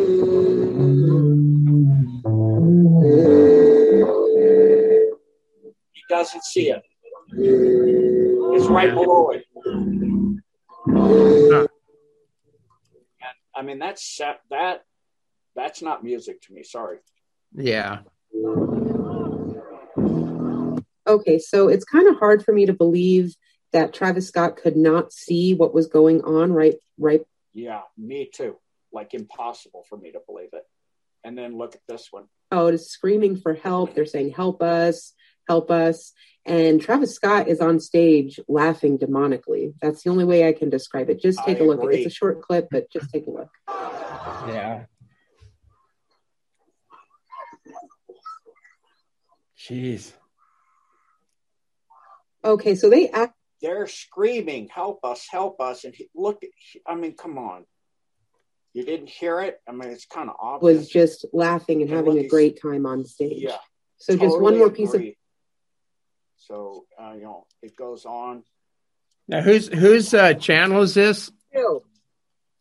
He 5.92 6.04
doesn't 6.08 6.44
see 6.44 6.70
it. 6.70 6.84
It's 7.32 8.68
right 8.68 8.94
below 8.94 9.32
it. 9.32 9.44
And 9.66 10.40
I 13.56 13.64
mean, 13.64 13.80
that's 13.80 14.22
that. 14.52 14.84
That's 15.56 15.82
not 15.82 16.04
music 16.04 16.40
to 16.44 16.54
me. 16.54 16.62
Sorry. 16.62 17.00
Yeah. 17.56 18.02
Okay, 21.08 21.40
so 21.40 21.70
it's 21.70 21.86
kind 21.86 22.08
of 22.08 22.20
hard 22.20 22.46
for 22.46 22.54
me 22.54 22.68
to 22.68 22.74
believe 22.74 23.36
that 23.74 23.96
Travis 23.96 24.28
Scott 24.28 24.58
could 24.58 24.78
not 24.78 25.12
see 25.12 25.56
what 25.56 25.74
was 25.74 25.88
going 25.88 26.22
on 26.22 26.54
right 26.54 26.76
right 27.00 27.22
Yeah, 27.56 27.82
me 27.98 28.30
too. 28.32 28.58
Like 28.98 29.14
impossible 29.14 29.86
for 29.88 29.96
me 29.96 30.12
to 30.12 30.20
believe 30.26 30.50
it. 30.54 30.64
And 31.24 31.38
then 31.38 31.56
look 31.56 31.76
at 31.76 31.82
this 31.88 32.08
one. 32.10 32.24
Oh, 32.52 32.66
out 32.68 32.74
is 32.74 32.90
screaming 32.90 33.36
for 33.38 33.54
help. 33.54 33.94
They're 33.94 34.08
saying, 34.08 34.32
Help 34.32 34.64
us, 34.64 35.14
help 35.48 35.70
us. 35.70 36.14
And 36.48 36.82
Travis 36.82 37.14
Scott 37.14 37.48
is 37.48 37.60
on 37.60 37.80
stage 37.80 38.40
laughing 38.48 38.98
demonically. 38.98 39.76
That's 39.84 40.02
the 40.02 40.10
only 40.10 40.26
way 40.26 40.48
I 40.48 40.54
can 40.54 40.72
describe 40.72 41.12
it. 41.12 41.22
Just 41.22 41.46
take 41.46 41.58
I 41.58 41.60
a 41.60 41.64
look. 41.66 41.80
agree. 41.84 41.98
It's 41.98 42.08
a 42.08 42.16
short 42.16 42.42
clip, 42.42 42.70
but 42.72 42.92
just 42.92 43.12
take 43.12 43.28
a 43.28 43.30
look. 43.30 43.50
Yeah. 44.48 44.86
Jeez. 49.60 50.14
Okay, 52.44 52.74
so 52.74 52.90
they 52.90 53.10
act 53.10 53.36
They're 53.62 53.86
screaming, 53.86 54.70
"Help 54.70 55.02
us! 55.04 55.28
Help 55.30 55.62
us!" 55.62 55.84
And 55.84 55.94
he, 55.94 56.10
look, 56.16 56.42
I 56.88 56.96
mean, 56.96 57.16
come 57.16 57.38
on. 57.38 57.66
You 58.78 58.86
didn't 58.86 59.10
hear 59.10 59.42
it? 59.42 59.60
I 59.68 59.72
mean, 59.72 59.90
it's 59.90 60.06
kind 60.06 60.30
of 60.30 60.36
obvious. 60.40 60.78
was 60.78 60.88
just 60.90 61.26
laughing 61.34 61.82
and 61.82 61.90
And 61.90 61.98
having 61.98 62.20
a 62.20 62.28
great 62.28 62.62
time 62.62 62.86
on 62.86 63.06
stage. 63.06 63.42
yeah. 63.42 63.58
So 63.98 64.16
just 64.16 64.40
one 64.40 64.54
totally 64.54 64.60
more 64.60 64.70
piece 64.70 64.94
of. 64.94 65.02
So 66.36 66.86
uh, 67.02 67.14
you 67.14 67.24
know, 67.24 67.48
it 67.64 67.76
goes 67.76 68.06
on. 68.06 68.44
Now, 69.28 69.42
whose 69.42 69.68
whose 69.68 70.14
uh, 70.14 70.36
channel 70.36 70.84
is 70.84 70.94
this? 70.94 71.32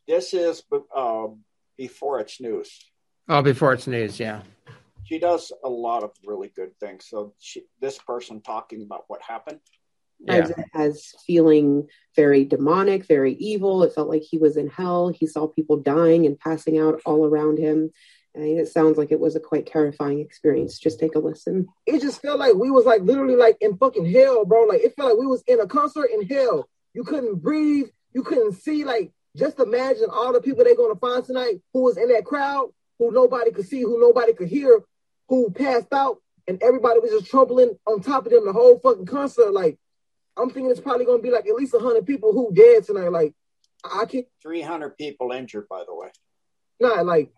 This 0.08 0.32
is 0.32 0.62
uh, 0.94 1.26
before 1.76 2.20
it's 2.20 2.40
news. 2.40 2.70
Oh, 3.28 3.42
before 3.42 3.74
it's 3.74 3.86
news. 3.86 4.18
Yeah. 4.18 4.40
She 5.04 5.18
does 5.18 5.52
a 5.62 5.68
lot 5.68 6.02
of 6.02 6.12
really 6.24 6.48
good 6.48 6.80
things. 6.80 7.04
So 7.10 7.34
she, 7.38 7.64
this 7.82 7.98
person 7.98 8.40
talking 8.40 8.80
about 8.80 9.04
what 9.08 9.20
happened. 9.20 9.60
Yeah. 10.20 10.34
as, 10.34 10.52
as 10.74 11.14
feeling 11.26 11.88
very 12.14 12.44
demonic, 12.44 13.06
very 13.06 13.34
evil. 13.34 13.82
It 13.82 13.94
felt 13.94 14.08
like 14.08 14.22
he 14.22 14.38
was 14.38 14.56
in 14.56 14.68
hell. 14.68 15.08
He 15.08 15.26
saw 15.26 15.46
people 15.46 15.76
dying 15.76 16.26
and 16.26 16.38
passing 16.38 16.78
out 16.78 17.00
all 17.04 17.26
around 17.26 17.58
him. 17.58 17.90
And 18.34 18.58
it 18.58 18.68
sounds 18.68 18.98
like 18.98 19.12
it 19.12 19.20
was 19.20 19.34
a 19.36 19.40
quite 19.40 19.66
terrifying 19.66 20.20
experience. 20.20 20.78
Just 20.78 21.00
take 21.00 21.14
a 21.14 21.18
listen. 21.18 21.68
it 21.86 22.02
just 22.02 22.20
felt 22.20 22.38
like 22.38 22.54
we 22.54 22.70
was 22.70 22.84
like 22.84 23.02
literally 23.02 23.36
like 23.36 23.56
in 23.60 23.76
fucking 23.76 24.10
hell, 24.10 24.44
bro. 24.44 24.64
Like 24.64 24.82
it 24.82 24.94
felt 24.96 25.10
like 25.10 25.18
we 25.18 25.26
was 25.26 25.42
in 25.46 25.60
a 25.60 25.66
concert 25.66 26.10
in 26.12 26.26
hell. 26.26 26.68
You 26.92 27.04
couldn't 27.04 27.36
breathe, 27.36 27.86
you 28.14 28.22
couldn't 28.22 28.54
see. 28.54 28.84
Like 28.84 29.12
just 29.36 29.58
imagine 29.58 30.08
all 30.10 30.32
the 30.32 30.40
people 30.40 30.64
they're 30.64 30.76
gonna 30.76 30.96
find 30.96 31.24
tonight 31.24 31.60
who 31.72 31.82
was 31.82 31.96
in 31.96 32.08
that 32.08 32.24
crowd, 32.24 32.70
who 32.98 33.10
nobody 33.10 33.52
could 33.52 33.66
see, 33.66 33.82
who 33.82 34.00
nobody 34.00 34.32
could 34.32 34.48
hear, 34.48 34.82
who 35.28 35.50
passed 35.50 35.92
out, 35.92 36.18
and 36.46 36.62
everybody 36.62 37.00
was 37.00 37.10
just 37.10 37.30
trampling 37.30 37.78
on 37.86 38.00
top 38.00 38.26
of 38.26 38.32
them 38.32 38.44
the 38.46 38.52
whole 38.52 38.78
fucking 38.78 39.06
concert. 39.06 39.52
Like 39.52 39.78
I'm 40.37 40.51
thinking 40.51 40.70
it's 40.70 40.80
probably 40.80 41.07
gonna 41.07 41.22
be 41.22 41.30
like 41.30 41.47
at 41.47 41.55
least 41.55 41.74
hundred 41.76 42.07
people 42.07 42.32
who 42.32 42.53
dead 42.53 42.84
tonight. 42.84 43.09
Like 43.11 43.34
I 43.84 44.05
can't 44.05 44.26
Three 44.43 44.62
hundred 44.62 44.97
people 44.97 45.32
injured, 45.32 45.68
by 45.68 45.84
the 45.87 45.95
way. 45.95 46.09
not 46.80 47.07
like 47.07 47.32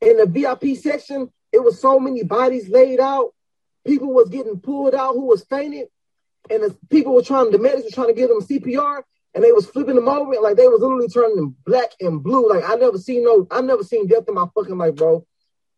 in 0.00 0.16
the 0.16 0.26
VIP 0.26 0.76
section, 0.76 1.30
it 1.52 1.62
was 1.62 1.80
so 1.80 1.98
many 1.98 2.22
bodies 2.22 2.68
laid 2.68 3.00
out. 3.00 3.34
People 3.86 4.12
was 4.12 4.28
getting 4.28 4.60
pulled 4.60 4.94
out 4.94 5.14
who 5.14 5.26
was 5.26 5.44
fainted, 5.44 5.88
and 6.50 6.62
the 6.62 6.76
people 6.90 7.14
were 7.14 7.22
trying. 7.22 7.50
The 7.50 7.58
medics 7.58 7.84
were 7.84 7.90
trying 7.90 8.14
to 8.14 8.20
give 8.20 8.28
them 8.28 8.40
CPR, 8.40 9.02
and 9.34 9.42
they 9.42 9.52
was 9.52 9.66
flipping 9.66 9.96
them 9.96 10.08
over, 10.08 10.32
and 10.32 10.42
like 10.42 10.56
they 10.56 10.68
was 10.68 10.80
literally 10.80 11.08
turning 11.08 11.36
them 11.36 11.56
black 11.66 11.90
and 12.00 12.22
blue. 12.22 12.48
Like 12.48 12.64
I 12.68 12.74
never 12.76 12.98
seen 12.98 13.24
no, 13.24 13.46
I 13.50 13.60
never 13.60 13.82
seen 13.82 14.06
death 14.06 14.24
in 14.28 14.34
my 14.34 14.46
fucking 14.54 14.76
life, 14.78 14.94
bro. 14.94 15.26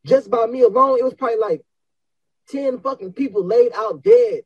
Just 0.07 0.31
by 0.31 0.47
me 0.47 0.63
alone, 0.63 0.99
it 0.99 1.05
was 1.05 1.15
probably 1.15 1.39
like 1.39 1.63
ten 2.49 2.79
fucking 2.81 3.13
people 3.13 3.45
laid 3.45 3.73
out 3.75 4.03
dead. 4.03 4.43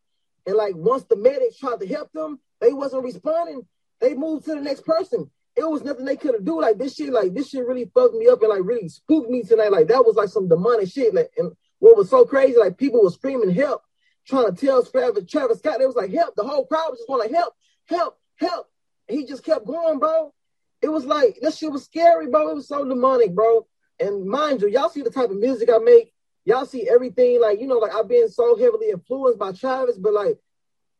And 0.47 0.57
like 0.57 0.75
once 0.77 1.05
the 1.05 1.17
medics 1.17 1.59
tried 1.59 1.81
to 1.81 1.87
help 1.87 2.13
them, 2.13 2.39
they 2.61 2.73
wasn't 2.73 3.05
responding. 3.05 3.67
They 4.01 4.15
moved 4.15 4.45
to 4.47 4.55
the 4.55 4.61
next 4.61 4.85
person. 4.85 5.31
It 5.57 5.69
was 5.69 5.83
nothing 5.83 6.05
they 6.05 6.17
could 6.17 6.35
have 6.35 6.45
do. 6.45 6.61
Like 6.61 6.79
this 6.79 6.95
shit, 6.95 7.13
like 7.13 7.33
this 7.33 7.51
shit 7.51 7.67
really 7.67 7.91
fucked 7.95 8.15
me 8.15 8.29
up 8.29 8.43
and 8.43 8.51
like 8.51 8.65
really 8.65 8.89
spooked 8.89 9.31
me 9.31 9.43
tonight. 9.43 9.73
Like 9.73 9.89
that 9.89 10.05
was 10.05 10.17
like 10.17 10.29
some 10.29 10.49
demonic 10.49 10.91
shit. 10.91 11.15
Like 11.15 11.31
and 11.37 11.53
what 11.79 11.97
was 11.97 12.11
so 12.11 12.25
crazy, 12.25 12.59
like 12.59 12.79
people 12.79 13.03
were 13.03 13.11
screaming 13.11 13.55
help, 13.55 13.83
trying 14.27 14.53
to 14.53 14.67
tell 14.67 14.83
Travis, 14.83 15.25
Travis 15.31 15.59
Scott. 15.59 15.79
They 15.79 15.87
was 15.87 15.97
like 15.97 16.13
help. 16.13 16.35
The 16.35 16.45
whole 16.45 16.67
crowd 16.67 16.89
was 16.91 16.99
just 17.01 17.09
want 17.09 17.29
to 17.29 17.37
help, 17.37 17.55
help, 17.87 18.19
help. 18.37 18.69
He 19.07 19.27
just 19.27 19.45
kept 19.45 19.67
going, 19.67 19.99
bro. 19.99 20.33
It 20.81 20.89
was 20.89 21.05
like 21.05 21.39
this 21.41 21.59
shit 21.59 21.71
was 21.71 21.85
scary, 21.85 22.29
bro. 22.29 22.49
It 22.49 22.55
was 22.55 22.69
so 22.69 22.85
demonic, 22.85 23.35
bro. 23.35 23.67
And 24.01 24.27
mind 24.27 24.63
you, 24.63 24.69
y'all 24.69 24.89
see 24.89 25.03
the 25.03 25.11
type 25.11 25.31
of 25.31 25.37
music 25.37 25.69
I 25.71 25.79
make. 25.79 26.14
Y'all 26.47 26.67
see 26.67 26.89
everything, 26.89 27.41
like 27.41 27.61
you 27.61 27.67
know, 27.67 27.79
like 27.79 27.95
I've 27.95 28.09
been 28.09 28.29
so 28.29 28.57
heavily 28.57 28.91
influenced 28.91 29.39
by 29.39 29.53
Travis, 29.53 29.97
but 29.97 30.13
like 30.13 30.39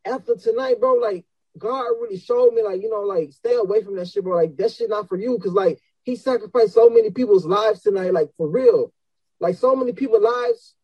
after 0.05 0.37
tonight, 0.37 0.81
bro, 0.81 0.95
like 0.95 1.25
God 1.59 1.85
really 2.01 2.19
showed 2.19 2.53
me, 2.53 2.63
like, 2.63 2.83
you 2.83 2.91
know, 2.91 3.03
like 3.03 3.33
stay 3.33 3.55
away 3.55 3.83
from 3.83 3.97
that 3.97 4.09
shit, 4.09 4.25
bro. 4.25 4.37
Like 4.37 4.57
that 4.57 4.73
shit 4.73 4.91
not 4.91 5.09
for 5.09 5.17
you. 5.17 5.39
Cause 5.39 5.53
like 5.53 5.79
he 6.03 6.17
sacrificed 6.17 6.75
so 6.75 6.91
many 6.91 7.11
people's 7.11 7.47
lives 7.47 7.83
tonight, 7.83 8.13
like 8.13 8.31
for 8.37 8.49
real. 8.49 8.93
Like 9.41 9.57
so 9.57 9.77
many 9.77 9.93
people's 9.93 10.23
lives 10.23 10.75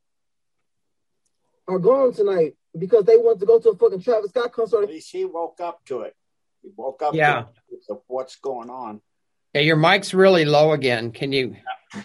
are 1.69 1.79
gone 1.79 2.13
tonight 2.13 2.57
because 2.79 3.05
they 3.05 3.17
want 3.17 3.41
to 3.41 3.47
go 3.47 3.59
to 3.59 3.71
a 3.71 3.77
fucking 3.77 4.03
Travis 4.03 4.31
Scott 4.31 4.53
concert. 4.53 4.85
At 4.85 4.89
least 4.91 5.11
he 5.11 5.25
woke 5.25 5.61
up 5.61 5.85
to 5.87 6.01
it. 6.03 6.15
He 6.63 6.71
woke 6.77 7.03
up 7.03 7.15
Yeah. 7.15 7.45
to, 7.71 7.95
to 7.95 8.01
what's 8.07 8.37
going 8.37 8.71
on. 8.71 9.01
Yeah, 9.55 9.63
your 9.63 9.77
mic's 9.77 10.15
really 10.15 10.45
low 10.45 10.73
again. 10.73 11.11
Can 11.13 11.33
you? 11.33 11.57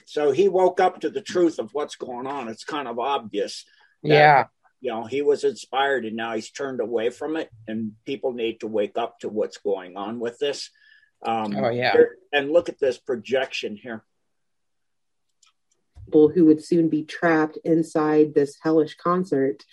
So 0.06 0.32
he 0.32 0.50
woke 0.50 0.80
up 0.80 1.02
to 1.02 1.10
the 1.10 1.22
truth 1.22 1.60
of 1.60 1.70
what's 1.74 1.96
going 1.96 2.28
on. 2.28 2.48
It's 2.48 2.64
kind 2.64 2.88
of 2.88 2.98
obvious. 3.00 3.66
that, 4.04 4.10
Yeah. 4.10 4.46
You 4.82 4.92
know, 4.92 5.06
he 5.06 5.22
was 5.22 5.44
inspired 5.44 6.06
and 6.06 6.16
now 6.16 6.34
he's 6.36 6.52
turned 6.52 6.80
away 6.80 7.10
from 7.10 7.38
it. 7.38 7.50
And 7.68 7.94
people 8.06 8.34
need 8.34 8.60
to 8.60 8.68
wake 8.68 8.98
up 8.98 9.20
to 9.20 9.30
what's 9.30 9.58
going 9.58 9.98
on 9.98 10.20
with 10.20 10.38
this. 10.40 10.70
Um, 11.26 11.56
Oh, 11.56 11.70
yeah. 11.70 11.94
here- 11.94 12.18
And 12.34 12.52
look 12.52 12.70
at 12.70 12.80
this 12.80 12.98
projection 13.00 13.76
here. 13.78 14.04
people 16.06 16.30
who 16.30 16.46
would 16.46 16.64
soon 16.64 16.88
be 16.88 17.04
trapped 17.04 17.58
inside 17.64 18.34
this 18.36 18.58
hellish 18.62 18.96
concert 18.96 19.64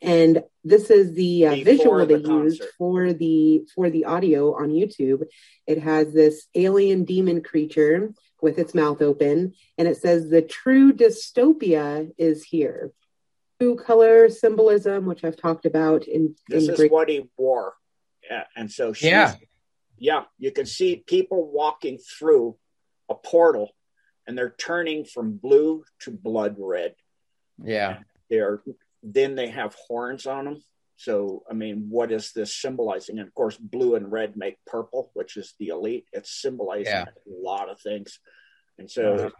and 0.00 0.42
this 0.64 0.90
is 0.90 1.12
the 1.12 1.46
uh, 1.46 1.50
Before 1.54 1.64
visual 1.64 1.98
the 2.06 2.16
they 2.18 2.28
used 2.44 2.62
for 2.78 3.12
the 3.12 3.66
for 3.74 3.90
the 3.90 4.06
audio 4.06 4.54
on 4.54 4.70
youtube 4.70 5.24
it 5.66 5.78
has 5.78 6.12
this 6.14 6.46
alien 6.54 7.04
demon 7.04 7.42
creature 7.42 8.14
with 8.42 8.58
its 8.58 8.74
mouth 8.74 9.00
open 9.00 9.54
and 9.78 9.88
it 9.88 9.96
says 9.96 10.28
the 10.28 10.42
true 10.42 10.92
dystopia 10.92 12.10
is 12.18 12.42
here 12.44 12.90
true 13.60 13.76
color 13.76 14.28
symbolism 14.28 15.06
which 15.06 15.24
i've 15.24 15.36
talked 15.36 15.64
about 15.64 16.06
in, 16.06 16.34
This 16.48 16.64
in 16.66 16.70
is 16.72 16.76
great 16.76 16.92
what 16.92 17.08
he 17.08 17.30
wore. 17.38 17.74
Yeah, 18.28 18.44
And 18.56 18.70
so 18.70 18.92
she's, 18.92 19.10
Yeah. 19.10 19.34
yeah, 19.98 20.24
you 20.38 20.50
can 20.52 20.66
see 20.66 20.96
people 21.06 21.50
walking 21.50 21.98
through 21.98 22.56
a 23.08 23.14
portal 23.14 23.70
and 24.26 24.36
they're 24.38 24.54
turning 24.56 25.04
from 25.04 25.36
blue 25.36 25.84
to 26.00 26.10
blood 26.10 26.56
red. 26.58 26.94
Yeah. 27.62 27.98
they're 28.30 28.62
then 29.02 29.34
they 29.34 29.48
have 29.48 29.74
horns 29.88 30.26
on 30.26 30.44
them 30.44 30.62
so 31.02 31.42
i 31.50 31.54
mean 31.54 31.86
what 31.90 32.12
is 32.12 32.32
this 32.32 32.54
symbolizing 32.54 33.18
and 33.18 33.26
of 33.28 33.34
course 33.34 33.56
blue 33.56 33.94
and 33.96 34.12
red 34.12 34.36
make 34.36 34.56
purple 34.66 35.10
which 35.14 35.36
is 35.36 35.54
the 35.58 35.68
elite 35.68 36.06
it's 36.12 36.40
symbolizing 36.42 36.86
Yeah. 36.92 37.04
a 37.04 37.48
lot 37.50 37.68
of 37.72 37.80
things 37.80 38.20
and 38.78 38.88
so 38.90 39.14
Uh-huh. 39.14 39.30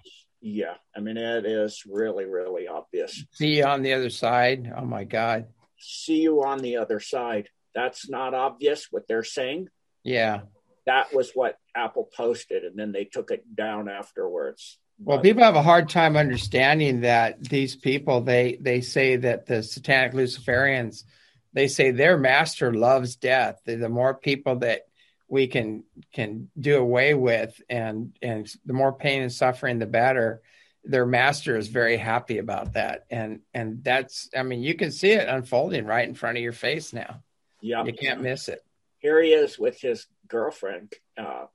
yeah 0.41 0.75
i 0.97 1.01
mean 1.01 1.17
it 1.17 1.47
is 1.47 1.83
really 1.89 2.25
really 2.27 2.67
obvious 2.67 3.25
See 3.33 3.57
you 3.59 3.65
on 3.65 3.83
the 3.83 3.93
other 3.93 4.11
side. 4.11 4.61
Oh 4.77 4.85
my 4.97 5.05
God. 5.05 5.47
see 5.79 6.21
you 6.27 6.43
on 6.45 6.59
the 6.59 6.77
other 6.79 7.01
side 7.01 7.49
that's 7.75 8.09
not 8.09 8.35
obvious 8.35 8.89
what 8.91 9.07
they're 9.09 9.25
saying 9.39 9.69
Yeah. 10.05 10.41
that 10.87 11.15
was 11.15 11.31
what 11.35 11.59
apple 11.77 12.09
posted 12.17 12.65
and 12.65 12.77
then 12.79 12.91
they 12.93 13.05
took 13.05 13.31
it 13.31 13.43
down 13.55 13.89
afterwards 13.89 14.79
Well, 14.99 15.21
people 15.21 15.43
have 15.45 15.57
a 15.57 15.63
hard 15.73 15.89
time 15.89 16.17
understanding 16.17 17.01
that 17.03 17.31
these 17.57 17.75
people 17.77 18.21
they 18.33 18.47
they 18.69 18.81
say 18.83 19.09
that 19.27 19.47
the 19.47 19.63
satanic 19.63 20.13
Luciferians 20.21 21.05
they 21.53 21.69
say 21.69 21.91
their 21.91 22.17
master 22.19 22.73
loves 22.73 23.17
death. 23.17 23.61
The, 23.65 23.89
more 23.89 24.15
people 24.15 24.57
that 24.61 24.83
we 25.29 25.47
can 25.47 25.85
can 26.13 26.51
do 26.59 26.79
away 26.79 27.15
with, 27.15 27.61
and 27.69 28.17
and 28.21 28.51
the 28.67 28.73
more 28.73 28.93
pain 28.93 29.23
and 29.23 29.33
suffering, 29.33 29.79
the 29.79 29.87
better. 29.87 30.43
Their 30.85 31.07
master 31.07 31.57
is 31.57 31.69
very 31.69 31.97
happy 31.97 32.39
about 32.39 32.73
that, 32.73 33.05
and 33.11 33.41
and 33.55 33.85
that's 33.85 34.29
I 34.37 34.43
mean 34.43 34.63
you 34.63 34.75
can 34.75 34.91
see 34.91 35.13
it 35.13 35.29
unfolding 35.29 35.87
right 35.87 36.09
in 36.09 36.15
front 36.15 36.39
of 36.39 36.43
your 36.43 36.53
face 36.53 36.93
now. 36.93 37.23
yeah 37.61 37.85
You 37.85 37.93
can't 37.93 38.21
miss 38.21 38.49
it. 38.49 38.61
here 38.99 39.23
he 39.23 39.33
is 39.33 39.59
with 39.59 39.81
his 39.81 40.07
girlfriend, 40.27 40.93
uh, 41.17 41.47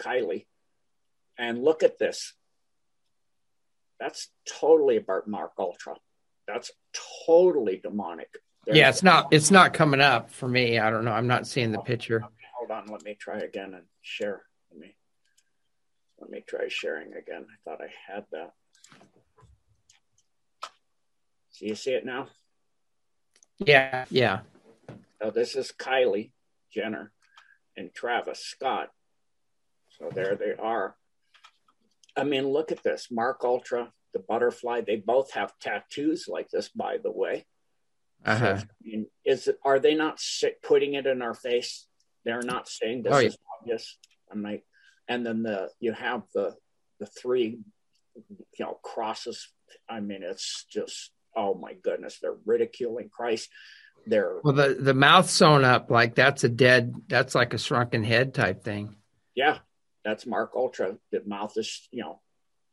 Kylie. 0.00 0.46
And 1.38 1.62
look 1.62 1.82
at 1.82 1.98
this. 1.98 2.32
That's 3.98 4.28
totally 4.48 4.96
about 4.98 5.28
MK 5.28 5.50
Ultra. 5.58 5.96
That's 6.46 6.70
totally 7.26 7.80
demonic. 7.82 8.28
There's- 8.66 8.78
Yeah, 8.78 8.88
it's 8.88 9.02
not 9.02 9.28
it's 9.32 9.50
not 9.50 9.72
coming 9.72 10.00
up 10.00 10.30
for 10.30 10.48
me. 10.48 10.78
I 10.78 10.90
don't 10.90 11.04
know. 11.04 11.12
I'm 11.12 11.28
not 11.28 11.46
seeing 11.46 11.70
the 11.70 11.78
oh, 11.78 11.82
picture. 11.82 12.24
Hold 12.58 12.70
on, 12.70 12.86
let 12.88 13.04
me 13.04 13.14
try 13.14 13.38
again 13.38 13.74
and 13.74 13.84
share. 14.02 14.42
Let 14.72 14.80
me 14.80 14.96
let 16.18 16.30
me 16.30 16.44
try 16.46 16.66
sharing 16.68 17.14
again. 17.14 17.46
I 17.48 17.56
thought 17.64 17.80
I 17.80 18.12
had 18.12 18.24
that. 18.32 18.52
So 21.50 21.64
you 21.64 21.74
see 21.74 21.92
it 21.92 22.04
now? 22.04 22.28
Yeah, 23.58 24.04
yeah. 24.10 24.40
So 25.22 25.30
this 25.30 25.54
is 25.54 25.72
Kylie 25.72 26.32
Jenner 26.72 27.12
and 27.76 27.94
Travis 27.94 28.40
Scott. 28.40 28.90
So 29.98 30.10
there 30.12 30.34
they 30.34 30.54
are. 30.58 30.96
I 32.16 32.24
mean, 32.24 32.48
look 32.48 32.72
at 32.72 32.82
this. 32.82 33.08
MK 33.10 33.44
Ultra, 33.44 33.92
the 34.12 34.18
butterfly, 34.18 34.82
they 34.82 34.96
both 34.96 35.32
have 35.32 35.58
tattoos 35.60 36.26
like 36.28 36.50
this, 36.50 36.68
by 36.68 36.98
the 37.02 37.10
way. 37.10 37.46
Uh-huh. 38.26 38.58
So, 38.58 38.64
I 38.64 38.66
mean, 38.82 39.06
is 39.24 39.48
it, 39.48 39.58
are 39.64 39.78
they 39.78 39.94
not 39.94 40.20
putting 40.62 40.94
it 40.94 41.06
in 41.06 41.22
our 41.22 41.34
face? 41.34 41.86
They're 42.24 42.42
not 42.42 42.68
saying 42.68 43.02
this 43.04 43.12
Oh, 43.14 43.18
yeah. 43.18 43.28
is 43.28 43.38
obvious. 43.60 43.96
I'm 44.30 44.42
like, 44.42 44.64
and 45.08 45.24
then 45.24 45.42
the 45.44 45.70
you 45.80 45.92
have 45.92 46.22
the 46.34 46.54
the 46.98 47.06
three 47.06 47.58
you 48.14 48.36
know 48.58 48.78
crosses. 48.82 49.48
I 49.88 50.00
mean, 50.00 50.22
it's 50.22 50.64
just 50.70 51.10
oh 51.36 51.54
my 51.54 51.74
goodness, 51.74 52.18
they're 52.20 52.34
ridiculing 52.44 53.08
Christ. 53.10 53.48
They're 54.06 54.40
Well, 54.42 54.54
the 54.54 54.74
the 54.74 54.94
mouth 54.94 55.30
sewn 55.30 55.64
up 55.64 55.90
like 55.90 56.14
that's 56.16 56.42
a 56.44 56.48
dead. 56.48 56.94
That's 57.08 57.34
like 57.34 57.54
a 57.54 57.58
shrunken 57.58 58.02
head 58.04 58.34
type 58.34 58.64
thing. 58.64 58.96
yeah, 59.36 59.58
that's 60.04 60.24
MK 60.24 60.48
Ultra. 60.56 60.98
The 61.12 61.22
mouth 61.26 61.52
is 61.56 61.88
you 61.92 62.02
know, 62.02 62.20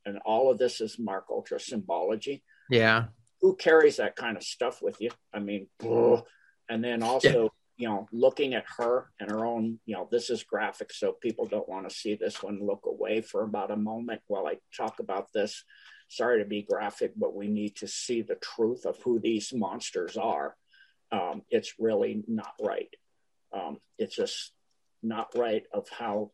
and 0.06 0.18
all 0.26 0.50
of 0.52 0.58
this 0.58 0.82
is 0.82 0.98
MK 0.98 1.22
Ultra 1.30 1.60
symbology. 1.60 2.44
Yeah, 2.72 3.06
who 3.44 3.56
carries 3.58 3.98
that 3.98 4.16
kind 4.16 4.38
of 4.38 4.44
stuff 4.44 4.82
with 4.82 5.02
you? 5.02 5.12
I 5.34 5.40
mean, 5.40 5.68
and 6.70 6.82
then 6.82 7.04
also, 7.04 7.54
you 7.76 7.90
know, 7.90 8.08
looking 8.14 8.54
at 8.54 8.64
her 8.78 9.12
and 9.20 9.30
her 9.30 9.46
own, 9.46 9.80
you 9.86 9.96
know, 9.96 10.08
this 10.10 10.30
is 10.30 10.44
graphic, 10.44 10.94
so 10.94 11.12
people 11.12 11.46
don't 11.46 11.68
want 11.68 11.88
to 11.88 11.94
see 11.94 12.16
this 12.16 12.42
one. 12.42 12.66
Look 12.66 12.84
away 12.86 13.20
for 13.20 13.44
about 13.44 13.70
a 13.70 13.76
moment 13.76 14.22
while 14.28 14.48
I 14.48 14.60
talk 14.76 15.00
about 15.00 15.28
this. 15.34 15.66
Sorry 16.08 16.42
to 16.42 16.48
be 16.48 16.62
graphic, 16.62 17.12
but 17.18 17.36
we 17.36 17.50
need 17.50 17.76
to 17.78 17.88
see 17.88 18.22
the 18.22 18.36
truth 18.36 18.86
of 18.86 18.98
who 19.04 19.20
these 19.20 19.52
monsters 19.54 20.16
are. 20.16 20.56
Um, 21.12 21.42
it's 21.50 21.74
really 21.80 22.24
not 22.28 22.54
right. 22.62 22.90
Um, 23.52 23.80
it's 24.00 24.16
just 24.16 24.54
not 25.02 25.34
right 25.36 25.64
of 25.74 25.90
how 25.90 26.32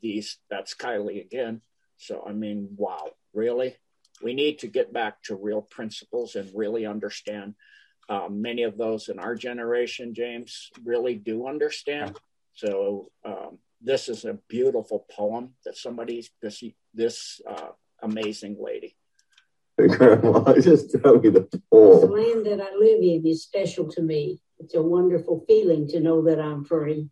these. 0.00 0.38
That's 0.48 0.74
Kylie 0.74 1.20
again. 1.20 1.60
So 1.98 2.24
I 2.26 2.32
mean, 2.32 2.70
wow, 2.76 3.10
really? 3.34 3.76
We 4.22 4.34
need 4.34 4.58
to 4.60 4.68
get 4.68 4.92
back 4.92 5.22
to 5.24 5.36
real 5.36 5.62
principles 5.62 6.34
and 6.34 6.50
really 6.54 6.86
understand. 6.86 7.54
Um, 8.08 8.40
many 8.40 8.62
of 8.62 8.78
those 8.78 9.08
in 9.08 9.18
our 9.18 9.34
generation, 9.34 10.14
James, 10.14 10.70
really 10.84 11.16
do 11.16 11.48
understand. 11.48 12.18
So 12.54 13.10
um, 13.24 13.58
this 13.80 14.08
is 14.08 14.24
a 14.24 14.38
beautiful 14.48 15.06
poem 15.10 15.54
that 15.64 15.76
somebody's 15.76 16.30
this 16.40 16.62
this 16.94 17.40
uh, 17.48 17.68
amazing 18.02 18.56
lady. 18.60 18.96
Grandma, 19.76 20.54
just 20.54 20.90
tell 20.92 21.18
me 21.18 21.28
the 21.28 21.42
poem. 21.70 22.00
The 22.00 22.06
poem. 22.06 22.12
land 22.12 22.46
that 22.46 22.60
I 22.60 22.74
live 22.76 23.02
in 23.02 23.26
is 23.26 23.42
special 23.42 23.88
to 23.92 24.02
me. 24.02 24.40
It's 24.58 24.74
a 24.74 24.82
wonderful 24.82 25.44
feeling 25.46 25.86
to 25.88 26.00
know 26.00 26.22
that 26.22 26.40
I'm 26.40 26.64
free. 26.64 27.10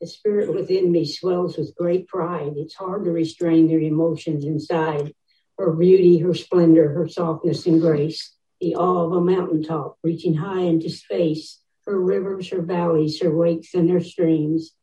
The 0.00 0.06
spirit 0.06 0.52
within 0.52 0.90
me 0.90 1.04
swells 1.04 1.56
with 1.56 1.76
great 1.76 2.08
pride. 2.08 2.54
It's 2.56 2.74
hard 2.74 3.04
to 3.04 3.12
restrain 3.12 3.68
the 3.68 3.86
emotions 3.86 4.44
inside. 4.44 5.12
Her 5.60 5.72
beauty, 5.72 6.16
her 6.20 6.32
splendor, 6.32 6.88
her 6.94 7.06
softness 7.06 7.66
and 7.66 7.82
grace. 7.82 8.34
The 8.62 8.76
awe 8.76 9.04
of 9.04 9.12
a 9.12 9.20
mountaintop 9.20 9.98
reaching 10.02 10.32
high 10.32 10.62
into 10.62 10.88
space. 10.88 11.60
Her 11.84 12.00
rivers, 12.00 12.48
her 12.48 12.62
valleys, 12.62 13.20
her 13.20 13.28
lakes 13.28 13.74
and 13.74 13.90
her 13.90 14.00
streams. 14.00 14.74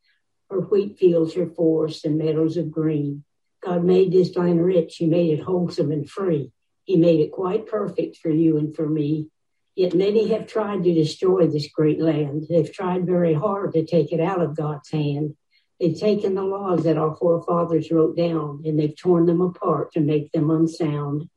Her 0.51 0.59
wheat 0.59 0.99
fields, 0.99 1.33
her 1.33 1.47
forests 1.47 2.05
and 2.05 2.19
meadows 2.19 2.57
of 2.57 2.69
green. 2.69 3.23
God 3.65 3.85
made 3.85 4.11
this 4.11 4.35
land 4.35 4.63
rich. 4.63 4.97
He 4.97 5.07
made 5.07 5.39
it 5.39 5.43
wholesome 5.43 5.91
and 5.91 6.07
free. 6.07 6.51
He 6.83 6.95
made 6.95 7.21
it 7.21 7.31
quite 7.31 7.65
perfect 7.65 8.17
for 8.17 8.29
you 8.29 8.59
and 8.59 8.75
for 8.75 8.87
me. 8.87 9.29
Yet 9.75 9.95
many 9.95 10.27
have 10.27 10.45
tried 10.45 10.83
to 10.83 10.93
destroy 10.93 11.47
this 11.47 11.71
great 11.71 11.99
land. 11.99 12.45
They've 12.47 12.71
tried 12.71 13.07
very 13.07 13.33
hard 13.33 13.73
to 13.73 13.83
take 13.83 14.11
it 14.11 14.19
out 14.19 14.43
of 14.43 14.55
God's 14.55 14.91
hand. 14.91 15.37
They've 15.79 15.97
taken 15.97 16.33
the 16.33 16.43
laws 16.43 16.83
that 16.83 16.97
our 16.97 17.15
forefathers 17.15 17.91
wrote 17.91 18.17
down 18.17 18.63
and 18.65 18.79
they've 18.79 18.95
torn 18.95 19.25
them 19.27 19.41
apart 19.41 19.93
to 19.93 19.99
make 19.99 20.31
them 20.31 20.49
unsound. 20.49 21.29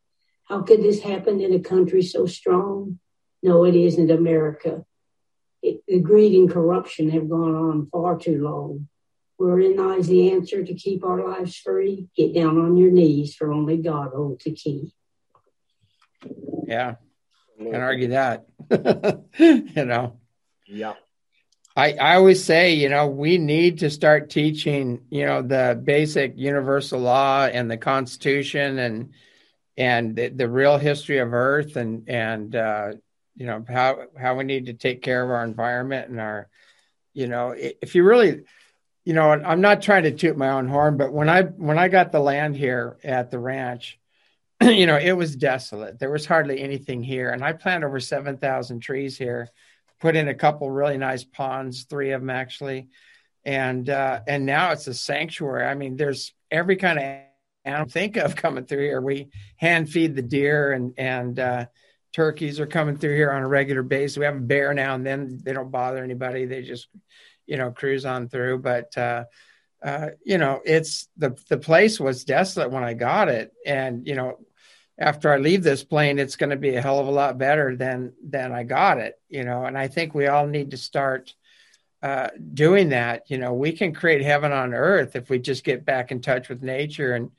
How 0.45 0.63
could 0.63 0.83
this 0.83 1.03
happen 1.03 1.41
in 1.41 1.53
a 1.53 1.61
country 1.61 2.03
so 2.03 2.27
strong? 2.27 2.99
No, 3.43 3.65
it 3.65 3.77
isn't 3.77 4.11
America. 4.11 4.85
It, 5.63 5.83
the 5.87 6.01
greed 6.01 6.35
and 6.35 6.51
corruption 6.51 7.11
have 7.11 7.29
gone 7.29 7.55
on 7.55 7.89
far 7.93 8.19
too 8.19 8.43
long. 8.43 8.89
Wherein 9.37 9.77
lies 9.77 10.09
the 10.09 10.31
answer 10.33 10.65
to 10.65 10.75
keep 10.75 11.05
our 11.05 11.27
lives 11.27 11.57
free? 11.57 12.09
Get 12.17 12.35
down 12.35 12.59
on 12.59 12.77
your 12.77 12.91
knees, 12.91 13.35
for 13.35 13.53
only 13.53 13.77
God 13.79 14.11
holds 14.15 14.45
the 14.45 14.53
key. 14.53 14.93
yeah. 16.67 16.97
Can't 17.59 17.77
argue 17.77 18.09
that. 18.09 18.47
you 19.39 19.85
know, 19.85 20.19
Yeah, 20.67 20.95
I 21.81 21.93
I 21.93 22.17
always 22.17 22.45
say, 22.45 22.75
you 22.75 22.91
know, 22.91 23.07
we 23.07 23.39
need 23.39 23.79
to 23.79 23.89
start 23.89 24.29
teaching, 24.29 25.01
you 25.09 25.25
know, 25.25 25.41
the 25.41 25.81
basic 25.83 26.35
universal 26.37 27.01
law 27.01 27.47
and 27.47 27.71
the 27.71 27.79
Constitution 27.79 28.79
and 28.79 29.15
and 29.79 30.15
the, 30.15 30.29
the 30.29 30.49
real 30.49 30.77
history 30.77 31.19
of 31.19 31.33
Earth 31.33 31.77
and 31.77 32.07
and 32.07 32.55
uh, 32.55 32.93
you 33.35 33.47
know 33.47 33.65
how 33.67 34.05
how 34.19 34.35
we 34.35 34.45
need 34.45 34.67
to 34.67 34.75
take 34.75 35.01
care 35.01 35.25
of 35.25 35.31
our 35.31 35.43
environment 35.43 36.11
and 36.11 36.21
our, 36.21 36.49
you 37.15 37.27
know, 37.29 37.55
if 37.57 37.95
you 37.95 38.05
really 38.05 38.43
you 39.07 39.15
know, 39.15 39.31
I'm 39.31 39.63
not 39.63 39.81
trying 39.81 40.03
to 40.03 40.11
toot 40.11 40.37
my 40.37 40.51
own 40.51 40.69
horn, 40.69 40.99
but 40.99 41.15
when 41.15 41.31
I 41.31 41.45
when 41.45 41.79
I 41.79 41.89
got 41.89 42.13
the 42.13 42.21
land 42.21 42.57
here 42.57 42.99
at 43.03 43.31
the 43.31 43.39
ranch, 43.39 43.99
you 44.63 44.85
know, 44.85 44.99
it 44.99 45.13
was 45.13 45.35
desolate. 45.35 45.99
There 45.99 46.11
was 46.11 46.27
hardly 46.27 46.61
anything 46.61 47.03
here, 47.03 47.31
and 47.31 47.43
I 47.43 47.55
planted 47.55 47.87
over 47.87 48.01
seven 48.01 48.37
thousand 48.37 48.81
trees 48.81 49.17
here. 49.17 49.49
Put 50.01 50.17
in 50.17 50.29
a 50.29 50.35
couple 50.35 50.71
really 50.71 50.97
nice 50.97 51.25
ponds, 51.25 51.85
three 51.85 52.13
of 52.13 52.23
them 52.23 52.31
actually, 52.31 52.89
and 53.45 53.89
uh, 53.89 54.21
and 54.27 54.47
now 54.47 54.73
it's 54.73 54.87
a 54.87 54.95
sanctuary. 54.95 55.65
I 55.67 55.75
mean, 55.75 55.97
there's 55.97 56.33
every 56.51 56.77
kind 56.77 56.99
of 56.99 57.05
animal 57.65 57.89
think 57.89 58.17
of 58.17 58.37
coming 58.37 58.65
through 58.65 58.85
here. 58.85 59.01
We 59.01 59.29
hand 59.57 59.91
feed 59.91 60.17
the 60.17 60.23
deer 60.23 60.73
and 60.73 60.95
and 60.97 61.39
uh, 61.39 61.67
turkeys 62.13 62.61
are 62.61 62.67
coming 62.67 62.97
through 62.97 63.17
here 63.17 63.31
on 63.31 63.43
a 63.43 63.49
regular 63.49 63.83
basis. 63.83 64.19
We 64.19 64.25
have 64.25 64.37
a 64.37 64.41
bear 64.41 64.75
now 64.75 64.95
and 64.95 65.07
then. 65.07 65.41
They 65.43 65.53
don't 65.53 65.71
bother 65.71 66.03
anybody. 66.03 66.47
They 66.47 66.63
just 66.63 66.89
you 67.47 67.57
know 67.57 67.71
cruise 67.71 68.07
on 68.07 68.29
through. 68.29 68.59
But 68.59 68.97
uh, 68.97 69.25
uh, 69.83 70.11
you 70.25 70.39
know, 70.39 70.61
it's 70.65 71.09
the 71.17 71.39
the 71.49 71.59
place 71.59 72.01
was 72.01 72.25
desolate 72.25 72.71
when 72.71 72.85
I 72.85 72.95
got 72.95 73.29
it, 73.29 73.53
and 73.67 74.07
you 74.07 74.15
know. 74.15 74.39
After 75.01 75.33
I 75.33 75.39
leave 75.39 75.63
this 75.63 75.83
plane, 75.83 76.19
it's 76.19 76.37
going 76.37 76.51
to 76.51 76.57
be 76.57 76.77
a 76.77 76.83
hell 76.83 76.99
of 76.99 77.07
a 77.07 77.11
lot 77.11 77.39
better 77.39 77.75
than 77.75 78.13
than 78.23 78.53
I 78.53 78.65
got 78.65 78.99
it, 78.99 79.19
you 79.29 79.45
know. 79.45 79.65
And 79.65 79.77
I 79.77 79.89
think 79.89 80.15
we 80.15 80.27
all 80.27 80.47
need 80.47 80.73
to 80.73 80.77
start 80.77 81.35
uh, 82.03 82.29
doing 82.53 82.91
that. 82.91 83.31
You 83.31 83.39
know, 83.39 83.55
we 83.55 83.73
can 83.73 83.95
create 83.95 84.23
heaven 84.23 84.53
on 84.53 84.75
earth 84.75 85.17
if 85.17 85.31
we 85.31 85.39
just 85.39 85.65
get 85.65 85.85
back 85.85 86.13
in 86.13 86.21
touch 86.21 86.49
with 86.49 86.63
nature 86.63 87.15
and 87.15 87.31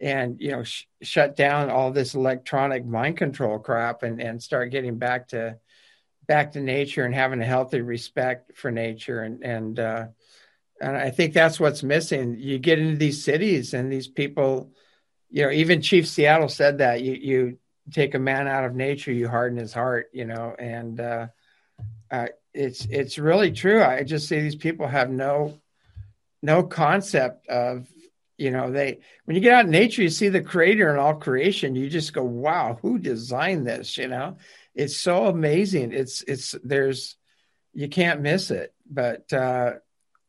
and 0.00 0.40
you 0.40 0.50
know 0.50 0.64
sh- 0.64 0.86
shut 1.02 1.36
down 1.36 1.70
all 1.70 1.92
this 1.92 2.14
electronic 2.14 2.84
mind 2.84 3.16
control 3.16 3.58
crap 3.60 4.02
and 4.02 4.20
and 4.20 4.42
start 4.42 4.72
getting 4.72 4.98
back 4.98 5.28
to 5.28 5.56
back 6.26 6.52
to 6.52 6.60
nature 6.60 7.04
and 7.04 7.14
having 7.14 7.40
a 7.40 7.46
healthy 7.46 7.80
respect 7.80 8.56
for 8.56 8.70
nature 8.70 9.22
and 9.22 9.44
and 9.44 9.78
uh, 9.78 10.06
and 10.80 10.96
I 10.96 11.10
think 11.10 11.32
that's 11.32 11.60
what's 11.60 11.82
missing. 11.82 12.36
You 12.38 12.58
get 12.58 12.78
into 12.78 12.96
these 12.96 13.24
cities 13.24 13.74
and 13.74 13.92
these 13.92 14.08
people, 14.08 14.72
you 15.34 15.42
know, 15.42 15.50
even 15.50 15.82
Chief 15.82 16.06
Seattle 16.06 16.48
said 16.48 16.78
that 16.78 17.02
you 17.02 17.12
you 17.14 17.58
take 17.90 18.14
a 18.14 18.20
man 18.20 18.46
out 18.46 18.62
of 18.62 18.76
nature, 18.76 19.10
you 19.10 19.28
harden 19.28 19.58
his 19.58 19.72
heart, 19.72 20.08
you 20.12 20.26
know, 20.26 20.54
and 20.56 21.00
uh, 21.00 21.26
uh, 22.08 22.28
it's 22.54 22.86
it's 22.88 23.18
really 23.18 23.50
true. 23.50 23.82
I 23.82 24.04
just 24.04 24.28
see 24.28 24.40
these 24.40 24.54
people 24.54 24.86
have 24.86 25.10
no 25.10 25.58
no 26.40 26.62
concept 26.62 27.48
of 27.48 27.88
you 28.38 28.52
know 28.52 28.70
they 28.70 29.00
when 29.24 29.34
you 29.34 29.40
get 29.40 29.54
out 29.54 29.64
in 29.64 29.72
nature 29.72 30.02
you 30.02 30.08
see 30.08 30.28
the 30.28 30.40
creator 30.40 30.90
in 30.90 30.98
all 30.98 31.14
creation 31.14 31.76
you 31.76 31.88
just 31.88 32.12
go 32.12 32.22
wow 32.22 32.78
who 32.80 32.98
designed 32.98 33.66
this? 33.66 33.98
You 33.98 34.06
know 34.06 34.36
it's 34.72 34.96
so 34.96 35.26
amazing. 35.26 35.92
It's 35.92 36.22
it's 36.22 36.54
there's 36.62 37.16
you 37.72 37.88
can't 37.88 38.20
miss 38.20 38.52
it. 38.52 38.72
But 38.88 39.32
uh 39.32 39.72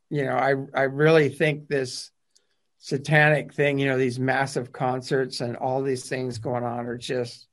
you 0.10 0.26
know 0.26 0.36
i 0.36 0.54
i 0.74 0.84
really 0.84 1.30
think 1.30 1.68
this 1.68 2.10
satanic 2.86 3.54
thing 3.54 3.80
you 3.80 3.88
know 3.88 3.98
these 3.98 4.20
massive 4.20 4.72
concerts 4.72 5.42
and 5.42 5.56
all 5.58 5.82
these 5.82 6.08
things 6.08 6.38
going 6.38 6.64
on 6.64 6.86
are 6.86 6.98
just 6.98 7.48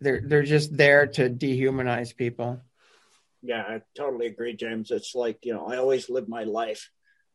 they're 0.00 0.20
they're 0.24 0.42
just 0.42 0.76
there 0.76 1.06
to 1.06 1.30
dehumanize 1.30 2.14
people 2.14 2.60
yeah, 3.42 3.62
I 3.62 3.82
totally 3.96 4.26
agree, 4.26 4.54
James. 4.54 4.90
It's 4.90 5.14
like, 5.14 5.44
you 5.44 5.54
know, 5.54 5.66
I 5.66 5.76
always 5.76 6.10
live 6.10 6.28
my 6.28 6.44
life 6.44 6.90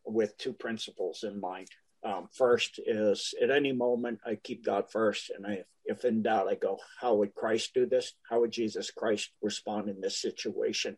with 0.05 0.37
two 0.37 0.53
principles 0.53 1.23
in 1.23 1.39
mind. 1.39 1.69
Um, 2.03 2.27
first 2.33 2.79
is 2.85 3.33
at 3.41 3.49
any 3.49 3.71
moment, 3.71 4.19
I 4.25 4.35
keep 4.35 4.65
God 4.65 4.91
first. 4.91 5.29
And 5.29 5.47
I, 5.47 5.63
if 5.85 6.03
in 6.03 6.21
doubt, 6.21 6.49
I 6.49 6.55
go, 6.55 6.79
how 6.99 7.15
would 7.15 7.33
Christ 7.33 7.73
do 7.73 7.85
this? 7.85 8.13
How 8.29 8.41
would 8.41 8.51
Jesus 8.51 8.91
Christ 8.91 9.29
respond 9.41 9.87
in 9.87 10.01
this 10.01 10.19
situation? 10.19 10.97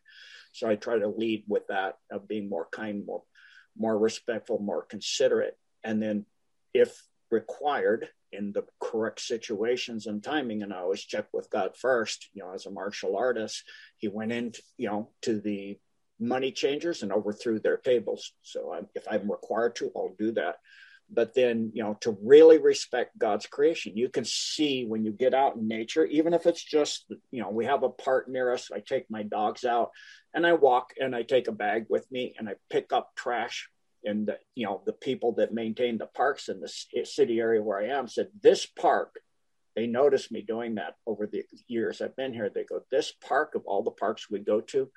So 0.54 0.68
I 0.68 0.76
try 0.76 0.98
to 0.98 1.08
lead 1.08 1.44
with 1.48 1.68
that 1.68 1.98
of 2.12 2.28
being 2.28 2.50
more 2.50 2.68
kind, 2.72 3.06
more, 3.06 3.22
more 3.78 3.98
respectful, 3.98 4.58
more 4.58 4.84
considerate. 4.84 5.58
And 5.86 6.02
then 6.02 6.26
if 6.74 7.02
required, 7.32 8.10
in 8.36 8.52
the 8.52 8.66
correct 8.80 9.22
situations 9.22 10.08
and 10.08 10.24
timing. 10.24 10.62
And 10.62 10.74
I 10.74 10.80
always 10.80 11.02
check 11.02 11.28
with 11.34 11.50
God 11.50 11.76
first. 11.76 12.30
You 12.34 12.44
know, 12.44 12.54
as 12.54 12.66
a 12.66 12.72
martial 12.72 13.18
artist, 13.18 13.64
he 13.98 14.08
went 14.08 14.32
in, 14.32 14.54
you 14.78 14.90
know, 14.90 15.10
to 15.24 15.40
the 15.40 15.80
money 16.20 16.52
changers 16.52 17.04
and 17.04 17.12
overthrew 17.12 17.60
their 17.60 17.78
tables. 17.78 18.34
So 18.42 18.74
I'm, 18.74 18.88
if 18.96 19.06
I'm 19.10 19.30
required 19.30 19.76
to, 19.78 19.92
I'll 19.96 20.16
do 20.18 20.32
that. 20.34 20.58
But 21.08 21.36
then, 21.36 21.72
you 21.76 21.84
know, 21.84 21.98
to 22.02 22.18
really 22.24 22.58
respect 22.58 23.18
God's 23.18 23.46
creation, 23.46 23.96
you 23.96 24.10
can 24.10 24.26
see 24.26 24.86
when 24.86 25.06
you 25.06 25.12
get 25.12 25.36
out 25.36 25.56
in 25.56 25.68
nature, 25.68 26.04
even 26.06 26.34
if 26.34 26.48
it's 26.48 26.64
just, 26.64 27.06
you 27.30 27.44
know, 27.44 27.50
we 27.50 27.66
have 27.66 27.84
a 27.84 27.90
park 27.90 28.28
near 28.28 28.52
us. 28.52 28.72
I 28.74 28.80
take 28.80 29.06
my 29.10 29.22
dogs 29.22 29.66
out 29.66 29.92
and 30.34 30.48
I 30.48 30.54
walk 30.54 30.94
and 31.00 31.16
I 31.16 31.22
take 31.22 31.48
a 31.48 31.52
bag 31.52 31.86
with 31.90 32.12
me 32.12 32.34
and 32.40 32.50
I 32.50 32.56
pick 32.72 32.92
up 32.92 33.12
trash 33.16 33.70
and 34.06 34.32
you 34.56 34.66
know 34.66 34.82
the 34.86 34.94
people 34.94 35.34
that 35.34 35.54
maintain 35.54 35.98
the 35.98 36.06
parks 36.06 36.48
in 36.50 36.62
the 36.62 36.72
city 37.06 37.40
area 37.40 37.62
where 37.62 37.80
I 37.80 37.98
am 37.98 38.08
said 38.08 38.30
this 38.42 38.66
park. 38.66 39.20
They 39.76 39.88
noticed 39.88 40.32
me 40.32 40.42
doing 40.42 40.76
that 40.76 40.96
over 41.06 41.28
the 41.28 41.44
years 41.68 42.02
I've 42.02 42.16
been 42.16 42.34
here. 42.34 42.50
They 42.50 42.64
go, 42.64 42.84
this 42.90 43.12
park 43.12 43.56
of 43.56 43.64
all 43.66 43.84
the 43.84 43.92
parks 43.92 44.30
we 44.30 44.40
go 44.40 44.62
to 44.62 44.90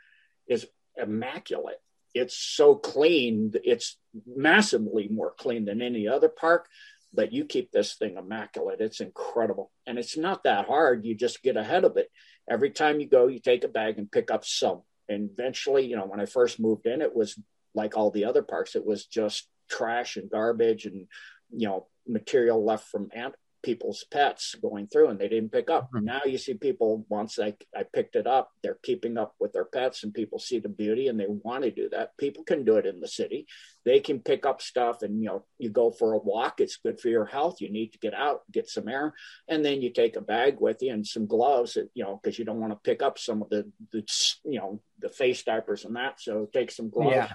is 0.47 0.67
immaculate. 0.97 1.81
It's 2.15 2.37
so 2.37 2.77
clean. 2.77 3.53
It's 3.65 3.99
massively 4.25 5.09
more 5.09 5.35
clean 5.37 5.65
than 5.65 5.83
any 5.83 6.07
other 6.07 6.29
park. 6.29 6.69
But 7.13 7.33
you 7.33 7.45
keep 7.45 7.73
this 7.73 7.95
thing 7.95 8.17
immaculate. 8.17 8.81
It's 8.81 9.01
incredible, 9.01 9.73
and 9.87 9.99
it's 9.99 10.17
not 10.17 10.45
that 10.45 10.67
hard. 10.67 11.07
You 11.07 11.15
just 11.15 11.43
get 11.43 11.57
ahead 11.57 11.85
of 11.85 11.97
it. 11.97 12.11
Every 12.49 12.71
time 12.71 13.01
you 13.01 13.09
go, 13.09 13.27
you 13.27 13.41
take 13.41 13.65
a 13.65 13.69
bag 13.69 13.99
and 13.99 14.13
pick 14.13 14.31
up 14.31 14.45
some. 14.45 14.83
And 15.09 15.31
eventually, 15.31 15.87
you 15.87 15.97
know, 15.97 16.05
when 16.05 16.21
I 16.21 16.27
first 16.27 16.61
moved 16.61 16.87
in, 16.87 17.01
it 17.01 17.17
was 17.17 17.39
like 17.75 17.97
all 17.97 18.11
the 18.11 18.25
other 18.25 18.43
parks, 18.43 18.77
it 18.77 18.85
was 18.85 19.07
just 19.07 19.49
trash 19.69 20.17
and 20.17 20.31
garbage 20.31 20.87
and 20.87 21.07
you 21.51 21.69
know 21.69 21.87
material 22.07 22.65
left 22.65 22.89
from 22.89 23.11
ant 23.15 23.35
people's 23.63 24.05
pets 24.11 24.55
going 24.63 24.87
through 24.87 25.09
and 25.09 25.19
they 25.19 25.29
didn't 25.29 25.53
pick 25.53 25.69
up. 25.69 25.91
Mm-hmm. 25.93 26.05
Now 26.05 26.21
you 26.25 26.39
see 26.39 26.55
people 26.55 27.05
once 27.09 27.39
I, 27.39 27.55
I 27.77 27.83
picked 27.83 28.15
it 28.15 28.27
up, 28.27 28.51
they're 28.63 28.79
keeping 28.83 29.19
up 29.19 29.35
with 29.41 29.53
their 29.53 29.65
pets 29.65 30.05
and 30.05 30.15
people 30.15 30.39
see 30.39 30.59
the 30.59 30.69
beauty 30.69 31.09
and 31.09 31.19
they 31.19 31.27
want 31.29 31.65
to 31.65 31.71
do 31.71 31.89
that. 31.91 32.17
People 32.19 32.45
can 32.45 32.65
do 32.65 32.77
it 32.77 32.87
in 32.87 33.01
the 33.01 33.09
city. 33.09 33.47
They 33.85 34.01
can 34.01 34.21
pick 34.21 34.47
up 34.47 34.63
stuff 34.63 35.03
and 35.03 35.21
you 35.21 35.29
know, 35.29 35.45
you 35.59 35.71
go 35.71 35.91
for 35.91 36.13
a 36.13 36.19
walk, 36.19 36.61
it's 36.61 36.77
good 36.77 37.01
for 37.01 37.09
your 37.09 37.25
health. 37.25 37.61
You 37.61 37.71
need 37.71 37.93
to 37.93 37.99
get 37.99 38.15
out, 38.15 38.43
get 38.51 38.69
some 38.69 38.89
air, 38.89 39.13
and 39.49 39.65
then 39.65 39.83
you 39.83 39.93
take 39.93 40.17
a 40.17 40.21
bag 40.21 40.59
with 40.61 40.79
you 40.81 40.93
and 40.93 41.07
some 41.07 41.27
gloves, 41.27 41.75
that, 41.75 41.91
you 41.95 42.05
know, 42.05 42.21
because 42.23 42.39
you 42.39 42.45
don't 42.45 42.61
want 42.61 42.73
to 42.73 42.91
pick 42.91 43.03
up 43.03 43.19
some 43.19 43.43
of 43.43 43.51
the, 43.51 43.71
the 43.93 44.05
you 44.45 44.61
know, 44.61 44.81
the 45.01 45.09
face 45.09 45.43
diapers 45.43 45.85
and 45.85 45.97
that. 45.97 46.21
So 46.21 46.49
take 46.53 46.71
some 46.71 46.91
gloves. 46.91 47.17
Yeah 47.17 47.33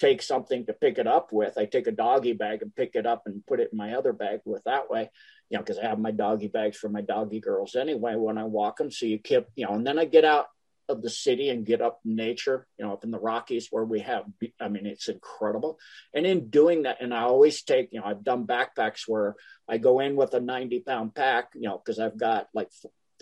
take 0.00 0.22
something 0.22 0.66
to 0.66 0.72
pick 0.72 0.98
it 0.98 1.06
up 1.06 1.32
with. 1.32 1.56
I 1.56 1.66
take 1.66 1.86
a 1.86 1.92
doggy 1.92 2.32
bag 2.32 2.62
and 2.62 2.74
pick 2.74 2.94
it 2.94 3.06
up 3.06 3.22
and 3.26 3.46
put 3.46 3.60
it 3.60 3.70
in 3.72 3.78
my 3.78 3.94
other 3.94 4.12
bag 4.12 4.40
with 4.44 4.64
that 4.64 4.90
way, 4.90 5.10
you 5.50 5.56
know, 5.56 5.62
because 5.62 5.78
I 5.78 5.86
have 5.86 5.98
my 5.98 6.10
doggy 6.10 6.48
bags 6.48 6.76
for 6.76 6.88
my 6.88 7.00
doggy 7.00 7.40
girls 7.40 7.74
anyway 7.74 8.14
when 8.16 8.38
I 8.38 8.44
walk 8.44 8.78
them. 8.78 8.90
So 8.90 9.06
you 9.06 9.18
keep, 9.18 9.46
you 9.54 9.66
know, 9.66 9.74
and 9.74 9.86
then 9.86 9.98
I 9.98 10.04
get 10.04 10.24
out 10.24 10.46
of 10.88 11.02
the 11.02 11.10
city 11.10 11.48
and 11.48 11.64
get 11.64 11.80
up 11.80 12.00
nature, 12.04 12.66
you 12.78 12.84
know, 12.84 12.92
up 12.92 13.04
in 13.04 13.10
the 13.10 13.18
Rockies 13.18 13.68
where 13.70 13.84
we 13.84 14.00
have, 14.00 14.24
I 14.60 14.68
mean, 14.68 14.86
it's 14.86 15.08
incredible. 15.08 15.78
And 16.12 16.26
in 16.26 16.50
doing 16.50 16.82
that, 16.82 16.98
and 17.00 17.14
I 17.14 17.22
always 17.22 17.62
take, 17.62 17.88
you 17.92 18.00
know, 18.00 18.06
I've 18.06 18.24
done 18.24 18.46
backpacks 18.46 19.02
where 19.06 19.34
I 19.68 19.78
go 19.78 20.00
in 20.00 20.16
with 20.16 20.34
a 20.34 20.40
90 20.40 20.80
pound 20.80 21.14
pack, 21.14 21.50
you 21.54 21.68
know, 21.68 21.80
because 21.82 21.98
I've 21.98 22.18
got 22.18 22.48
like 22.52 22.68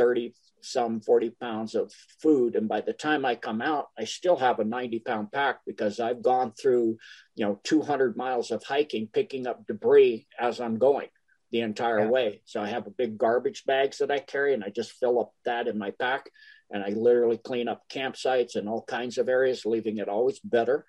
30, 0.03 0.35
some 0.63 1.01
40 1.01 1.31
pounds 1.31 1.75
of 1.75 1.93
food. 2.21 2.57
And 2.57 2.69
by 2.69 2.81
the 2.81 2.93
time 2.93 3.25
I 3.25 3.35
come 3.35 3.63
out, 3.63 3.89
I 3.99 4.05
still 4.05 4.37
have 4.37 4.59
a 4.59 4.65
90 4.65 5.01
pound 5.01 5.33
pack 5.33 5.61
because 5.67 6.01
I've 6.01 6.23
gone 6.23 6.53
through, 6.53 6.99
you 7.35 7.47
know, 7.47 7.61
200 7.65 8.17
miles 8.17 8.51
of 8.51 8.65
hiking, 8.65 9.09
picking 9.13 9.47
up 9.47 9.67
debris 9.67 10.27
as 10.39 10.61
I'm 10.61 10.79
going 10.79 11.09
the 11.51 11.61
entire 11.61 12.01
yeah. 12.01 12.11
way. 12.11 12.43
So 12.47 12.63
I 12.63 12.69
have 12.69 12.87
a 12.87 12.91
big 12.91 13.19
garbage 13.19 13.65
bags 13.65 13.99
that 13.99 14.11
I 14.11 14.19
carry 14.19 14.55
and 14.55 14.65
I 14.65 14.71
just 14.71 14.93
fill 14.93 15.21
up 15.21 15.33
that 15.45 15.69
in 15.69 15.79
my 15.79 15.91
pack 15.91 16.31
and 16.71 16.83
I 16.83 16.89
literally 16.89 17.39
clean 17.39 17.69
up 17.69 17.83
campsites 17.93 18.57
and 18.57 18.69
all 18.69 18.83
kinds 18.83 19.19
of 19.19 19.29
areas, 19.29 19.67
leaving 19.67 19.99
it 19.99 20.09
always 20.09 20.41
better 20.41 20.87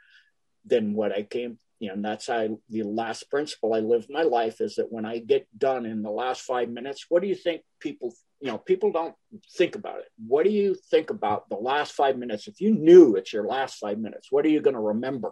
than 0.66 0.94
what 0.94 1.12
I 1.12 1.24
came. 1.24 1.60
You 1.80 1.90
know, 1.90 1.96
and 1.96 2.06
that's 2.06 2.28
how 2.28 2.60
the 2.70 2.84
last 2.84 3.30
principle 3.30 3.74
I 3.74 3.80
live 3.80 4.08
my 4.10 4.24
life 4.24 4.62
is 4.62 4.76
that 4.76 4.90
when 4.90 5.06
I 5.06 5.18
get 5.18 5.48
done 5.58 5.86
in 5.86 6.02
the 6.02 6.10
last 6.10 6.44
five 6.44 6.70
minutes, 6.70 7.08
what 7.10 7.22
do 7.22 7.28
you 7.28 7.36
think 7.36 7.64
people 7.82 8.14
you 8.44 8.52
know 8.52 8.58
people 8.58 8.92
don't 8.92 9.16
think 9.58 9.76
about 9.76 10.00
it. 10.00 10.10
What 10.28 10.44
do 10.44 10.52
you 10.52 10.76
think 10.92 11.10
about 11.10 11.48
the 11.48 11.56
last 11.56 11.94
five 11.94 12.18
minutes? 12.18 12.50
If 12.50 12.60
you 12.60 12.72
knew 12.72 13.16
it's 13.16 13.32
your 13.32 13.48
last 13.48 13.76
five 13.80 13.98
minutes 13.98 14.28
what 14.30 14.46
are 14.46 14.50
you 14.50 14.60
going 14.60 14.76
to 14.76 14.82
remember? 14.82 15.32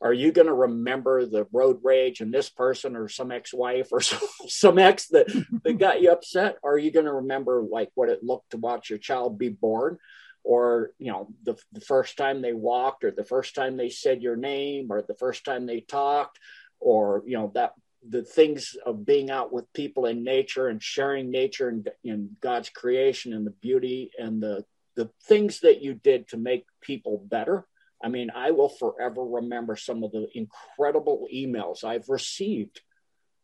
Are 0.00 0.12
you 0.12 0.30
going 0.30 0.46
to 0.46 0.54
remember 0.54 1.26
the 1.26 1.46
road 1.52 1.80
rage 1.82 2.20
and 2.20 2.32
this 2.32 2.48
person 2.48 2.94
or 2.94 3.08
some 3.08 3.32
ex-wife 3.32 3.88
or 3.90 4.00
some, 4.10 4.28
some 4.46 4.78
ex 4.78 5.08
that, 5.08 5.26
that 5.64 5.78
got 5.78 6.00
you 6.00 6.12
upset? 6.12 6.58
Or 6.62 6.74
are 6.74 6.78
you 6.78 6.92
going 6.92 7.06
to 7.06 7.12
remember 7.14 7.62
like 7.62 7.90
what 7.94 8.08
it 8.08 8.22
looked 8.22 8.50
to 8.50 8.56
watch 8.56 8.88
your 8.88 9.00
child 9.00 9.36
be 9.36 9.48
born? 9.48 9.98
Or 10.44 10.92
you 10.98 11.10
know 11.10 11.34
the, 11.42 11.56
the 11.72 11.80
first 11.80 12.16
time 12.16 12.40
they 12.40 12.52
walked 12.52 13.02
or 13.02 13.10
the 13.10 13.24
first 13.24 13.56
time 13.56 13.76
they 13.76 13.90
said 13.90 14.22
your 14.22 14.36
name 14.36 14.92
or 14.92 15.02
the 15.02 15.16
first 15.16 15.44
time 15.44 15.66
they 15.66 15.80
talked 15.80 16.38
or 16.78 17.22
you 17.26 17.36
know 17.36 17.50
that 17.54 17.72
the 18.08 18.22
things 18.22 18.76
of 18.84 19.06
being 19.06 19.30
out 19.30 19.52
with 19.52 19.72
people 19.72 20.06
in 20.06 20.24
nature 20.24 20.68
and 20.68 20.82
sharing 20.82 21.30
nature 21.30 21.68
and, 21.68 21.88
and 22.04 22.30
God's 22.40 22.68
creation 22.68 23.32
and 23.32 23.46
the 23.46 23.54
beauty 23.62 24.10
and 24.18 24.42
the 24.42 24.64
the 24.96 25.10
things 25.26 25.60
that 25.60 25.82
you 25.82 25.94
did 25.94 26.28
to 26.28 26.36
make 26.36 26.66
people 26.80 27.24
better 27.26 27.66
I 28.04 28.08
mean, 28.08 28.30
I 28.34 28.50
will 28.50 28.68
forever 28.68 29.24
remember 29.24 29.76
some 29.76 30.04
of 30.04 30.12
the 30.12 30.28
incredible 30.34 31.26
emails 31.34 31.84
I've 31.84 32.08
received. 32.10 32.82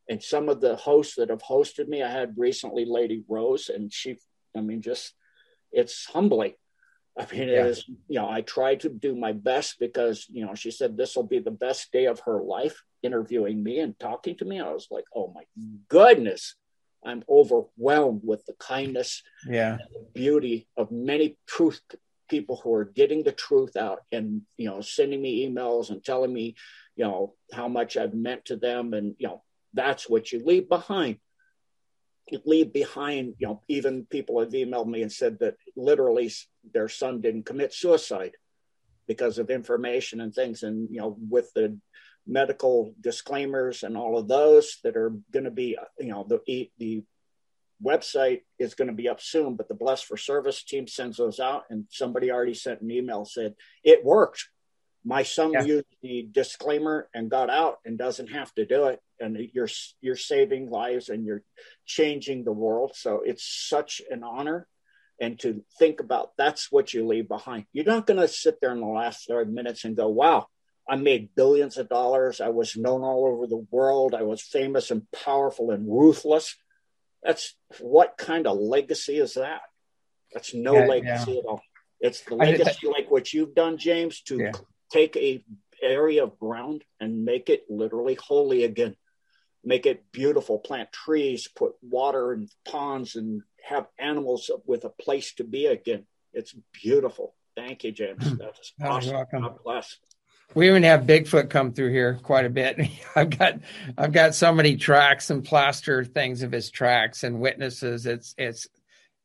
And 0.09 0.23
some 0.23 0.51
of 0.51 0.61
the 0.61 0.77
hosts 0.77 1.15
that 1.17 1.31
have 1.31 1.43
hosted 1.43 1.89
me, 1.89 2.03
I 2.03 2.11
had 2.11 2.35
recently 2.37 2.85
Lady 2.85 3.25
Rose, 3.27 3.71
and 3.71 3.93
she, 3.93 4.19
I 4.55 4.61
mean, 4.61 4.83
just 4.83 5.15
it's 5.73 6.05
humbling. 6.05 6.55
I 7.19 7.27
mean, 7.33 7.49
yeah. 7.49 7.61
it 7.61 7.67
is, 7.67 7.85
you 8.09 8.21
know, 8.21 8.29
I 8.29 8.43
try 8.43 8.75
to 8.77 8.89
do 8.89 9.15
my 9.15 9.33
best 9.33 9.77
because, 9.79 10.27
you 10.29 10.45
know, 10.45 10.55
she 10.55 10.71
said 10.71 10.97
this 10.97 11.17
will 11.17 11.27
be 11.27 11.39
the 11.39 11.51
best 11.51 11.91
day 11.93 12.07
of 12.07 12.21
her 12.21 12.43
life 12.43 12.83
interviewing 13.03 13.63
me 13.63 13.81
and 13.81 13.99
talking 13.99 14.37
to 14.37 14.45
me. 14.45 14.61
I 14.61 14.73
was 14.73 14.89
like, 14.91 15.05
oh 15.15 15.33
my 15.35 15.43
goodness, 15.89 16.55
I'm 17.05 17.25
overwhelmed 17.29 18.23
with 18.25 18.45
the 18.47 18.55
kindness, 18.55 19.23
yeah, 19.47 19.79
the 19.93 20.07
beauty 20.15 20.69
of 20.77 20.91
many 20.91 21.37
truth 21.47 21.81
people 22.29 22.61
who 22.63 22.73
are 22.75 22.85
getting 22.85 23.25
the 23.25 23.33
truth 23.33 23.77
out 23.77 24.01
and, 24.13 24.43
you 24.57 24.69
know, 24.69 24.81
sending 24.81 25.21
me 25.21 25.49
emails 25.49 25.91
and 25.91 26.05
telling 26.05 26.33
me, 26.33 26.55
you 26.95 27.05
know, 27.05 27.35
how 27.53 27.67
much 27.67 27.97
I've 27.97 28.15
meant 28.15 28.45
to 28.47 28.57
them. 28.57 28.95
And, 28.95 29.17
you 29.19 29.27
know, 29.27 29.43
that's 29.75 30.09
what 30.09 30.31
you 30.31 30.41
leave 30.45 30.69
behind 30.69 31.19
leave 32.45 32.73
behind, 32.73 33.35
you 33.39 33.47
know, 33.47 33.63
even 33.69 34.07
people 34.07 34.41
have 34.41 34.51
emailed 34.51 34.87
me 34.87 35.03
and 35.03 35.13
said 35.13 35.39
that 35.41 35.57
literally 35.77 36.31
their 36.73 36.89
son 36.89 37.21
didn't 37.21 37.47
commit 37.47 37.73
suicide 37.73 38.33
because 39.07 39.39
of 39.39 39.51
information 39.51 40.21
and 40.21 40.35
things. 40.35 40.63
And, 40.63 40.89
you 40.91 41.01
know, 41.01 41.17
with 41.29 41.53
the 41.55 41.79
medical 42.31 42.95
disclaimers 43.01 43.83
and 43.83 43.97
all 43.97 44.16
of 44.16 44.28
those 44.28 44.78
that 44.85 44.97
are 44.97 45.12
going 45.33 45.45
to 45.45 45.51
be, 45.51 45.76
you 45.99 46.07
know, 46.07 46.24
the, 46.28 46.70
the 46.78 47.03
website 47.85 48.43
is 48.59 48.74
going 48.74 48.89
to 48.89 48.95
be 48.95 49.09
up 49.09 49.20
soon, 49.20 49.57
but 49.57 49.68
the 49.68 49.74
Bless 49.74 50.01
for 50.01 50.16
Service 50.16 50.62
team 50.62 50.87
sends 50.87 51.16
those 51.16 51.41
out. 51.41 51.64
And 51.70 51.87
somebody 51.91 52.31
already 52.31 52.55
sent 52.55 52.83
an 52.83 52.91
email 52.91 53.24
said 53.24 53.55
it 53.83 54.05
worked. 54.05 54.49
My 55.05 55.22
son 55.22 55.53
yeah. 55.53 55.64
used 55.64 55.87
the 56.03 56.28
disclaimer 56.31 57.09
and 57.14 57.31
got 57.31 57.49
out 57.51 57.78
and 57.85 57.99
doesn't 57.99 58.28
have 58.28 58.55
to 58.55 58.66
do 58.66 58.87
it. 58.87 59.01
And 59.18 59.37
you're 59.53 59.68
you're 60.01 60.16
saving 60.16 60.70
lives 60.70 61.09
and 61.09 61.24
you're 61.24 61.43
changing 61.87 62.45
the 62.45 62.53
world. 62.53 62.93
So 62.95 63.22
it's 63.24 63.45
such 63.45 64.03
an 64.11 64.22
honor. 64.22 64.68
And 65.18 65.39
to 65.41 65.64
think 65.78 66.01
about 66.01 66.31
that's 66.39 66.70
what 66.70 66.95
you 66.95 67.07
leave 67.07 67.28
behind. 67.28 67.64
You're 67.72 67.85
not 67.85 68.07
going 68.07 68.20
to 68.20 68.28
sit 68.28 68.57
there 68.61 68.72
in 68.72 68.81
the 68.81 68.87
last 68.87 69.26
30 69.26 69.51
minutes 69.51 69.85
and 69.85 69.97
go, 69.97 70.09
wow, 70.09 70.47
I 70.91 70.97
made 70.97 71.34
billions 71.34 71.78
of 71.78 71.88
dollars. 71.88 72.41
I 72.41 72.49
was 72.49 72.76
known 72.76 73.03
all 73.03 73.26
over 73.26 73.47
the 73.47 73.64
world. 73.70 74.14
I 74.14 74.22
was 74.22 74.43
famous 74.43 74.91
and 74.91 75.11
powerful 75.12 75.70
and 75.70 75.86
ruthless. 75.86 76.57
That's 77.22 77.55
what 77.78 78.18
kind 78.18 78.47
of 78.47 78.59
legacy 78.59 79.18
is 79.18 79.34
that? 79.34 79.61
That's 80.32 80.55
no 80.55 80.74
yeah, 80.74 80.86
legacy 80.86 81.32
yeah. 81.32 81.38
at 81.38 81.45
all. 81.45 81.62
It's 82.01 82.22
the 82.22 82.34
legacy 82.34 82.88
like 82.88 83.11
what 83.11 83.32
you've 83.32 83.55
done, 83.55 83.78
James, 83.78 84.22
to 84.22 84.38
yeah 84.38 84.53
take 84.91 85.16
a 85.16 85.43
area 85.82 86.22
of 86.22 86.38
ground 86.38 86.84
and 87.01 87.24
make 87.24 87.49
it 87.49 87.64
literally 87.70 88.14
holy 88.14 88.64
again 88.64 88.95
make 89.64 89.86
it 89.86 90.05
beautiful 90.12 90.59
plant 90.59 90.93
trees 90.93 91.49
put 91.57 91.72
water 91.80 92.32
and 92.32 92.51
ponds 92.68 93.16
and 93.16 93.43
have 93.64 93.86
animals 93.99 94.51
with 94.66 94.84
a 94.84 94.91
place 94.91 95.32
to 95.34 95.45
be 95.45 95.66
again 95.66 96.05
it's 96.34 96.55
beautiful 96.82 97.34
thank 97.57 97.82
you 97.82 97.93
james 97.93 98.36
that's 98.38 98.74
awesome 98.82 99.24
god 99.32 99.59
bless 99.64 99.97
we 100.55 100.69
even 100.69 100.83
have 100.83 101.03
bigfoot 101.03 101.51
come 101.51 101.73
through 101.73 101.91
here 101.91 102.19
quite 102.23 102.45
a 102.45 102.51
bit. 102.51 102.79
I've 103.17 103.31
got 103.31 103.55
i've 103.97 104.13
got 104.13 104.35
so 104.35 104.53
many 104.53 104.77
tracks 104.77 105.31
and 105.31 105.45
plaster 105.45 106.05
things 106.05 106.43
of 106.43 106.53
his 106.53 106.71
tracks 106.71 107.25
and 107.25 107.41
witnesses. 107.41 108.07
It's 108.07 108.35
it's 108.37 108.67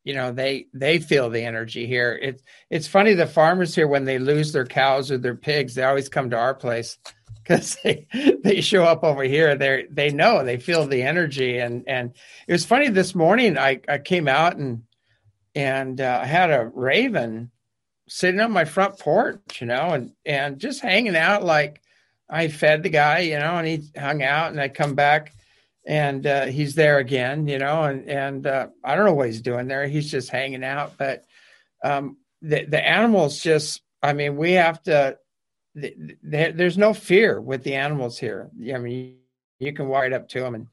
you 0.03 0.13
know 0.13 0.31
they 0.31 0.67
they 0.73 0.99
feel 0.99 1.29
the 1.29 1.43
energy 1.43 1.87
here. 1.87 2.17
It's 2.21 2.43
it's 2.69 2.87
funny 2.87 3.13
the 3.13 3.27
farmers 3.27 3.73
here 3.73 3.87
when 3.87 4.05
they 4.05 4.19
lose 4.19 4.53
their 4.53 4.65
cows 4.65 5.11
or 5.11 5.17
their 5.17 5.35
pigs 5.35 5.75
they 5.75 5.83
always 5.83 6.09
come 6.09 6.29
to 6.29 6.37
our 6.37 6.53
place 6.53 6.97
because 7.43 7.77
they 7.83 8.07
they 8.43 8.61
show 8.61 8.83
up 8.83 9.03
over 9.03 9.23
here 9.23 9.55
they 9.55 9.85
they 9.89 10.11
know 10.11 10.43
they 10.43 10.57
feel 10.57 10.85
the 10.85 11.01
energy. 11.01 11.57
And 11.57 11.83
and 11.87 12.13
it 12.47 12.51
was 12.51 12.65
funny 12.65 12.89
this 12.89 13.15
morning 13.15 13.57
i 13.57 13.79
i 13.87 13.97
came 13.97 14.27
out 14.27 14.57
and 14.57 14.83
and 15.55 16.01
uh, 16.01 16.19
i 16.21 16.25
had 16.25 16.51
a 16.51 16.69
raven 16.73 17.51
sitting 18.07 18.39
on 18.39 18.51
my 18.51 18.65
front 18.65 18.99
porch 18.99 19.61
you 19.61 19.67
know 19.67 19.91
and 19.91 20.11
and 20.25 20.59
just 20.59 20.81
hanging 20.81 21.15
out 21.15 21.43
like 21.43 21.81
i 22.29 22.47
fed 22.47 22.83
the 22.83 22.89
guy 22.89 23.19
you 23.19 23.39
know 23.39 23.57
and 23.57 23.67
he 23.67 23.81
hung 23.99 24.21
out 24.21 24.51
and 24.51 24.59
i 24.59 24.67
come 24.67 24.95
back 24.95 25.31
and 25.85 26.25
uh, 26.25 26.45
he's 26.45 26.75
there 26.75 26.97
again, 26.97 27.47
you 27.47 27.59
know, 27.59 27.83
and 27.83 28.09
and 28.09 28.47
uh, 28.47 28.67
I 28.83 28.95
don't 28.95 29.05
know 29.05 29.13
what 29.13 29.27
he's 29.27 29.41
doing 29.41 29.67
there. 29.67 29.87
He's 29.87 30.09
just 30.09 30.29
hanging 30.29 30.63
out, 30.63 30.97
but 30.97 31.25
um, 31.83 32.17
the 32.41 32.65
the 32.65 32.85
animals 32.85 33.39
just, 33.39 33.81
I 34.01 34.13
mean, 34.13 34.35
we 34.35 34.53
have 34.53 34.81
to. 34.83 35.17
The, 35.75 35.93
the, 36.23 36.53
there's 36.55 36.77
no 36.77 36.93
fear 36.93 37.39
with 37.39 37.63
the 37.63 37.75
animals 37.75 38.17
here. 38.17 38.49
I 38.73 38.77
mean, 38.77 39.17
you, 39.59 39.67
you 39.67 39.73
can 39.73 39.89
walk 39.89 40.11
up 40.13 40.29
to 40.29 40.39
them 40.39 40.55
and 40.55 40.67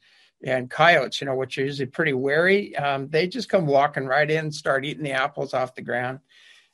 and 0.45 0.71
coyotes, 0.71 1.21
you 1.21 1.27
know, 1.27 1.35
which 1.35 1.59
are 1.59 1.65
usually 1.65 1.87
pretty 1.87 2.15
wary, 2.15 2.75
um, 2.77 3.09
they 3.09 3.29
just 3.29 3.49
come 3.49 3.67
walking 3.67 4.07
right 4.07 4.29
in, 4.29 4.51
start 4.51 4.85
eating 4.85 5.05
the 5.05 5.13
apples 5.13 5.55
off 5.55 5.75
the 5.75 5.83
ground, 5.83 6.19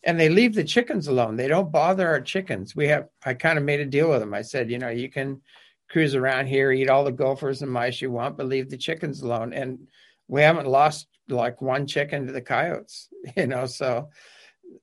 and 0.08 0.18
they 0.18 0.30
leave 0.30 0.54
the 0.54 0.64
chickens 0.64 1.06
alone. 1.06 1.36
They 1.36 1.48
don't 1.48 1.70
bother 1.70 2.08
our 2.08 2.22
chickens. 2.22 2.74
We 2.74 2.88
have, 2.88 3.10
I 3.26 3.34
kind 3.34 3.58
of 3.58 3.64
made 3.64 3.80
a 3.80 3.84
deal 3.84 4.08
with 4.08 4.20
them. 4.20 4.32
I 4.32 4.40
said, 4.40 4.70
you 4.70 4.78
know, 4.78 4.88
you 4.88 5.10
can 5.10 5.42
cruise 5.90 6.14
around 6.14 6.46
here, 6.46 6.72
eat 6.72 6.88
all 6.88 7.04
the 7.04 7.12
gophers 7.12 7.60
and 7.60 7.70
mice 7.70 8.00
you 8.00 8.10
want, 8.10 8.38
but 8.38 8.46
leave 8.46 8.70
the 8.70 8.78
chickens 8.78 9.20
alone. 9.20 9.52
And 9.52 9.86
we 10.26 10.40
haven't 10.40 10.66
lost 10.66 11.08
like 11.28 11.60
one 11.60 11.86
chicken 11.86 12.26
to 12.26 12.32
the 12.32 12.40
coyotes, 12.40 13.10
you 13.36 13.46
know. 13.46 13.66
So 13.66 14.08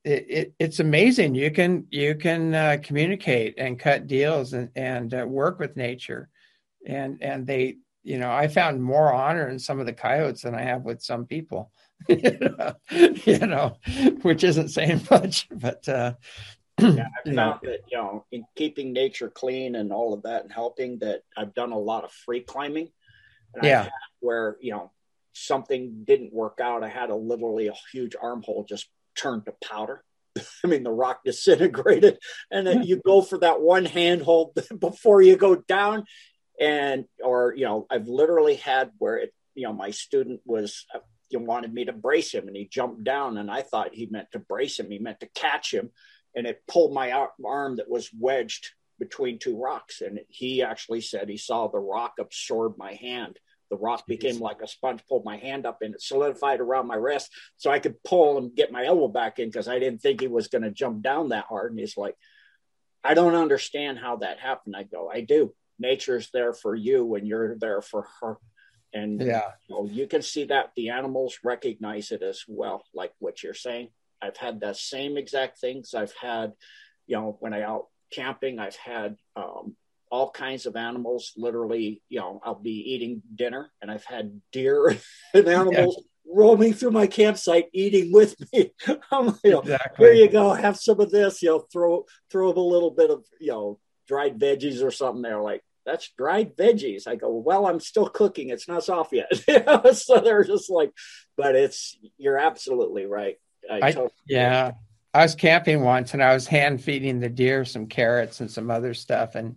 it, 0.04 0.26
it 0.28 0.54
it's 0.60 0.78
amazing. 0.78 1.34
You 1.34 1.50
can 1.50 1.88
you 1.90 2.14
can 2.14 2.54
uh, 2.54 2.76
communicate 2.80 3.54
and 3.58 3.80
cut 3.80 4.06
deals 4.06 4.52
and 4.52 4.68
and 4.76 5.12
uh, 5.12 5.26
work 5.26 5.58
with 5.58 5.76
nature, 5.76 6.28
and 6.86 7.18
and 7.20 7.44
they 7.44 7.78
you 8.04 8.18
know 8.18 8.30
I 8.30 8.46
found 8.46 8.80
more 8.80 9.12
honor 9.12 9.48
in 9.48 9.58
some 9.58 9.80
of 9.80 9.86
the 9.86 9.92
coyotes 9.92 10.42
than 10.42 10.54
I 10.54 10.62
have 10.62 10.82
with 10.82 11.02
some 11.02 11.26
people. 11.26 11.72
you 12.08 13.38
know, 13.38 13.76
which 14.22 14.44
isn't 14.44 14.68
saying 14.68 15.02
much, 15.10 15.48
but 15.50 15.88
uh, 15.88 16.14
yeah, 16.80 17.06
I've 17.24 17.34
found 17.34 17.60
that 17.62 17.80
you 17.90 17.96
know 17.96 18.26
in 18.30 18.44
keeping 18.54 18.92
nature 18.92 19.30
clean 19.30 19.74
and 19.74 19.92
all 19.92 20.12
of 20.12 20.22
that 20.22 20.42
and 20.42 20.52
helping 20.52 20.98
that 21.00 21.22
I've 21.36 21.54
done 21.54 21.72
a 21.72 21.78
lot 21.78 22.04
of 22.04 22.12
free 22.12 22.40
climbing. 22.40 22.90
yeah, 23.62 23.88
where 24.20 24.56
you 24.60 24.72
know 24.72 24.92
something 25.32 26.04
didn't 26.04 26.32
work 26.32 26.60
out, 26.62 26.84
I 26.84 26.88
had 26.88 27.10
a 27.10 27.14
literally 27.14 27.68
a 27.68 27.74
huge 27.92 28.14
armhole 28.20 28.64
just 28.64 28.88
turned 29.16 29.46
to 29.46 29.54
powder. 29.62 30.02
I 30.64 30.66
mean, 30.66 30.82
the 30.82 30.90
rock 30.90 31.20
disintegrated, 31.24 32.18
and 32.50 32.66
then 32.66 32.82
you 32.82 33.00
go 33.04 33.22
for 33.22 33.38
that 33.38 33.60
one 33.60 33.84
handhold 33.84 34.58
before 34.80 35.22
you 35.22 35.36
go 35.36 35.56
down, 35.56 36.04
and 36.60 37.06
or 37.22 37.54
you 37.56 37.64
know, 37.64 37.86
I've 37.90 38.08
literally 38.08 38.56
had 38.56 38.90
where 38.98 39.16
it, 39.16 39.32
you 39.54 39.64
know, 39.64 39.72
my 39.72 39.90
student 39.90 40.40
was 40.44 40.84
you 41.30 41.38
wanted 41.38 41.72
me 41.72 41.84
to 41.86 41.92
brace 41.92 42.32
him, 42.32 42.48
and 42.48 42.56
he 42.56 42.66
jumped 42.66 43.04
down, 43.04 43.38
and 43.38 43.50
I 43.50 43.62
thought 43.62 43.94
he 43.94 44.06
meant 44.06 44.32
to 44.32 44.38
brace 44.38 44.78
him, 44.78 44.90
he 44.90 44.98
meant 44.98 45.20
to 45.20 45.28
catch 45.34 45.72
him, 45.72 45.90
and 46.34 46.46
it 46.46 46.62
pulled 46.68 46.92
my 46.92 47.26
arm 47.44 47.76
that 47.76 47.88
was 47.88 48.10
wedged 48.18 48.70
between 48.98 49.38
two 49.38 49.58
rocks. 49.58 50.00
And 50.00 50.20
he 50.28 50.62
actually 50.62 51.00
said 51.00 51.28
he 51.28 51.36
saw 51.36 51.66
the 51.66 51.78
rock 51.78 52.14
absorb 52.18 52.78
my 52.78 52.94
hand. 52.94 53.38
The 53.70 53.76
rock 53.76 54.06
became 54.06 54.38
like 54.38 54.62
a 54.62 54.68
sponge, 54.68 55.00
pulled 55.08 55.24
my 55.24 55.38
hand 55.38 55.66
up 55.66 55.78
and 55.82 55.94
it 55.94 56.02
solidified 56.02 56.60
around 56.60 56.86
my 56.86 56.94
wrist 56.94 57.32
so 57.56 57.70
I 57.70 57.80
could 57.80 58.02
pull 58.04 58.38
and 58.38 58.54
get 58.54 58.70
my 58.70 58.84
elbow 58.84 59.08
back 59.08 59.38
in 59.38 59.48
because 59.48 59.66
I 59.66 59.80
didn't 59.80 60.02
think 60.02 60.20
he 60.20 60.28
was 60.28 60.48
going 60.48 60.62
to 60.62 60.70
jump 60.70 61.02
down 61.02 61.30
that 61.30 61.46
hard. 61.46 61.72
And 61.72 61.80
he's 61.80 61.96
like, 61.96 62.14
I 63.02 63.14
don't 63.14 63.34
understand 63.34 63.98
how 63.98 64.16
that 64.16 64.38
happened. 64.38 64.76
I 64.76 64.84
go, 64.84 65.10
I 65.12 65.20
do. 65.20 65.52
Nature's 65.78 66.30
there 66.32 66.52
for 66.52 66.74
you 66.74 67.16
and 67.16 67.26
you're 67.26 67.56
there 67.58 67.82
for 67.82 68.06
her. 68.20 68.36
And 68.96 69.20
yeah, 69.20 69.50
you, 69.68 69.74
know, 69.74 69.88
you 69.90 70.06
can 70.06 70.22
see 70.22 70.44
that 70.44 70.72
the 70.74 70.88
animals 70.88 71.40
recognize 71.44 72.12
it 72.12 72.22
as 72.22 72.44
well, 72.48 72.82
like 72.94 73.12
what 73.18 73.42
you're 73.42 73.52
saying. 73.52 73.88
I've 74.22 74.38
had 74.38 74.58
the 74.58 74.72
same 74.72 75.18
exact 75.18 75.58
things. 75.58 75.92
I've 75.92 76.14
had, 76.14 76.54
you 77.06 77.16
know, 77.16 77.36
when 77.40 77.52
I 77.52 77.62
out 77.62 77.88
camping, 78.10 78.58
I've 78.58 78.76
had 78.76 79.16
um, 79.36 79.76
all 80.10 80.30
kinds 80.30 80.64
of 80.64 80.76
animals. 80.76 81.32
Literally, 81.36 82.02
you 82.08 82.20
know, 82.20 82.40
I'll 82.42 82.54
be 82.54 82.94
eating 82.94 83.22
dinner, 83.34 83.70
and 83.82 83.90
I've 83.90 84.06
had 84.06 84.40
deer 84.50 84.96
and 85.34 85.46
animals. 85.46 85.96
Yeah. 85.98 86.02
Roaming 86.28 86.74
through 86.74 86.90
my 86.90 87.06
campsite, 87.06 87.66
eating 87.72 88.12
with 88.12 88.34
me. 88.52 88.72
I'm, 89.12 89.38
you 89.44 89.52
know, 89.52 89.60
exactly. 89.60 90.06
Here 90.06 90.14
you 90.14 90.28
go. 90.28 90.54
Have 90.54 90.76
some 90.76 90.98
of 90.98 91.10
this. 91.10 91.42
You 91.42 91.50
know, 91.50 91.64
throw 91.72 92.06
throw 92.30 92.48
a 92.48 92.58
little 92.58 92.90
bit 92.90 93.10
of 93.10 93.24
you 93.38 93.52
know 93.52 93.78
dried 94.08 94.38
veggies 94.38 94.82
or 94.82 94.90
something. 94.90 95.22
They're 95.22 95.40
like, 95.40 95.62
that's 95.86 96.10
dried 96.18 96.56
veggies. 96.56 97.06
I 97.06 97.14
go, 97.14 97.30
well, 97.30 97.66
I'm 97.66 97.80
still 97.80 98.08
cooking. 98.08 98.50
It's 98.50 98.68
not 98.68 98.84
soft 98.84 99.12
yet. 99.12 99.30
so 99.96 100.20
they're 100.20 100.44
just 100.44 100.68
like, 100.68 100.92
but 101.36 101.54
it's, 101.54 101.96
you're 102.18 102.36
absolutely 102.36 103.06
right. 103.06 103.36
I, 103.70 103.76
I 103.76 103.92
totally 103.92 104.10
yeah. 104.26 104.72
I 105.14 105.22
was 105.22 105.34
camping 105.34 105.82
once 105.82 106.12
and 106.12 106.22
I 106.22 106.34
was 106.34 106.46
hand 106.46 106.82
feeding 106.82 107.20
the 107.20 107.28
deer 107.30 107.64
some 107.64 107.86
carrots 107.86 108.40
and 108.40 108.50
some 108.50 108.70
other 108.70 108.92
stuff. 108.92 109.34
And 109.34 109.56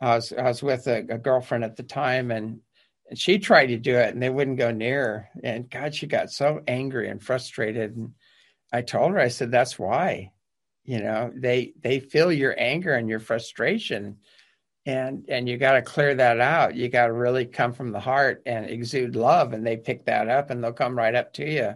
I 0.00 0.16
was 0.16 0.32
I 0.32 0.42
was 0.42 0.62
with 0.62 0.86
a, 0.88 0.98
a 0.98 1.18
girlfriend 1.18 1.64
at 1.64 1.76
the 1.76 1.82
time 1.82 2.30
and 2.30 2.60
and 3.08 3.18
she 3.18 3.38
tried 3.38 3.66
to 3.66 3.78
do 3.78 3.94
it 3.96 4.12
and 4.12 4.22
they 4.22 4.30
wouldn't 4.30 4.58
go 4.58 4.70
near 4.70 5.04
her. 5.04 5.28
And 5.42 5.70
God, 5.70 5.94
she 5.94 6.06
got 6.06 6.30
so 6.30 6.62
angry 6.66 7.08
and 7.08 7.22
frustrated. 7.22 7.96
And 7.96 8.12
I 8.72 8.82
told 8.82 9.12
her, 9.12 9.18
I 9.18 9.28
said, 9.28 9.50
that's 9.50 9.78
why. 9.78 10.32
you 10.84 11.00
know 11.00 11.32
they 11.34 11.72
they 11.80 12.00
feel 12.00 12.32
your 12.32 12.54
anger 12.58 12.92
and 12.94 13.08
your 13.08 13.20
frustration 13.20 14.18
and 14.84 15.24
and 15.28 15.48
you 15.48 15.58
got 15.58 15.72
to 15.72 15.82
clear 15.82 16.14
that 16.14 16.40
out. 16.40 16.74
You 16.74 16.88
got 16.88 17.06
to 17.06 17.12
really 17.12 17.46
come 17.46 17.72
from 17.72 17.92
the 17.92 18.00
heart 18.00 18.42
and 18.46 18.68
exude 18.68 19.16
love 19.16 19.52
and 19.52 19.66
they 19.66 19.76
pick 19.76 20.06
that 20.06 20.28
up 20.28 20.50
and 20.50 20.62
they'll 20.62 20.72
come 20.72 20.96
right 20.96 21.14
up 21.14 21.32
to 21.34 21.48
you. 21.48 21.74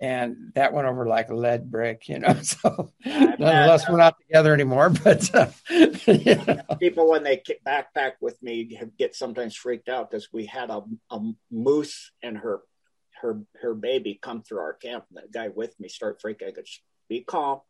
And 0.00 0.52
that 0.54 0.72
went 0.72 0.88
over 0.88 1.06
like 1.06 1.30
a 1.30 1.34
lead 1.34 1.70
brick 1.70 2.08
you 2.08 2.18
know 2.18 2.34
so 2.42 2.92
nonetheless 3.06 3.88
we're 3.88 3.96
not 3.96 4.18
together 4.20 4.52
anymore 4.52 4.90
but 5.04 5.34
uh, 5.34 5.46
you 5.70 6.34
know. 6.34 6.76
people 6.80 7.08
when 7.08 7.22
they 7.22 7.40
backpack 7.66 8.14
with 8.20 8.42
me 8.42 8.78
get 8.98 9.14
sometimes 9.14 9.54
freaked 9.54 9.88
out 9.88 10.10
because 10.10 10.30
we 10.32 10.46
had 10.46 10.68
a, 10.68 10.82
a 11.10 11.20
moose 11.50 12.10
and 12.22 12.36
her 12.36 12.60
her 13.22 13.40
her 13.62 13.72
baby 13.72 14.18
come 14.20 14.42
through 14.42 14.58
our 14.58 14.74
camp 14.74 15.04
and 15.08 15.24
the 15.24 15.32
guy 15.32 15.48
with 15.48 15.78
me 15.78 15.88
start 15.88 16.20
freaking 16.20 16.48
i 16.48 16.50
go 16.50 16.62
be 17.08 17.20
calm. 17.20 17.60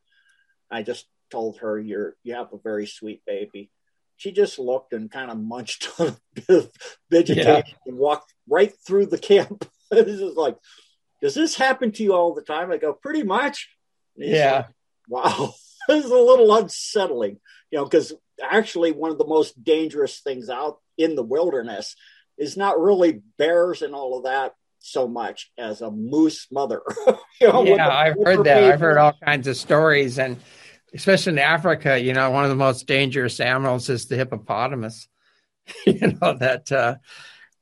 I 0.71 0.83
just 0.83 1.07
told 1.31 1.59
her 1.59 1.79
you're 1.79 2.17
you 2.23 2.35
have 2.35 2.53
a 2.53 2.59
very 2.59 2.87
sweet 2.87 3.23
baby 3.27 3.71
she 4.17 4.33
just 4.33 4.59
looked 4.59 4.93
and 4.93 5.11
kind 5.11 5.31
of 5.31 5.39
munched 5.39 5.89
on 5.99 6.09
a 6.09 6.17
bit 6.35 6.49
of 6.49 6.71
vegetation 7.11 7.63
yeah. 7.67 7.75
and 7.87 7.99
walked 7.99 8.33
right 8.49 8.73
through 8.87 9.07
the 9.07 9.19
camp. 9.19 9.69
this 9.91 10.07
is 10.07 10.37
like, 10.37 10.57
does 11.21 11.35
this 11.35 11.55
happen 11.55 11.93
to 11.93 12.03
you 12.03 12.15
all 12.15 12.35
the 12.35 12.43
time? 12.43 12.71
I 12.71 12.79
go, 12.79 12.93
pretty 12.93 13.23
much. 13.23 13.69
Yeah. 14.17 14.67
Like, 15.09 15.25
wow. 15.25 15.55
this 15.89 16.05
is 16.05 16.11
a 16.11 16.17
little 16.17 16.55
unsettling, 16.55 17.39
you 17.71 17.79
know, 17.79 17.85
because 17.85 18.13
actually 18.43 18.93
one 18.93 19.11
of 19.11 19.19
the 19.19 19.27
most 19.27 19.63
dangerous 19.63 20.21
things 20.21 20.51
out 20.51 20.79
in 20.99 21.15
the 21.15 21.23
wilderness 21.23 21.95
is 22.37 22.57
not 22.57 22.81
really 22.81 23.23
bears 23.39 23.83
and 23.83 23.95
all 23.95 24.19
of 24.19 24.25
that 24.25 24.55
so 24.81 25.09
much 25.09 25.51
as 25.57 25.81
a 25.81 25.91
moose 25.91 26.47
mother. 26.53 26.83
you 27.41 27.49
know, 27.49 27.65
yeah, 27.65 27.89
I've 27.89 28.17
heard 28.23 28.45
that. 28.45 28.65
I've 28.65 28.81
heard 28.81 28.99
all 28.99 29.15
kinds 29.25 29.47
of 29.47 29.57
stories 29.57 30.19
and 30.19 30.37
especially 30.95 31.33
in 31.33 31.39
Africa, 31.39 31.99
you 31.99 32.13
know, 32.13 32.31
one 32.31 32.45
of 32.45 32.51
the 32.51 32.57
most 32.57 32.87
dangerous 32.87 33.41
animals 33.41 33.89
is 33.89 34.07
the 34.07 34.17
hippopotamus. 34.17 35.09
you 35.87 36.13
know 36.21 36.35
that 36.35 36.71
uh, 36.71 36.97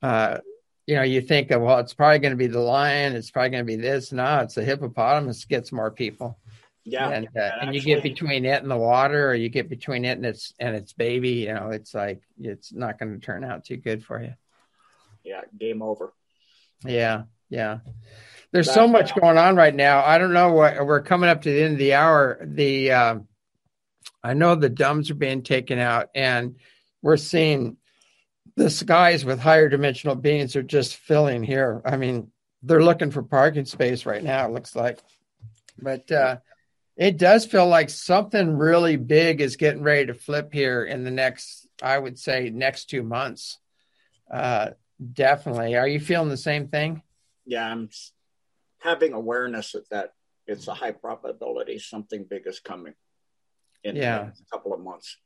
uh, 0.03 0.39
you 0.87 0.97
know 0.97 1.03
you 1.03 1.21
think 1.21 1.51
of 1.51 1.63
well, 1.63 1.79
it's 1.79 1.95
probably 1.95 2.19
going 2.19 2.33
to 2.33 2.37
be 2.37 2.49
the 2.49 2.59
lion, 2.59 3.15
it's 3.15 3.31
probably 3.31 3.51
going 3.51 3.65
to 3.65 3.67
be 3.67 3.77
this. 3.77 4.13
No, 4.13 4.41
it's 4.41 4.57
the 4.57 4.65
hippopotamus 4.65 5.45
gets 5.45 5.73
more 5.73 5.91
people. 5.91 6.39
Yeah, 6.85 7.11
and 7.11 7.29
uh, 7.37 7.51
and 7.61 7.75
you 7.75 7.81
get 7.81 8.03
between 8.03 8.45
it 8.45 8.61
and 8.61 8.71
the 8.71 8.77
water, 8.77 9.31
or 9.31 9.35
you 9.35 9.49
get 9.49 9.69
between 9.69 10.05
it 10.05 10.17
and 10.19 10.27
its 10.27 10.53
and 10.59 10.75
its 10.75 10.93
baby. 10.93 11.31
You 11.31 11.55
know, 11.55 11.71
it's 11.71 11.95
like 11.95 12.23
it's 12.41 12.73
not 12.73 12.99
going 12.99 13.15
to 13.15 13.25
turn 13.25 13.45
out 13.45 13.65
too 13.65 13.77
good 13.77 14.05
for 14.05 14.21
you. 14.21 14.35
Yeah, 15.23 15.43
game 15.57 15.81
over. 15.81 16.13
Yeah, 16.85 17.23
yeah. 17.49 17.79
There's 18.53 18.73
so 18.73 18.87
much 18.87 19.15
going 19.15 19.39
on 19.39 19.57
right 19.57 19.75
now. 19.75 20.05
I 20.05 20.19
don't 20.19 20.35
know 20.35 20.53
what 20.53 20.85
we're 20.85 21.01
coming 21.03 21.31
up 21.31 21.43
to 21.43 21.51
the 21.51 21.63
end 21.63 21.73
of 21.73 21.79
the 21.79 21.95
hour. 21.95 22.39
The 22.43 22.93
uh, 22.93 23.19
I 24.23 24.35
know 24.35 24.55
the 24.55 24.69
DUMBs 24.69 25.11
are 25.11 25.15
being 25.15 25.43
taken 25.43 25.79
out, 25.79 26.11
and 26.15 26.57
we're 27.01 27.17
seeing 27.17 27.79
the 28.57 28.69
skies 28.69 29.25
with 29.25 29.41
higher 29.41 29.71
dimensional 29.71 30.17
beings 30.17 30.55
are 30.55 30.63
just 30.63 30.97
filling 30.97 31.43
here. 31.43 31.81
I 31.85 31.97
mean, 31.97 32.31
they're 32.63 32.85
looking 32.85 33.11
for 33.11 33.23
parking 33.23 33.65
space 33.65 34.05
right 34.05 34.23
now. 34.23 34.47
It 34.47 34.53
looks 34.53 34.77
like, 34.77 34.99
but 35.81 36.13
uh, 36.13 36.37
it 36.97 37.17
does 37.17 37.47
feel 37.47 37.67
like 37.67 37.89
something 37.89 38.59
really 38.59 38.97
big 38.97 39.41
is 39.41 39.57
getting 39.57 39.83
ready 39.83 40.07
to 40.07 40.15
flip 40.15 40.53
here 40.53 40.85
in 40.85 41.05
the 41.05 41.11
next, 41.11 41.67
I 41.83 41.99
would 41.99 42.19
say, 42.19 42.51
next 42.51 42.91
two 42.91 43.03
months. 43.03 43.59
Uh, 44.31 44.71
definitely. 45.13 45.75
Are 45.77 45.89
you 45.89 46.01
feeling 46.01 46.29
the 46.29 46.37
same 46.37 46.69
thing? 46.69 47.03
Yeah, 47.47 47.67
I'm 47.67 47.89
having 48.83 49.13
awareness 49.13 49.73
that, 49.73 49.89
that 49.91 50.13
it's 50.47 50.69
a 50.69 50.75
high 50.75 50.93
probability 50.93 51.79
something 51.79 52.27
big 52.29 52.47
is 52.47 52.61
coming 52.61 52.95
in 53.85 53.97
yeah. 53.97 54.29
a 54.29 54.57
couple 54.57 54.75
of 54.75 54.81
months. 54.81 55.17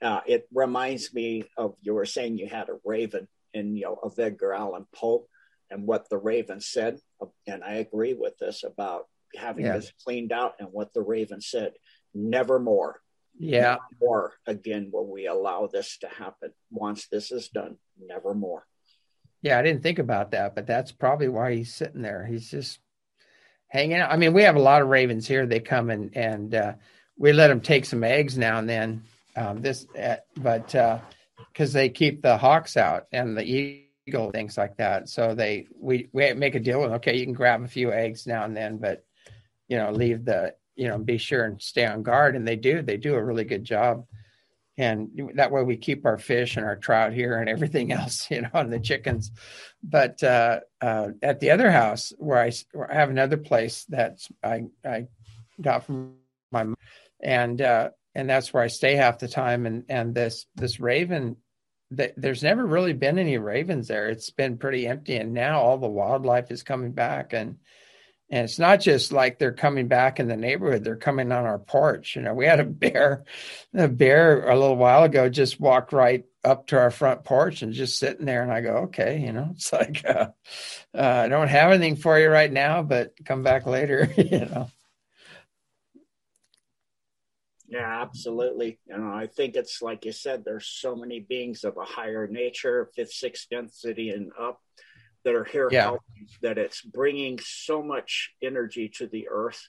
Uh, 0.00 0.20
it 0.26 0.46
reminds 0.52 1.12
me 1.14 1.44
of 1.56 1.74
you 1.80 1.94
were 1.94 2.06
saying 2.06 2.38
you 2.38 2.48
had 2.48 2.68
a 2.68 2.78
raven 2.84 3.26
in 3.54 3.76
you 3.76 3.84
know 3.84 3.98
of 4.02 4.18
Edgar 4.18 4.52
Allan 4.52 4.86
Poe 4.94 5.26
and 5.70 5.86
what 5.86 6.08
the 6.08 6.18
raven 6.18 6.60
said, 6.60 6.98
and 7.46 7.64
I 7.64 7.74
agree 7.74 8.14
with 8.14 8.36
this 8.38 8.64
about 8.64 9.06
having 9.36 9.64
yeah. 9.64 9.76
this 9.76 9.92
cleaned 10.04 10.32
out 10.32 10.54
and 10.58 10.68
what 10.72 10.92
the 10.92 11.02
raven 11.02 11.40
said. 11.40 11.72
Never 12.12 12.58
more. 12.58 13.00
Yeah. 13.38 13.76
More 14.00 14.34
again 14.46 14.90
will 14.92 15.06
we 15.06 15.26
allow 15.26 15.66
this 15.66 15.96
to 15.98 16.08
happen. 16.08 16.52
Once 16.70 17.06
this 17.06 17.30
is 17.30 17.48
done, 17.48 17.76
never 17.98 18.34
more. 18.34 18.66
Yeah, 19.42 19.58
I 19.58 19.62
didn't 19.62 19.82
think 19.82 19.98
about 19.98 20.32
that, 20.32 20.54
but 20.54 20.66
that's 20.66 20.92
probably 20.92 21.28
why 21.28 21.54
he's 21.54 21.72
sitting 21.72 22.02
there. 22.02 22.26
He's 22.26 22.50
just 22.50 22.80
hanging 23.70 23.96
out. 23.96 24.12
I 24.12 24.16
mean, 24.16 24.34
we 24.34 24.42
have 24.42 24.56
a 24.56 24.60
lot 24.60 24.82
of 24.82 24.88
ravens 24.88 25.26
here. 25.26 25.46
They 25.46 25.60
come 25.60 25.88
and 25.88 26.14
and 26.14 26.54
uh, 26.54 26.74
we 27.16 27.32
let 27.32 27.48
them 27.48 27.60
take 27.60 27.86
some 27.86 28.04
eggs 28.04 28.36
now 28.36 28.58
and 28.58 28.68
then. 28.68 29.04
Um, 29.36 29.62
this, 29.62 29.86
uh, 29.96 30.16
but 30.36 30.66
because 30.66 31.74
uh, 31.74 31.78
they 31.78 31.88
keep 31.88 32.20
the 32.20 32.36
hawks 32.36 32.76
out 32.76 33.06
and 33.12 33.36
the 33.36 33.86
eagle 34.06 34.30
things 34.32 34.58
like 34.58 34.76
that, 34.76 35.08
so 35.08 35.34
they 35.34 35.66
we 35.78 36.08
we 36.12 36.34
make 36.34 36.56
a 36.56 36.60
deal 36.60 36.80
with. 36.80 36.92
Okay, 36.92 37.16
you 37.16 37.24
can 37.24 37.32
grab 37.32 37.62
a 37.62 37.68
few 37.68 37.92
eggs 37.92 38.26
now 38.26 38.44
and 38.44 38.56
then, 38.56 38.76
but 38.76 39.04
you 39.68 39.78
know, 39.78 39.92
leave 39.92 40.24
the 40.24 40.54
you 40.74 40.88
know, 40.88 40.98
be 40.98 41.18
sure 41.18 41.44
and 41.44 41.60
stay 41.60 41.84
on 41.84 42.02
guard. 42.02 42.34
And 42.34 42.46
they 42.46 42.56
do. 42.56 42.82
They 42.82 42.96
do 42.96 43.14
a 43.14 43.24
really 43.24 43.44
good 43.44 43.64
job. 43.64 44.06
And 44.80 45.32
that 45.34 45.52
way 45.52 45.62
we 45.62 45.76
keep 45.76 46.06
our 46.06 46.16
fish 46.16 46.56
and 46.56 46.64
our 46.64 46.76
trout 46.76 47.12
here 47.12 47.38
and 47.38 47.50
everything 47.50 47.92
else, 48.00 48.30
you 48.30 48.40
know, 48.40 48.48
and 48.54 48.72
the 48.72 48.80
chickens. 48.80 49.30
But 49.82 50.22
uh, 50.22 50.60
uh, 50.80 51.08
at 51.22 51.40
the 51.40 51.50
other 51.50 51.70
house 51.70 52.14
where 52.16 52.38
I, 52.38 52.52
where 52.72 52.90
I 52.90 52.94
have 52.94 53.10
another 53.10 53.36
place 53.36 53.84
that 53.90 54.20
I 54.42 54.64
I 54.84 55.08
got 55.60 55.84
from 55.84 56.14
my 56.50 56.64
and 57.22 57.60
uh, 57.60 57.90
and 58.14 58.28
that's 58.28 58.54
where 58.54 58.62
I 58.62 58.68
stay 58.68 58.96
half 58.96 59.18
the 59.18 59.28
time. 59.28 59.66
And 59.66 59.84
and 59.90 60.14
this 60.14 60.46
this 60.54 60.80
raven, 60.80 61.36
there's 61.90 62.42
never 62.42 62.64
really 62.64 62.94
been 62.94 63.18
any 63.18 63.36
ravens 63.36 63.88
there. 63.88 64.08
It's 64.08 64.30
been 64.30 64.56
pretty 64.56 64.86
empty, 64.86 65.16
and 65.16 65.34
now 65.34 65.60
all 65.60 65.76
the 65.76 65.88
wildlife 65.88 66.50
is 66.50 66.62
coming 66.62 66.92
back, 66.92 67.34
and 67.34 67.58
and 68.30 68.44
it's 68.44 68.58
not 68.60 68.80
just 68.80 69.12
like 69.12 69.38
they're 69.38 69.52
coming 69.52 69.88
back 69.88 70.20
in 70.20 70.28
the 70.28 70.36
neighborhood; 70.36 70.84
they're 70.84 70.96
coming 70.96 71.32
on 71.32 71.44
our 71.46 71.58
porch. 71.58 72.14
You 72.14 72.22
know, 72.22 72.32
we 72.32 72.46
had 72.46 72.60
a 72.60 72.64
bear, 72.64 73.24
a 73.74 73.88
bear 73.88 74.48
a 74.48 74.58
little 74.58 74.76
while 74.76 75.02
ago 75.02 75.28
just 75.28 75.58
walked 75.58 75.92
right 75.92 76.24
up 76.44 76.68
to 76.68 76.78
our 76.78 76.90
front 76.92 77.24
porch 77.24 77.62
and 77.62 77.72
just 77.72 77.98
sitting 77.98 78.26
there. 78.26 78.42
And 78.42 78.52
I 78.52 78.60
go, 78.60 78.76
okay, 78.84 79.18
you 79.18 79.32
know, 79.32 79.48
it's 79.54 79.72
like 79.72 80.04
uh, 80.06 80.28
uh, 80.94 81.00
I 81.24 81.28
don't 81.28 81.48
have 81.48 81.72
anything 81.72 81.96
for 81.96 82.18
you 82.18 82.28
right 82.28 82.52
now, 82.52 82.82
but 82.82 83.14
come 83.24 83.42
back 83.42 83.66
later. 83.66 84.12
you 84.16 84.46
know. 84.46 84.70
Yeah, 87.66 88.02
absolutely. 88.02 88.80
You 88.86 88.98
know, 88.98 89.12
I 89.12 89.28
think 89.28 89.54
it's 89.54 89.80
like 89.80 90.04
you 90.04 90.10
said, 90.10 90.44
there's 90.44 90.66
so 90.66 90.96
many 90.96 91.20
beings 91.20 91.62
of 91.62 91.76
a 91.76 91.84
higher 91.84 92.26
nature, 92.26 92.90
fifth, 92.96 93.12
sixth 93.12 93.48
density 93.48 94.10
and 94.10 94.32
up 94.38 94.60
that 95.24 95.34
are 95.34 95.44
here 95.44 95.68
yeah. 95.70 95.82
helping, 95.82 96.28
that 96.42 96.58
it's 96.58 96.82
bringing 96.82 97.38
so 97.42 97.82
much 97.82 98.32
energy 98.42 98.88
to 98.88 99.06
the 99.06 99.28
earth 99.30 99.68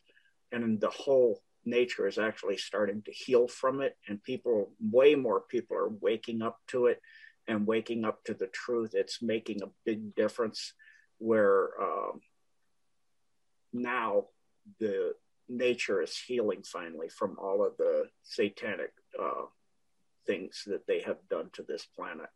and 0.52 0.80
the 0.80 0.90
whole 0.90 1.42
nature 1.64 2.08
is 2.08 2.18
actually 2.18 2.58
starting 2.58 3.02
to 3.04 3.12
heal 3.12 3.48
from 3.48 3.82
it 3.82 3.96
and 4.08 4.24
people 4.24 4.72
way 4.80 5.16
more 5.16 5.42
people 5.42 5.78
are 5.78 5.90
waking 6.02 6.42
up 6.42 6.58
to 6.68 6.88
it 6.88 7.00
and 7.48 7.68
waking 7.68 8.04
up 8.04 8.24
to 8.24 8.34
the 8.34 8.48
truth 8.48 8.92
it's 8.94 9.22
making 9.22 9.62
a 9.62 9.70
big 9.86 10.16
difference 10.16 10.74
where 11.20 11.70
um, 11.82 12.20
now 13.74 14.26
the 14.80 15.14
nature 15.48 16.02
is 16.02 16.18
healing 16.18 16.64
finally 16.64 17.10
from 17.10 17.38
all 17.38 17.64
of 17.64 17.78
the 17.78 18.06
satanic 18.24 18.92
uh, 19.22 19.46
things 20.26 20.64
that 20.68 20.88
they 20.88 21.02
have 21.02 21.18
done 21.30 21.50
to 21.54 21.64
this 21.64 21.86
planet. 21.86 22.30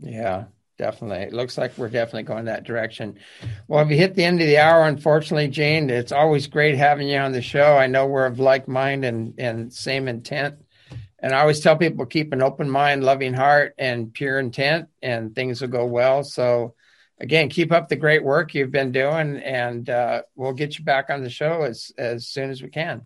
Yeah, 0.00 0.44
definitely. 0.78 1.18
It 1.18 1.32
looks 1.32 1.56
like 1.56 1.76
we're 1.76 1.88
definitely 1.88 2.24
going 2.24 2.46
that 2.46 2.64
direction. 2.64 3.18
Well, 3.68 3.84
we 3.84 3.96
hit 3.96 4.14
the 4.14 4.24
end 4.24 4.40
of 4.40 4.46
the 4.46 4.58
hour, 4.58 4.84
unfortunately, 4.84 5.48
Gene. 5.48 5.90
It's 5.90 6.12
always 6.12 6.46
great 6.46 6.76
having 6.76 7.08
you 7.08 7.18
on 7.18 7.32
the 7.32 7.42
show. 7.42 7.76
I 7.76 7.86
know 7.86 8.06
we're 8.06 8.26
of 8.26 8.38
like 8.38 8.68
mind 8.68 9.04
and, 9.04 9.34
and 9.38 9.72
same 9.72 10.08
intent. 10.08 10.56
And 11.18 11.34
I 11.34 11.40
always 11.40 11.60
tell 11.60 11.76
people 11.76 12.04
keep 12.04 12.32
an 12.32 12.42
open 12.42 12.68
mind, 12.68 13.02
loving 13.02 13.32
heart, 13.32 13.74
and 13.78 14.12
pure 14.12 14.38
intent, 14.38 14.88
and 15.02 15.34
things 15.34 15.62
will 15.62 15.68
go 15.68 15.86
well. 15.86 16.22
So 16.22 16.74
again, 17.18 17.48
keep 17.48 17.72
up 17.72 17.88
the 17.88 17.96
great 17.96 18.22
work 18.22 18.54
you've 18.54 18.70
been 18.70 18.92
doing, 18.92 19.38
and 19.38 19.88
uh, 19.88 20.22
we'll 20.34 20.52
get 20.52 20.78
you 20.78 20.84
back 20.84 21.08
on 21.08 21.22
the 21.22 21.30
show 21.30 21.62
as 21.62 21.92
as 21.96 22.26
soon 22.26 22.50
as 22.50 22.62
we 22.62 22.68
can. 22.68 23.02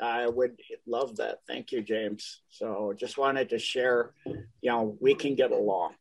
I 0.00 0.28
would 0.28 0.56
love 0.86 1.16
that. 1.16 1.40
Thank 1.46 1.72
you, 1.72 1.82
James. 1.82 2.40
So 2.48 2.94
just 2.96 3.18
wanted 3.18 3.50
to 3.50 3.58
share, 3.58 4.12
you 4.24 4.70
know, 4.70 4.96
we 5.00 5.14
can 5.14 5.34
get 5.34 5.50
along. 5.50 5.94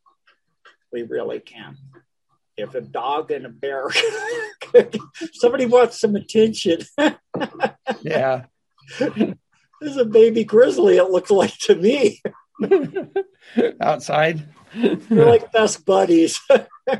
We 0.92 1.04
really 1.04 1.40
can. 1.40 1.78
If 2.58 2.76
a 2.76 2.82
dog 2.82 3.32
and 3.32 3.46
a 3.46 3.50
bear, 3.50 3.88
somebody 5.34 5.66
wants 5.66 6.00
some 6.00 6.16
attention. 6.16 6.82
yeah. 8.02 8.46
This 9.00 9.36
is 9.82 9.98
a 9.98 10.06
baby 10.06 10.44
grizzly, 10.44 10.98
it 10.98 11.10
looks 11.10 11.32
like 11.32 11.58
to 11.60 11.76
me. 11.76 12.22
Outside. 13.82 14.50
We're 14.76 15.26
like 15.26 15.52
best 15.52 15.86
buddies. 15.86 16.40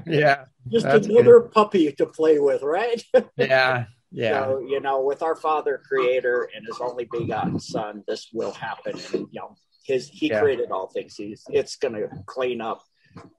yeah. 0.06 0.46
Just 0.70 0.86
another 0.86 1.42
good. 1.42 1.52
puppy 1.52 1.92
to 1.94 2.06
play 2.06 2.40
with, 2.40 2.62
right? 2.62 3.04
yeah. 3.36 3.86
Yeah. 4.12 4.46
So, 4.46 4.60
you 4.68 4.80
know, 4.80 5.02
with 5.02 5.22
our 5.22 5.36
Father 5.36 5.82
Creator 5.88 6.50
and 6.56 6.66
His 6.66 6.80
only 6.82 7.08
begotten 7.12 7.60
Son, 7.60 8.04
this 8.08 8.30
will 8.34 8.52
happen. 8.54 8.94
And 9.14 9.28
you 9.32 9.40
know, 9.40 9.56
His 9.86 10.08
He 10.10 10.30
Yeah. 10.30 10.40
created 10.42 10.72
all 10.72 10.88
things. 10.88 11.16
He's 11.16 11.44
it's 11.50 11.76
going 11.76 11.94
to 11.96 12.08
clean 12.26 12.62
up, 12.62 12.82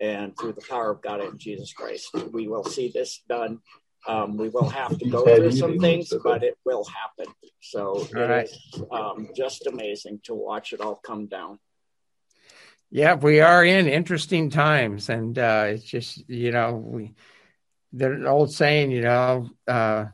and 0.01 0.37
through 0.37 0.53
the 0.53 0.65
power 0.69 0.91
of 0.91 1.03
God 1.03 1.21
and 1.21 1.39
Jesus 1.39 1.73
Christ, 1.73 2.15
we 2.33 2.49
will 2.49 2.65
see 2.65 2.91
this 2.93 3.23
done. 3.29 3.61
Um, 4.07 4.37
we 4.37 4.49
will 4.49 4.69
have 4.69 4.99
to 4.99 5.09
go 5.09 5.25
through 5.25 5.53
some 5.53 5.79
things, 5.79 6.13
but 6.25 6.43
it 6.43 6.57
will 6.65 6.85
happen. 6.85 7.33
So 7.61 8.07
it 8.15 8.15
right. 8.15 8.45
is 8.47 8.83
um, 8.91 9.29
just 9.37 9.67
amazing 9.67 10.21
to 10.25 10.35
watch 10.35 10.73
it 10.73 10.81
all 10.81 10.97
come 10.97 11.27
down. 11.27 11.59
Yeah, 12.91 13.15
we 13.15 13.41
are 13.41 13.65
in 13.65 13.87
interesting 13.87 14.51
times, 14.51 15.11
and 15.11 15.39
uh, 15.39 15.67
it's 15.69 15.85
just 15.85 16.29
you 16.29 16.51
know 16.51 16.75
we 16.75 17.15
there's 17.93 18.21
an 18.21 18.27
old 18.27 18.53
saying, 18.53 18.91
you 18.91 19.03
know, 19.03 19.51
uh, 19.67 20.07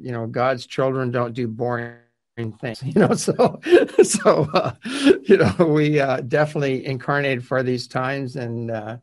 you 0.00 0.12
know, 0.12 0.26
God's 0.26 0.66
children 0.66 1.10
don't 1.10 1.34
do 1.34 1.48
boring 1.48 1.96
things, 2.60 2.82
you 2.82 2.92
know. 2.94 3.14
So, 3.14 3.60
so 4.02 4.48
uh, 4.52 4.72
you 4.84 5.38
know, 5.38 5.54
we 5.66 6.00
uh, 6.00 6.20
definitely 6.20 6.84
incarnated 6.84 7.46
for 7.46 7.62
these 7.62 7.88
times, 7.88 8.36
and 8.36 8.70
uh, 8.70 8.98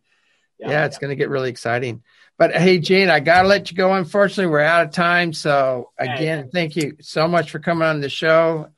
yeah, 0.60 0.86
it's 0.86 0.98
going 0.98 1.10
to 1.10 1.16
get 1.16 1.30
really 1.30 1.50
exciting. 1.50 2.04
But 2.38 2.56
hey, 2.56 2.80
Gene, 2.80 3.10
I 3.10 3.20
got 3.20 3.44
to 3.44 3.48
let 3.48 3.70
you 3.70 3.78
go. 3.78 3.94
Unfortunately, 3.94 4.52
we're 4.52 4.62
out 4.62 4.86
of 4.88 4.92
time. 4.92 5.34
So 5.34 5.92
again, 5.98 6.50
thank 6.52 6.76
you 6.76 6.98
so 7.00 7.28
much 7.28 7.52
for 7.52 7.60
coming 7.60 7.88
on 7.88 8.02
the 8.02 8.10
show. 8.10 8.70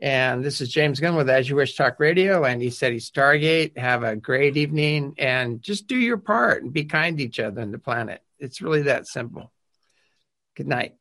And 0.00 0.42
this 0.42 0.60
is 0.60 0.68
James 0.68 0.98
Gunn 0.98 1.14
with 1.14 1.30
As 1.30 1.48
You 1.48 1.56
Wish 1.56 1.76
Talk 1.76 2.00
Radio. 2.00 2.44
And 2.44 2.60
he 2.60 2.70
said 2.70 2.92
he's 2.92 3.10
Stargate. 3.10 3.76
Have 3.78 4.02
a 4.02 4.16
great 4.16 4.56
evening 4.56 5.14
and 5.18 5.62
just 5.62 5.86
do 5.86 5.96
your 5.96 6.16
part 6.16 6.62
and 6.62 6.72
be 6.72 6.84
kind 6.84 7.18
to 7.18 7.24
each 7.24 7.38
other 7.38 7.60
and 7.60 7.72
the 7.72 7.78
planet. 7.78 8.22
It's 8.38 8.62
really 8.62 8.82
that 8.82 9.06
simple. 9.06 9.52
Good 10.56 10.66
night. 10.66 10.96